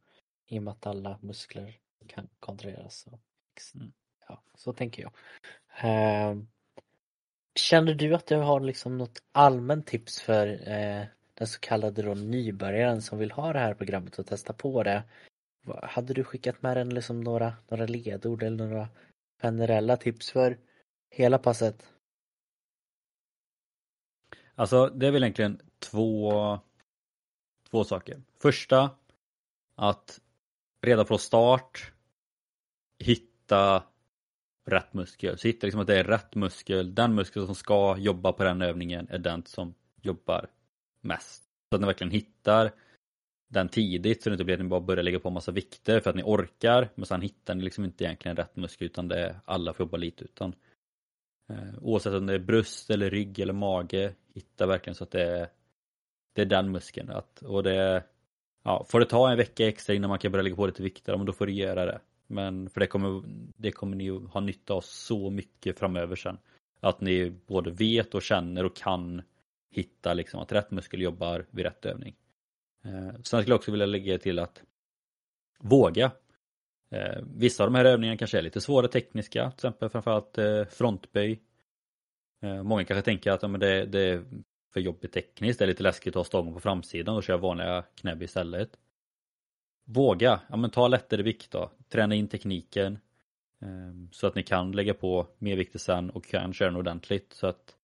I 0.46 0.58
och 0.58 0.62
med 0.62 0.72
att 0.72 0.86
alla 0.86 1.18
muskler 1.22 1.78
kan 2.06 2.28
kontrolleras. 2.40 3.00
Så, 3.00 3.18
mm. 3.74 3.92
ja, 4.28 4.42
så 4.54 4.72
tänker 4.72 5.02
jag. 5.02 5.12
Uh, 5.84 6.42
känner 7.54 7.94
du 7.94 8.14
att 8.14 8.26
du 8.26 8.36
har 8.36 8.60
liksom 8.60 8.98
något 8.98 9.22
allmänt 9.32 9.86
tips 9.86 10.20
för 10.20 10.46
eh, 10.46 11.04
den 11.34 11.46
så 11.46 11.60
kallade 11.60 12.02
då 12.02 12.14
nybörjaren 12.14 13.02
som 13.02 13.18
vill 13.18 13.30
ha 13.30 13.52
det 13.52 13.58
här 13.58 13.74
programmet 13.74 14.18
och 14.18 14.26
testa 14.26 14.52
på 14.52 14.82
det. 14.82 15.02
Hade 15.82 16.14
du 16.14 16.24
skickat 16.24 16.62
med 16.62 16.76
den 16.76 16.94
liksom 16.94 17.20
några, 17.20 17.54
några 17.68 17.86
ledord 17.86 18.42
eller 18.42 18.66
några 18.66 18.88
generella 19.42 19.96
tips 19.96 20.30
för 20.30 20.58
hela 21.10 21.38
passet? 21.38 21.92
Alltså 24.54 24.86
det 24.86 25.06
är 25.06 25.10
väl 25.10 25.22
egentligen 25.22 25.60
två, 25.78 26.58
två 27.70 27.84
saker. 27.84 28.22
Första, 28.38 28.90
att 29.74 30.20
redan 30.82 31.06
från 31.06 31.18
start 31.18 31.92
hitta 32.98 33.82
rätt 34.64 34.94
muskel. 34.94 35.38
Så 35.38 35.48
hitta 35.48 35.66
liksom 35.66 35.80
att 35.80 35.86
det 35.86 35.98
är 35.98 36.04
rätt 36.04 36.34
muskel, 36.34 36.94
den 36.94 37.14
muskel 37.14 37.46
som 37.46 37.54
ska 37.54 37.96
jobba 37.98 38.32
på 38.32 38.44
den 38.44 38.62
övningen 38.62 39.06
är 39.10 39.18
den 39.18 39.42
som 39.46 39.74
jobbar 40.02 40.46
mest. 41.00 41.44
Så 41.70 41.74
att 41.76 41.80
ni 41.80 41.86
verkligen 41.86 42.10
hittar 42.10 42.72
den 43.48 43.68
tidigt 43.68 44.22
så 44.22 44.30
det 44.30 44.34
inte 44.34 44.44
blir 44.44 44.54
att 44.54 44.60
ni 44.60 44.68
bara 44.68 44.80
börjar 44.80 45.02
lägga 45.02 45.20
på 45.20 45.30
massa 45.30 45.52
vikter 45.52 46.00
för 46.00 46.10
att 46.10 46.16
ni 46.16 46.22
orkar 46.22 46.88
men 46.94 47.06
sen 47.06 47.22
hittar 47.22 47.54
ni 47.54 47.62
liksom 47.62 47.84
inte 47.84 48.04
egentligen 48.04 48.36
rätt 48.36 48.56
muskel 48.56 48.86
utan 48.86 49.08
det 49.08 49.18
är 49.18 49.40
alla 49.44 49.72
får 49.72 49.86
jobba 49.86 49.96
lite 49.96 50.24
utan 50.24 50.54
eh, 51.48 51.74
oavsett 51.82 52.14
om 52.14 52.26
det 52.26 52.34
är 52.34 52.38
bröst 52.38 52.90
eller 52.90 53.10
rygg 53.10 53.38
eller 53.38 53.52
mage 53.52 54.14
hitta 54.34 54.66
verkligen 54.66 54.94
så 54.94 55.04
att 55.04 55.10
det 55.10 55.22
är 55.22 55.48
det 56.32 56.42
är 56.42 56.46
den 56.46 56.72
muskeln 56.72 57.10
att, 57.10 57.42
och 57.42 57.62
det 57.62 58.04
ja, 58.62 58.86
får 58.88 59.00
det 59.00 59.06
ta 59.06 59.30
en 59.30 59.36
vecka 59.36 59.68
extra 59.68 59.94
innan 59.94 60.10
man 60.10 60.18
kan 60.18 60.32
börja 60.32 60.42
lägga 60.42 60.56
på 60.56 60.66
lite 60.66 60.82
vikter, 60.82 61.16
men 61.16 61.26
då 61.26 61.32
får 61.32 61.46
du 61.46 61.52
göra 61.52 61.86
det. 61.86 62.00
Men 62.30 62.70
för 62.70 62.80
det 62.80 62.86
kommer, 62.86 63.22
det 63.56 63.72
kommer 63.72 63.96
ni 63.96 64.08
ha 64.08 64.40
nytta 64.40 64.74
av 64.74 64.80
så 64.80 65.30
mycket 65.30 65.78
framöver 65.78 66.16
sen. 66.16 66.38
Att 66.80 67.00
ni 67.00 67.30
både 67.46 67.70
vet 67.70 68.14
och 68.14 68.22
känner 68.22 68.64
och 68.64 68.76
kan 68.76 69.22
hitta 69.70 70.14
liksom 70.14 70.40
att 70.40 70.52
rätt 70.52 70.70
muskel 70.70 71.02
jobbar 71.02 71.46
vid 71.50 71.64
rätt 71.64 71.86
övning. 71.86 72.16
Eh, 72.84 73.12
sen 73.12 73.22
skulle 73.22 73.52
jag 73.52 73.58
också 73.58 73.70
vilja 73.70 73.86
lägga 73.86 74.18
till 74.18 74.38
att 74.38 74.62
våga. 75.58 76.12
Eh, 76.90 77.22
vissa 77.36 77.64
av 77.64 77.70
de 77.70 77.76
här 77.76 77.84
övningarna 77.84 78.18
kanske 78.18 78.38
är 78.38 78.42
lite 78.42 78.60
svåra 78.60 78.88
tekniska, 78.88 79.50
till 79.50 79.56
exempel 79.56 79.88
framförallt 79.88 80.38
eh, 80.38 80.64
frontböj. 80.64 81.40
Eh, 82.42 82.62
många 82.62 82.84
kanske 82.84 83.02
tänker 83.02 83.30
att 83.30 83.42
ja, 83.42 83.48
men 83.48 83.60
det, 83.60 83.86
det 83.86 84.00
är 84.00 84.24
för 84.72 84.80
jobbigt 84.80 85.12
tekniskt, 85.12 85.58
det 85.58 85.64
är 85.64 85.66
lite 85.66 85.82
läskigt 85.82 86.12
att 86.12 86.20
ha 86.20 86.24
stången 86.24 86.54
på 86.54 86.60
framsidan 86.60 87.16
och 87.16 87.22
köra 87.22 87.36
vanliga 87.36 87.84
knäböj 87.94 88.24
istället. 88.24 88.76
Våga, 89.84 90.40
ja 90.48 90.56
men 90.56 90.70
ta 90.70 90.88
lättare 90.88 91.22
vikt 91.22 91.50
då, 91.50 91.70
träna 91.88 92.14
in 92.14 92.28
tekniken 92.28 92.98
ehm, 93.60 94.08
så 94.12 94.26
att 94.26 94.34
ni 94.34 94.42
kan 94.42 94.72
lägga 94.72 94.94
på 94.94 95.26
mer 95.38 95.56
vikter 95.56 95.78
sen 95.78 96.10
och 96.10 96.24
kan 96.24 96.52
köra 96.52 96.68
den 96.68 96.76
ordentligt 96.76 97.32
så 97.32 97.46
att 97.46 97.76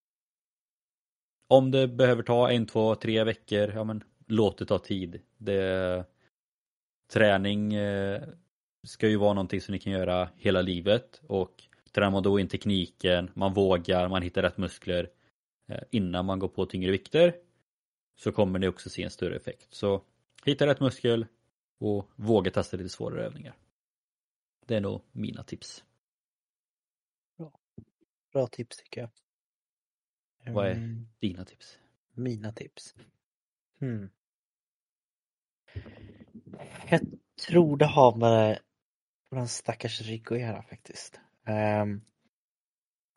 om 1.48 1.70
det 1.70 1.88
behöver 1.88 2.22
ta 2.22 2.50
en, 2.50 2.66
två, 2.66 2.94
tre 2.94 3.24
veckor, 3.24 3.72
ja 3.74 3.84
men 3.84 4.04
låt 4.26 4.58
det 4.58 4.66
ta 4.66 4.78
tid. 4.78 5.20
Det, 5.38 6.04
träning 7.12 7.74
eh, 7.74 8.22
ska 8.86 9.08
ju 9.08 9.16
vara 9.16 9.34
någonting 9.34 9.60
som 9.60 9.72
ni 9.72 9.78
kan 9.78 9.92
göra 9.92 10.28
hela 10.36 10.62
livet 10.62 11.22
och 11.26 11.62
tränar 11.92 12.10
man 12.10 12.22
då 12.22 12.40
in 12.40 12.48
tekniken, 12.48 13.30
man 13.34 13.54
vågar, 13.54 14.08
man 14.08 14.22
hittar 14.22 14.42
rätt 14.42 14.56
muskler 14.56 15.08
eh, 15.68 15.82
innan 15.90 16.24
man 16.24 16.38
går 16.38 16.48
på 16.48 16.66
tyngre 16.66 16.90
vikter 16.90 17.34
så 18.16 18.32
kommer 18.32 18.58
ni 18.58 18.68
också 18.68 18.90
se 18.90 19.02
en 19.02 19.10
större 19.10 19.36
effekt. 19.36 19.74
Så 19.74 20.02
hitta 20.44 20.66
rätt 20.66 20.80
muskel 20.80 21.26
och 21.78 22.10
våga 22.16 22.50
testa 22.50 22.76
lite 22.76 22.88
svårare 22.88 23.24
övningar. 23.24 23.56
Det 24.66 24.76
är 24.76 24.80
nog 24.80 25.02
mina 25.12 25.42
tips. 25.42 25.84
Bra 28.32 28.46
tips 28.46 28.76
tycker 28.76 29.00
jag. 29.00 29.10
Vad 30.54 30.66
är 30.66 30.72
Mm, 30.72 31.08
dina 31.18 31.44
tips? 31.44 31.78
mina 32.12 32.52
tips? 32.52 32.94
Hmm. 33.78 34.10
Jag 36.90 37.00
tror 37.46 37.76
det 37.76 37.86
har 37.86 38.16
med 38.16 38.58
våran 39.30 39.48
stackars 39.48 40.00
rygg 40.00 40.32
att 40.32 40.40
göra 40.40 40.62
faktiskt. 40.62 41.20
Ehm, 41.44 42.00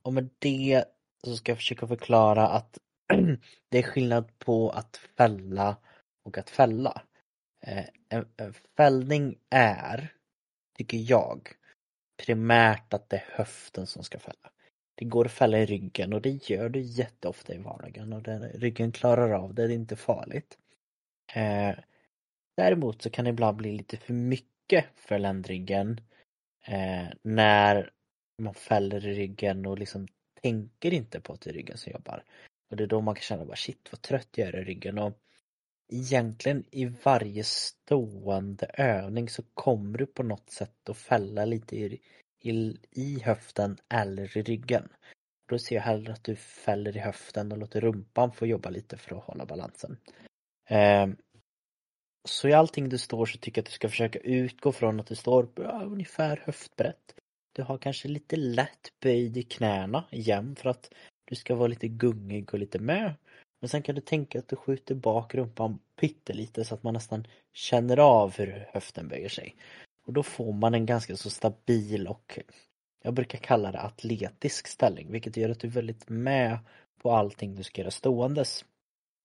och 0.02 0.14
med 0.14 0.30
det 0.40 0.86
så 1.24 1.36
ska 1.36 1.52
jag 1.52 1.58
försöka 1.58 1.88
förklara 1.88 2.48
att 2.48 2.78
det 3.70 3.78
är 3.78 3.84
skillnad 3.84 4.40
på 4.40 4.70
att 4.70 4.98
fälla 4.98 5.78
och 6.24 6.38
att 6.38 6.50
fälla. 6.50 7.02
Eh, 7.70 7.86
en, 8.10 8.26
en 8.38 8.54
fällning 8.78 9.36
är, 9.50 10.14
tycker 10.78 10.98
jag, 10.98 11.50
primärt 12.26 12.94
att 12.94 13.10
det 13.10 13.18
är 13.18 13.26
höften 13.28 13.88
som 13.88 14.04
ska 14.04 14.20
fälla. 14.20 14.52
Det 14.96 15.06
går 15.06 15.26
att 15.26 15.32
fälla 15.32 15.60
i 15.60 15.66
ryggen 15.66 16.14
och 16.14 16.22
det 16.22 16.50
gör 16.50 16.70
du 16.70 16.82
jätteofta 16.82 17.54
i 17.54 17.58
vardagen 17.58 18.14
och 18.14 18.24
den, 18.24 18.44
ryggen 18.44 18.92
klarar 18.92 19.32
av 19.32 19.54
det, 19.54 19.68
det 19.68 19.74
är 19.74 19.76
inte 19.76 19.96
farligt. 19.96 20.58
Eh, 21.34 21.76
däremot 22.58 23.02
så 23.02 23.10
kan 23.10 23.26
det 23.26 23.32
ibland 23.32 23.58
bli 23.58 23.72
lite 23.72 23.98
för 23.98 24.14
mycket 24.14 24.86
för 24.96 25.20
ländryggen 25.20 26.02
eh, 26.66 27.08
när 27.22 27.92
man 28.42 28.54
fäller 28.54 29.08
i 29.08 29.14
ryggen 29.14 29.66
och 29.66 29.80
liksom 29.80 30.08
tänker 30.42 30.94
inte 30.94 31.22
på 31.22 31.34
att 31.34 31.42
det 31.42 31.50
är 31.50 31.54
ryggen 31.54 31.78
som 31.78 31.92
jobbar. 31.92 32.24
Och 32.70 32.78
det 32.78 32.84
är 32.84 32.88
då 32.88 33.02
man 33.02 33.16
kan 33.16 33.22
känna 33.22 33.46
bara 33.46 33.56
shit 33.56 33.90
vad 33.92 34.02
trött 34.02 34.30
jag 34.32 34.48
är 34.48 34.56
i 34.56 34.64
ryggen 34.64 35.00
och 35.00 35.20
egentligen 35.90 36.64
i 36.72 36.86
varje 36.86 37.44
stående 37.44 38.66
övning 38.66 39.30
så 39.30 39.44
kommer 39.54 39.98
du 39.98 40.06
på 40.06 40.24
något 40.24 40.50
sätt 40.50 40.90
att 40.90 40.98
fälla 40.98 41.46
lite 41.46 41.76
i, 41.76 42.02
i, 42.42 42.78
i 42.92 43.20
höften 43.20 43.78
eller 43.90 44.38
i 44.38 44.42
ryggen. 44.42 44.90
Då 45.50 45.60
ser 45.60 45.76
jag 45.76 45.84
hellre 45.84 46.14
att 46.14 46.24
du 46.24 46.36
fäller 46.36 46.98
i 46.98 47.00
höften 47.00 47.52
och 47.52 47.58
låter 47.58 47.82
rumpan 47.82 48.32
få 48.32 48.48
jobba 48.48 48.70
lite 48.70 48.98
för 48.98 49.16
att 49.16 49.24
hålla 49.24 49.46
balansen. 49.46 49.98
Eh, 50.70 51.08
så 52.28 52.48
i 52.48 52.54
allting 52.54 52.90
du 52.90 52.98
står 52.98 53.26
så 53.26 53.38
tycker 53.38 53.60
jag 53.60 53.64
att 53.64 53.70
du 53.70 53.72
ska 53.72 53.90
försöka 53.90 54.20
utgå 54.20 54.72
från 54.72 55.00
att 55.00 55.08
du 55.08 55.16
står 55.16 55.50
ja, 55.56 55.84
ungefär 55.84 56.44
höftbrett. 56.46 57.16
Du 57.54 57.64
har 57.64 57.78
kanske 57.78 58.08
lite 58.08 58.36
lätt 58.36 58.94
böjd 59.02 59.38
i 59.38 59.44
knäna 59.44 60.06
igen 60.12 60.56
för 60.56 60.70
att 60.70 60.94
du 61.26 61.36
ska 61.36 61.56
vara 61.56 61.68
lite 61.68 61.88
gungig 61.88 62.54
och 62.54 62.60
lite 62.60 62.80
med. 62.80 63.14
Men 63.60 63.70
sen 63.70 63.82
kan 63.82 63.96
du 63.96 64.02
tänka 64.02 64.40
att 64.40 64.48
du 64.48 64.56
skjuter 64.56 64.96
bak 64.96 65.36
rumpan 65.36 65.80
pyttelite 66.00 66.66
så 66.66 66.76
att 66.76 66.84
man 66.84 66.94
nästan 66.94 67.28
känner 67.54 67.98
av 67.98 68.38
hur 68.38 68.68
höften 68.74 69.08
böjer 69.08 69.30
sig. 69.30 69.56
Och 70.06 70.14
då 70.14 70.24
får 70.24 70.54
man 70.54 70.74
en 70.74 70.86
ganska 70.86 71.16
så 71.16 71.30
stabil 71.30 72.08
och 72.08 72.40
jag 73.04 73.14
brukar 73.14 73.38
kalla 73.38 73.72
det 73.72 73.80
atletisk 73.80 74.68
ställning 74.68 75.12
vilket 75.12 75.38
gör 75.38 75.50
att 75.50 75.60
du 75.60 75.68
är 75.68 75.72
väldigt 75.72 76.10
med 76.10 76.60
på 77.02 77.12
allting 77.12 77.56
du 77.56 77.64
ska 77.64 77.82
göra 77.82 77.92
ståendes. 77.92 78.66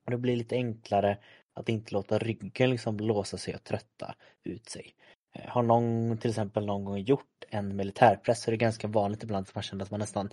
Och 0.04 0.10
det 0.10 0.18
blir 0.18 0.36
lite 0.36 0.54
enklare 0.54 1.18
att 1.54 1.68
inte 1.68 1.94
låta 1.94 2.18
ryggen 2.18 2.70
liksom 2.70 2.96
låsa 2.96 3.38
sig 3.38 3.54
och 3.54 3.64
trötta 3.64 4.14
ut 4.44 4.68
sig. 4.68 4.94
Eh, 5.34 5.48
har 5.48 5.62
någon 5.62 6.18
till 6.18 6.30
exempel 6.30 6.66
någon 6.66 6.84
gång 6.84 6.98
gjort 6.98 7.44
en 7.48 7.76
militärpress 7.76 8.42
så 8.42 8.50
är 8.50 8.52
det 8.52 8.56
ganska 8.56 8.88
vanligt 8.88 9.22
ibland 9.22 9.46
att 9.48 9.54
man 9.54 9.62
känner 9.62 9.84
att 9.84 9.90
man 9.90 10.00
nästan 10.00 10.30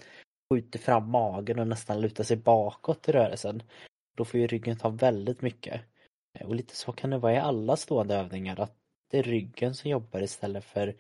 skjuter 0.50 0.80
fram 0.80 1.10
magen 1.10 1.60
och 1.60 1.68
nästan 1.68 2.02
lutar 2.02 2.24
sig 2.24 2.38
bakåt 2.38 3.10
i 3.10 3.12
rörelsen. 3.12 3.64
Då 4.16 4.26
får 4.26 4.40
ju 4.40 4.48
ryggen 4.48 4.78
ta 4.78 4.90
väldigt 4.90 5.42
mycket. 5.42 5.82
Eh, 6.34 6.48
och 6.48 6.56
lite 6.56 6.76
så 6.76 6.92
kan 6.92 7.10
det 7.10 7.18
vara 7.18 7.34
i 7.34 7.38
alla 7.38 7.76
stående 7.76 8.16
övningar 8.16 8.60
att 8.60 8.76
det 9.12 9.20
är 9.20 9.24
ryggen 9.24 9.76
som 9.76 9.92
jobbar 9.92 10.22
istället 10.22 10.64
för 10.64 10.96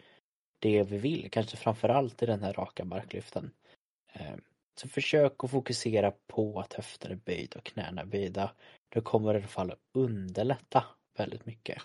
det 0.59 0.83
vi 0.83 0.97
vill, 0.97 1.31
kanske 1.31 1.57
framförallt 1.57 2.23
i 2.23 2.25
den 2.25 2.43
här 2.43 2.53
raka 2.53 2.85
marklyften. 2.85 3.51
Eh, 4.13 4.35
så 4.75 4.87
försök 4.87 5.43
att 5.43 5.51
fokusera 5.51 6.13
på 6.27 6.59
att 6.59 6.73
höften 6.73 7.11
är 7.11 7.15
böjda 7.15 7.57
och 7.57 7.65
knäna 7.65 8.01
är 8.01 8.05
böjda. 8.05 8.51
Det 8.89 9.01
kommer 9.01 9.33
i 9.33 9.37
alla 9.37 9.47
fall 9.47 9.73
underlätta 9.93 10.85
väldigt 11.17 11.45
mycket. 11.45 11.81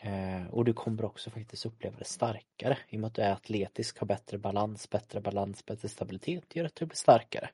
Eh, 0.00 0.46
och 0.50 0.64
du 0.64 0.72
kommer 0.72 1.04
också 1.04 1.30
faktiskt 1.30 1.66
uppleva 1.66 1.98
det 1.98 2.04
starkare 2.04 2.78
i 2.88 2.96
och 2.96 3.00
med 3.00 3.08
att 3.08 3.14
du 3.14 3.22
är 3.22 3.32
atletisk, 3.32 3.98
har 3.98 4.06
bättre 4.06 4.38
balans, 4.38 4.90
bättre 4.90 5.20
balans, 5.20 5.66
bättre 5.66 5.88
stabilitet 5.88 6.56
gör 6.56 6.64
att 6.64 6.74
du 6.74 6.86
blir 6.86 6.96
starkare. 6.96 7.50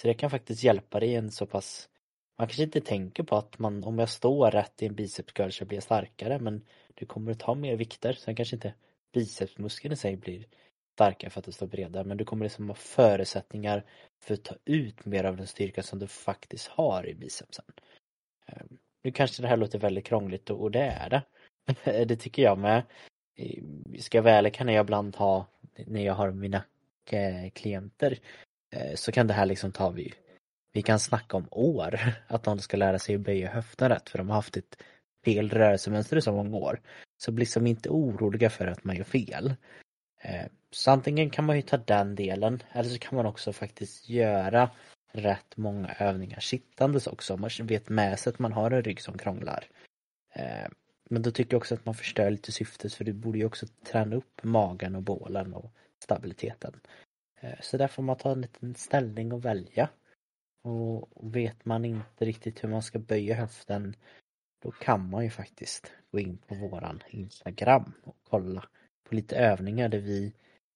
Så 0.00 0.08
det 0.08 0.14
kan 0.14 0.30
faktiskt 0.30 0.62
hjälpa 0.62 1.00
dig 1.00 1.08
i 1.08 1.14
en 1.14 1.30
så 1.30 1.46
pass 1.46 1.88
man 2.40 2.46
kanske 2.48 2.62
inte 2.62 2.80
tänker 2.80 3.22
på 3.22 3.36
att 3.36 3.58
man, 3.58 3.84
om 3.84 3.98
jag 3.98 4.08
står 4.08 4.50
rätt 4.50 4.82
i 4.82 4.86
en 4.86 4.94
biceps 4.94 5.32
curl 5.32 5.50
så 5.50 5.64
blir 5.64 5.76
jag 5.76 5.82
starkare 5.82 6.38
men 6.38 6.64
du 6.94 7.06
kommer 7.06 7.32
att 7.32 7.38
ta 7.38 7.54
mer 7.54 7.76
vikter. 7.76 8.12
Sen 8.12 8.34
kanske 8.34 8.56
inte 8.56 8.74
bicepsmuskeln 9.12 9.92
i 9.92 9.96
sig 9.96 10.16
blir 10.16 10.46
starkare 10.94 11.30
för 11.30 11.38
att 11.38 11.44
du 11.44 11.52
står 11.52 11.66
bredare 11.66 12.04
men 12.04 12.16
du 12.16 12.24
kommer 12.24 12.44
liksom 12.44 12.68
ha 12.68 12.74
förutsättningar 12.74 13.84
för 14.20 14.34
att 14.34 14.42
ta 14.42 14.54
ut 14.64 15.04
mer 15.04 15.24
av 15.24 15.36
den 15.36 15.46
styrka 15.46 15.82
som 15.82 15.98
du 15.98 16.06
faktiskt 16.06 16.68
har 16.68 17.06
i 17.06 17.14
bicepsen. 17.14 17.64
Ehm, 18.46 18.78
nu 19.02 19.12
kanske 19.12 19.42
det 19.42 19.48
här 19.48 19.56
låter 19.56 19.78
väldigt 19.78 20.06
krångligt 20.06 20.50
och 20.50 20.70
det 20.70 20.82
är 20.82 21.10
det. 21.10 21.22
Det 22.04 22.16
tycker 22.16 22.42
jag 22.42 22.58
med. 22.58 22.82
Ehm, 23.36 23.96
ska 23.98 24.18
jag 24.18 24.22
vara 24.22 24.34
ärlig 24.34 24.54
kan 24.54 24.68
jag 24.68 24.84
ibland 24.84 25.16
ha, 25.16 25.46
när 25.86 26.04
jag 26.04 26.14
har 26.14 26.30
mina 26.30 26.64
eh, 27.10 27.50
klienter, 27.52 28.18
eh, 28.70 28.94
så 28.94 29.12
kan 29.12 29.26
det 29.26 29.34
här 29.34 29.46
liksom 29.46 29.72
ta 29.72 29.90
vid 29.90 30.14
vi 30.72 30.82
kan 30.82 31.00
snacka 31.00 31.36
om 31.36 31.48
år 31.50 32.00
att 32.26 32.42
de 32.42 32.58
ska 32.58 32.76
lära 32.76 32.98
sig 32.98 33.14
att 33.14 33.20
böja 33.20 33.50
höften 33.50 33.88
rätt 33.88 34.08
för 34.08 34.18
de 34.18 34.28
har 34.28 34.36
haft 34.36 34.56
ett 34.56 34.82
fel 35.24 35.50
rörelsemönster 35.50 36.16
i 36.16 36.22
så 36.22 36.32
många 36.32 36.56
år. 36.56 36.80
Så 37.16 37.32
bli 37.32 37.46
som 37.46 37.66
inte 37.66 37.88
oroliga 37.90 38.50
för 38.50 38.66
att 38.66 38.84
man 38.84 38.96
gör 38.96 39.04
fel. 39.04 39.54
Eh, 40.22 40.46
så 40.70 40.90
antingen 40.90 41.30
kan 41.30 41.44
man 41.44 41.56
ju 41.56 41.62
ta 41.62 41.76
den 41.76 42.14
delen 42.14 42.62
eller 42.72 42.90
så 42.90 42.98
kan 42.98 43.16
man 43.16 43.26
också 43.26 43.52
faktiskt 43.52 44.08
göra 44.08 44.70
rätt 45.12 45.56
många 45.56 45.94
övningar 45.98 46.40
sittandes 46.40 47.06
också. 47.06 47.36
Man 47.36 47.50
vet 47.62 47.88
med 47.88 48.18
sig 48.18 48.30
att 48.30 48.38
man 48.38 48.52
har 48.52 48.70
en 48.70 48.82
rygg 48.82 49.00
som 49.00 49.18
krånglar. 49.18 49.64
Eh, 50.34 50.68
men 51.10 51.22
då 51.22 51.30
tycker 51.30 51.54
jag 51.54 51.58
också 51.58 51.74
att 51.74 51.86
man 51.86 51.94
förstör 51.94 52.30
lite 52.30 52.52
syftet 52.52 52.94
för 52.94 53.04
du 53.04 53.12
borde 53.12 53.38
ju 53.38 53.44
också 53.44 53.66
träna 53.86 54.16
upp 54.16 54.40
magen 54.42 54.96
och 54.96 55.02
bålen 55.02 55.54
och 55.54 55.72
stabiliteten. 56.02 56.80
Eh, 57.40 57.60
så 57.60 57.76
där 57.76 57.88
får 57.88 58.02
man 58.02 58.16
ta 58.16 58.32
en 58.32 58.40
liten 58.40 58.74
ställning 58.74 59.32
och 59.32 59.44
välja. 59.44 59.88
Och 60.62 61.34
vet 61.36 61.64
man 61.64 61.84
inte 61.84 62.24
riktigt 62.24 62.64
hur 62.64 62.68
man 62.68 62.82
ska 62.82 62.98
böja 62.98 63.34
höften 63.34 63.96
då 64.62 64.70
kan 64.70 65.10
man 65.10 65.24
ju 65.24 65.30
faktiskt 65.30 65.92
gå 66.10 66.18
in 66.18 66.38
på 66.38 66.54
våran 66.54 67.02
Instagram 67.08 67.92
och 68.04 68.16
kolla 68.22 68.68
på 69.08 69.14
lite 69.14 69.36
övningar 69.36 69.88
där 69.88 69.98
vi 69.98 70.32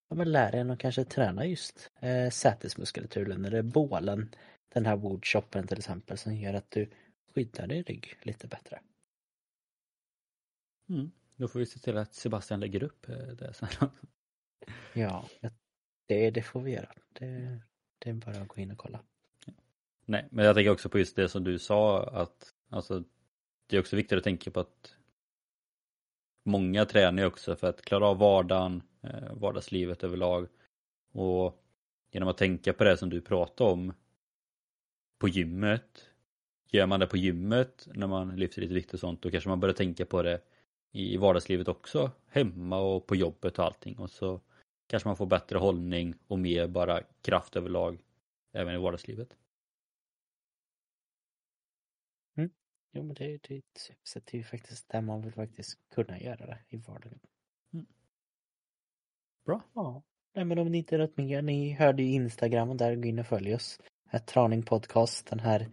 ja, 0.08 0.16
men 0.16 0.32
lär 0.32 0.54
en 0.54 0.70
att 0.70 0.78
kanske 0.78 1.04
träna 1.04 1.46
just 1.46 1.90
eh, 2.00 2.30
sätesmuskulaturen 2.30 3.44
eller 3.44 3.62
bålen. 3.62 4.34
Den 4.68 4.86
här 4.86 4.96
woodchoppen 4.96 5.66
till 5.66 5.78
exempel 5.78 6.18
som 6.18 6.34
gör 6.34 6.54
att 6.54 6.70
du 6.70 6.90
skyddar 7.34 7.66
din 7.66 7.84
rygg 7.84 8.18
lite 8.22 8.46
bättre. 8.48 8.80
Mm. 10.88 11.10
Då 11.36 11.48
får 11.48 11.58
vi 11.58 11.66
se 11.66 11.78
till 11.78 11.96
att 11.96 12.14
Sebastian 12.14 12.60
lägger 12.60 12.82
upp 12.82 13.08
eh, 13.08 13.16
det 13.16 13.54
sen. 13.54 13.68
Ja, 14.94 15.28
det, 16.06 16.30
det 16.30 16.42
får 16.42 16.60
vi 16.60 16.72
göra. 16.72 16.92
Det, 17.12 17.60
det 17.98 18.10
är 18.10 18.14
bara 18.14 18.42
att 18.42 18.48
gå 18.48 18.60
in 18.60 18.70
och 18.70 18.78
kolla. 18.78 19.04
Nej, 20.06 20.28
men 20.30 20.44
jag 20.44 20.54
tänker 20.54 20.70
också 20.70 20.88
på 20.88 20.98
just 20.98 21.16
det 21.16 21.28
som 21.28 21.44
du 21.44 21.58
sa 21.58 22.02
att 22.02 22.54
alltså, 22.70 23.04
det 23.66 23.76
är 23.76 23.80
också 23.80 23.96
viktigt 23.96 24.18
att 24.18 24.24
tänka 24.24 24.50
på 24.50 24.60
att 24.60 24.96
många 26.44 26.84
tränar 26.84 27.22
ju 27.22 27.26
också 27.26 27.56
för 27.56 27.68
att 27.68 27.82
klara 27.82 28.06
av 28.06 28.18
vardagen, 28.18 28.82
eh, 29.02 29.34
vardagslivet 29.34 30.04
överlag. 30.04 30.48
Och 31.12 31.64
genom 32.10 32.28
att 32.28 32.38
tänka 32.38 32.72
på 32.72 32.84
det 32.84 32.96
som 32.96 33.10
du 33.10 33.20
pratade 33.20 33.70
om 33.70 33.92
på 35.18 35.28
gymmet. 35.28 36.10
Gör 36.70 36.86
man 36.86 37.00
det 37.00 37.06
på 37.06 37.16
gymmet 37.16 37.88
när 37.94 38.06
man 38.06 38.36
lyfter 38.36 38.60
lite 38.60 38.74
vikt 38.74 38.94
och 38.94 39.00
sånt 39.00 39.22
då 39.22 39.30
kanske 39.30 39.48
man 39.48 39.60
börjar 39.60 39.74
tänka 39.74 40.06
på 40.06 40.22
det 40.22 40.40
i 40.92 41.16
vardagslivet 41.16 41.68
också. 41.68 42.10
Hemma 42.26 42.78
och 42.78 43.06
på 43.06 43.16
jobbet 43.16 43.58
och 43.58 43.64
allting. 43.64 43.98
Och 43.98 44.10
så 44.10 44.40
kanske 44.86 45.08
man 45.08 45.16
får 45.16 45.26
bättre 45.26 45.58
hållning 45.58 46.14
och 46.26 46.38
mer 46.38 46.66
bara 46.66 47.02
kraft 47.22 47.56
överlag 47.56 47.98
även 48.52 48.74
i 48.74 48.78
vardagslivet. 48.78 49.36
Jo 52.94 53.02
men 53.02 53.14
det, 53.14 53.38
det 53.48 53.56
ett 53.56 53.90
sätt 54.04 54.34
är 54.34 54.38
ju 54.38 54.44
faktiskt 54.44 54.88
där 54.88 55.00
man 55.00 55.22
vill 55.22 55.32
faktiskt 55.32 55.78
kunna 55.94 56.20
göra 56.20 56.46
det 56.46 56.58
i 56.68 56.76
vardagen. 56.76 57.20
Mm. 57.72 57.86
Bra. 59.46 59.62
Ja. 59.74 60.02
Nej 60.34 60.44
men 60.44 60.58
om 60.58 60.72
ni 60.72 60.78
inte 60.78 60.94
är 60.96 60.98
något 60.98 61.16
mer, 61.16 61.42
ni 61.42 61.72
hörde 61.72 62.02
ju 62.02 62.12
Instagram 62.12 62.70
och 62.70 62.76
där, 62.76 62.96
gå 62.96 63.08
in 63.08 63.18
och 63.18 63.26
följ 63.26 63.54
oss. 63.54 63.80
Ett 64.10 64.26
Traning 64.26 64.62
Podcast, 64.62 65.26
den 65.26 65.40
här 65.40 65.68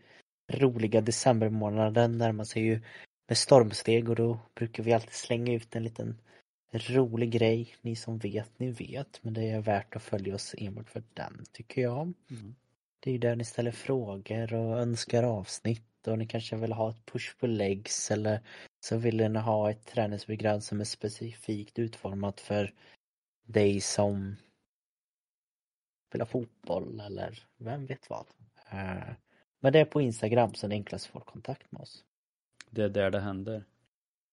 roliga 0.48 1.02
decembermånaden 1.02 2.18
närmar 2.18 2.44
sig 2.44 2.64
ju 2.64 2.82
med 3.28 3.38
stormsteg 3.38 4.10
och 4.10 4.16
då 4.16 4.40
brukar 4.56 4.84
vi 4.84 4.94
alltid 4.94 5.14
slänga 5.14 5.54
ut 5.54 5.76
en 5.76 5.84
liten 5.84 6.22
rolig 6.74 7.32
grej. 7.32 7.76
Ni 7.82 7.96
som 7.96 8.18
vet, 8.18 8.60
ni 8.60 8.72
vet, 8.72 9.24
men 9.24 9.34
det 9.34 9.50
är 9.50 9.62
värt 9.62 9.96
att 9.96 10.04
följa 10.04 10.36
oss 10.36 10.56
enbart 10.58 10.90
för 10.90 11.04
den 11.14 11.46
tycker 11.52 11.82
jag. 11.82 12.14
Mm. 12.30 12.56
Det 13.00 13.10
är 13.10 13.12
ju 13.12 13.20
där 13.20 13.36
ni 13.36 13.46
ställer 13.46 13.72
frågor 13.72 14.54
och 14.54 14.80
önskar 14.80 15.24
avsnitt 15.24 15.91
och 16.08 16.18
ni 16.18 16.28
kanske 16.28 16.56
vill 16.56 16.74
ha 16.74 16.90
ett 16.90 17.06
push 17.06 17.38
på 17.40 17.48
legs 17.48 18.12
eller 18.12 18.40
så 18.80 18.98
vill 18.98 19.32
ni 19.32 19.40
ha 19.40 19.72
ett 19.72 19.86
träningsprogram 19.86 20.62
som 20.62 20.80
är 20.80 20.86
specifikt 20.86 21.80
utformat 21.80 22.40
för 22.40 22.74
dig 23.46 23.82
som 23.82 24.36
spelar 26.10 26.26
fotboll 26.26 27.00
eller 27.00 27.44
vem 27.58 27.86
vet 27.86 28.10
vad. 28.10 28.26
Eh, 28.72 29.14
men 29.60 29.74
det 29.74 29.80
är 29.80 29.86
på 29.86 30.02
Instagram 30.02 30.54
som 30.54 30.70
det 30.70 30.76
är 30.76 30.78
enklast 30.78 31.06
att 31.06 31.12
få 31.12 31.20
kontakt 31.20 31.72
med 31.72 31.82
oss. 31.82 32.04
Det 32.70 32.84
är 32.84 32.90
där 32.90 33.12
det 33.12 33.20
händer. 33.20 33.64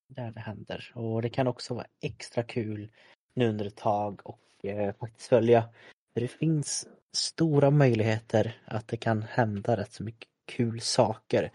Där 0.08 0.30
det 0.30 0.40
händer. 0.40 0.92
Och 0.94 1.22
det 1.22 1.30
kan 1.30 1.46
också 1.46 1.74
vara 1.74 1.86
extra 2.00 2.42
kul 2.42 2.90
nu 3.34 3.48
under 3.48 3.64
ett 3.64 3.76
tag 3.76 4.20
och 4.24 4.64
eh, 4.64 4.94
faktiskt 4.94 5.28
följa. 5.28 5.68
För 6.14 6.20
det 6.20 6.28
finns 6.28 6.88
stora 7.12 7.70
möjligheter 7.70 8.62
att 8.64 8.88
det 8.88 8.96
kan 8.96 9.22
hända 9.22 9.76
rätt 9.76 9.92
så 9.92 10.02
mycket 10.02 10.28
kul 10.48 10.80
saker 10.80 11.52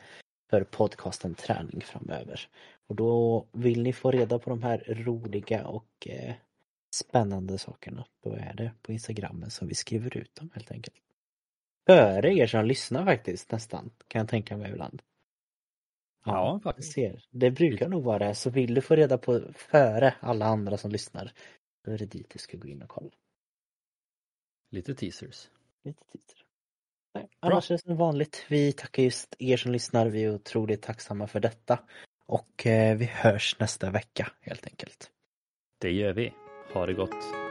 för 0.50 0.64
podcasten 0.64 1.36
Träning 1.36 1.82
framöver. 1.82 2.50
Och 2.88 2.96
då 2.96 3.46
vill 3.52 3.84
ni 3.84 3.94
få 3.94 4.12
reda 4.12 4.40
på 4.40 4.50
de 4.50 4.64
här 4.64 4.84
roliga 4.88 5.68
och 5.68 6.08
eh, 6.08 6.34
spännande 6.96 7.58
sakerna. 7.58 8.06
Då 8.24 8.34
är 8.34 8.54
det 8.54 8.72
på 8.82 8.92
Instagrammen 8.92 9.52
som 9.52 9.68
vi 9.68 9.76
skriver 9.76 10.18
ut 10.18 10.36
dem 10.36 10.50
helt 10.54 10.72
enkelt. 10.72 10.96
Före 11.88 12.34
er 12.34 12.48
som 12.48 12.66
lyssnar 12.66 13.06
faktiskt 13.06 13.52
nästan, 13.52 13.92
kan 14.08 14.20
jag 14.20 14.30
tänka 14.30 14.58
mig 14.58 14.72
ibland. 14.72 15.02
Ja, 16.26 16.52
jag 16.54 16.64
faktiskt. 16.64 16.94
ser. 16.94 17.26
Det 17.32 17.52
brukar 17.52 17.90
nog 17.90 18.04
vara 18.04 18.28
det. 18.28 18.36
Så 18.36 18.50
vill 18.50 18.74
du 18.74 18.82
få 18.82 18.96
reda 18.96 19.18
på 19.18 19.42
före 19.54 20.16
alla 20.20 20.46
andra 20.46 20.78
som 20.78 20.92
lyssnar, 20.92 21.32
då 21.86 21.92
är 21.92 21.98
det 21.98 22.06
dit 22.06 22.30
du 22.30 22.40
ska 22.40 22.58
gå 22.58 22.68
in 22.68 22.82
och 22.82 22.90
kolla. 22.90 23.12
Lite 24.70 24.96
teasers. 24.96 25.50
Lite 25.84 26.04
tidigare. 26.12 26.44
Nej, 27.16 27.28
annars 27.40 27.72
är 27.72 27.76
det 27.76 27.82
som 27.82 27.96
vanligt. 27.96 28.46
Vi 28.48 28.72
tackar 28.72 29.04
just 29.04 29.36
er 29.40 29.58
som 29.58 29.72
lyssnar. 29.72 30.08
Vi 30.08 30.24
är 30.24 30.36
otroligt 30.36 30.82
tacksamma 30.82 31.28
för 31.28 31.40
detta. 31.40 31.80
Och 32.26 32.68
eh, 32.68 32.98
vi 32.98 33.06
hörs 33.06 33.56
nästa 33.60 33.90
vecka 33.90 34.32
helt 34.42 34.68
enkelt. 34.68 35.10
Det 35.82 35.92
gör 35.92 36.14
vi. 36.14 36.34
Ha 36.74 36.86
det 36.86 36.94
gott. 36.94 37.43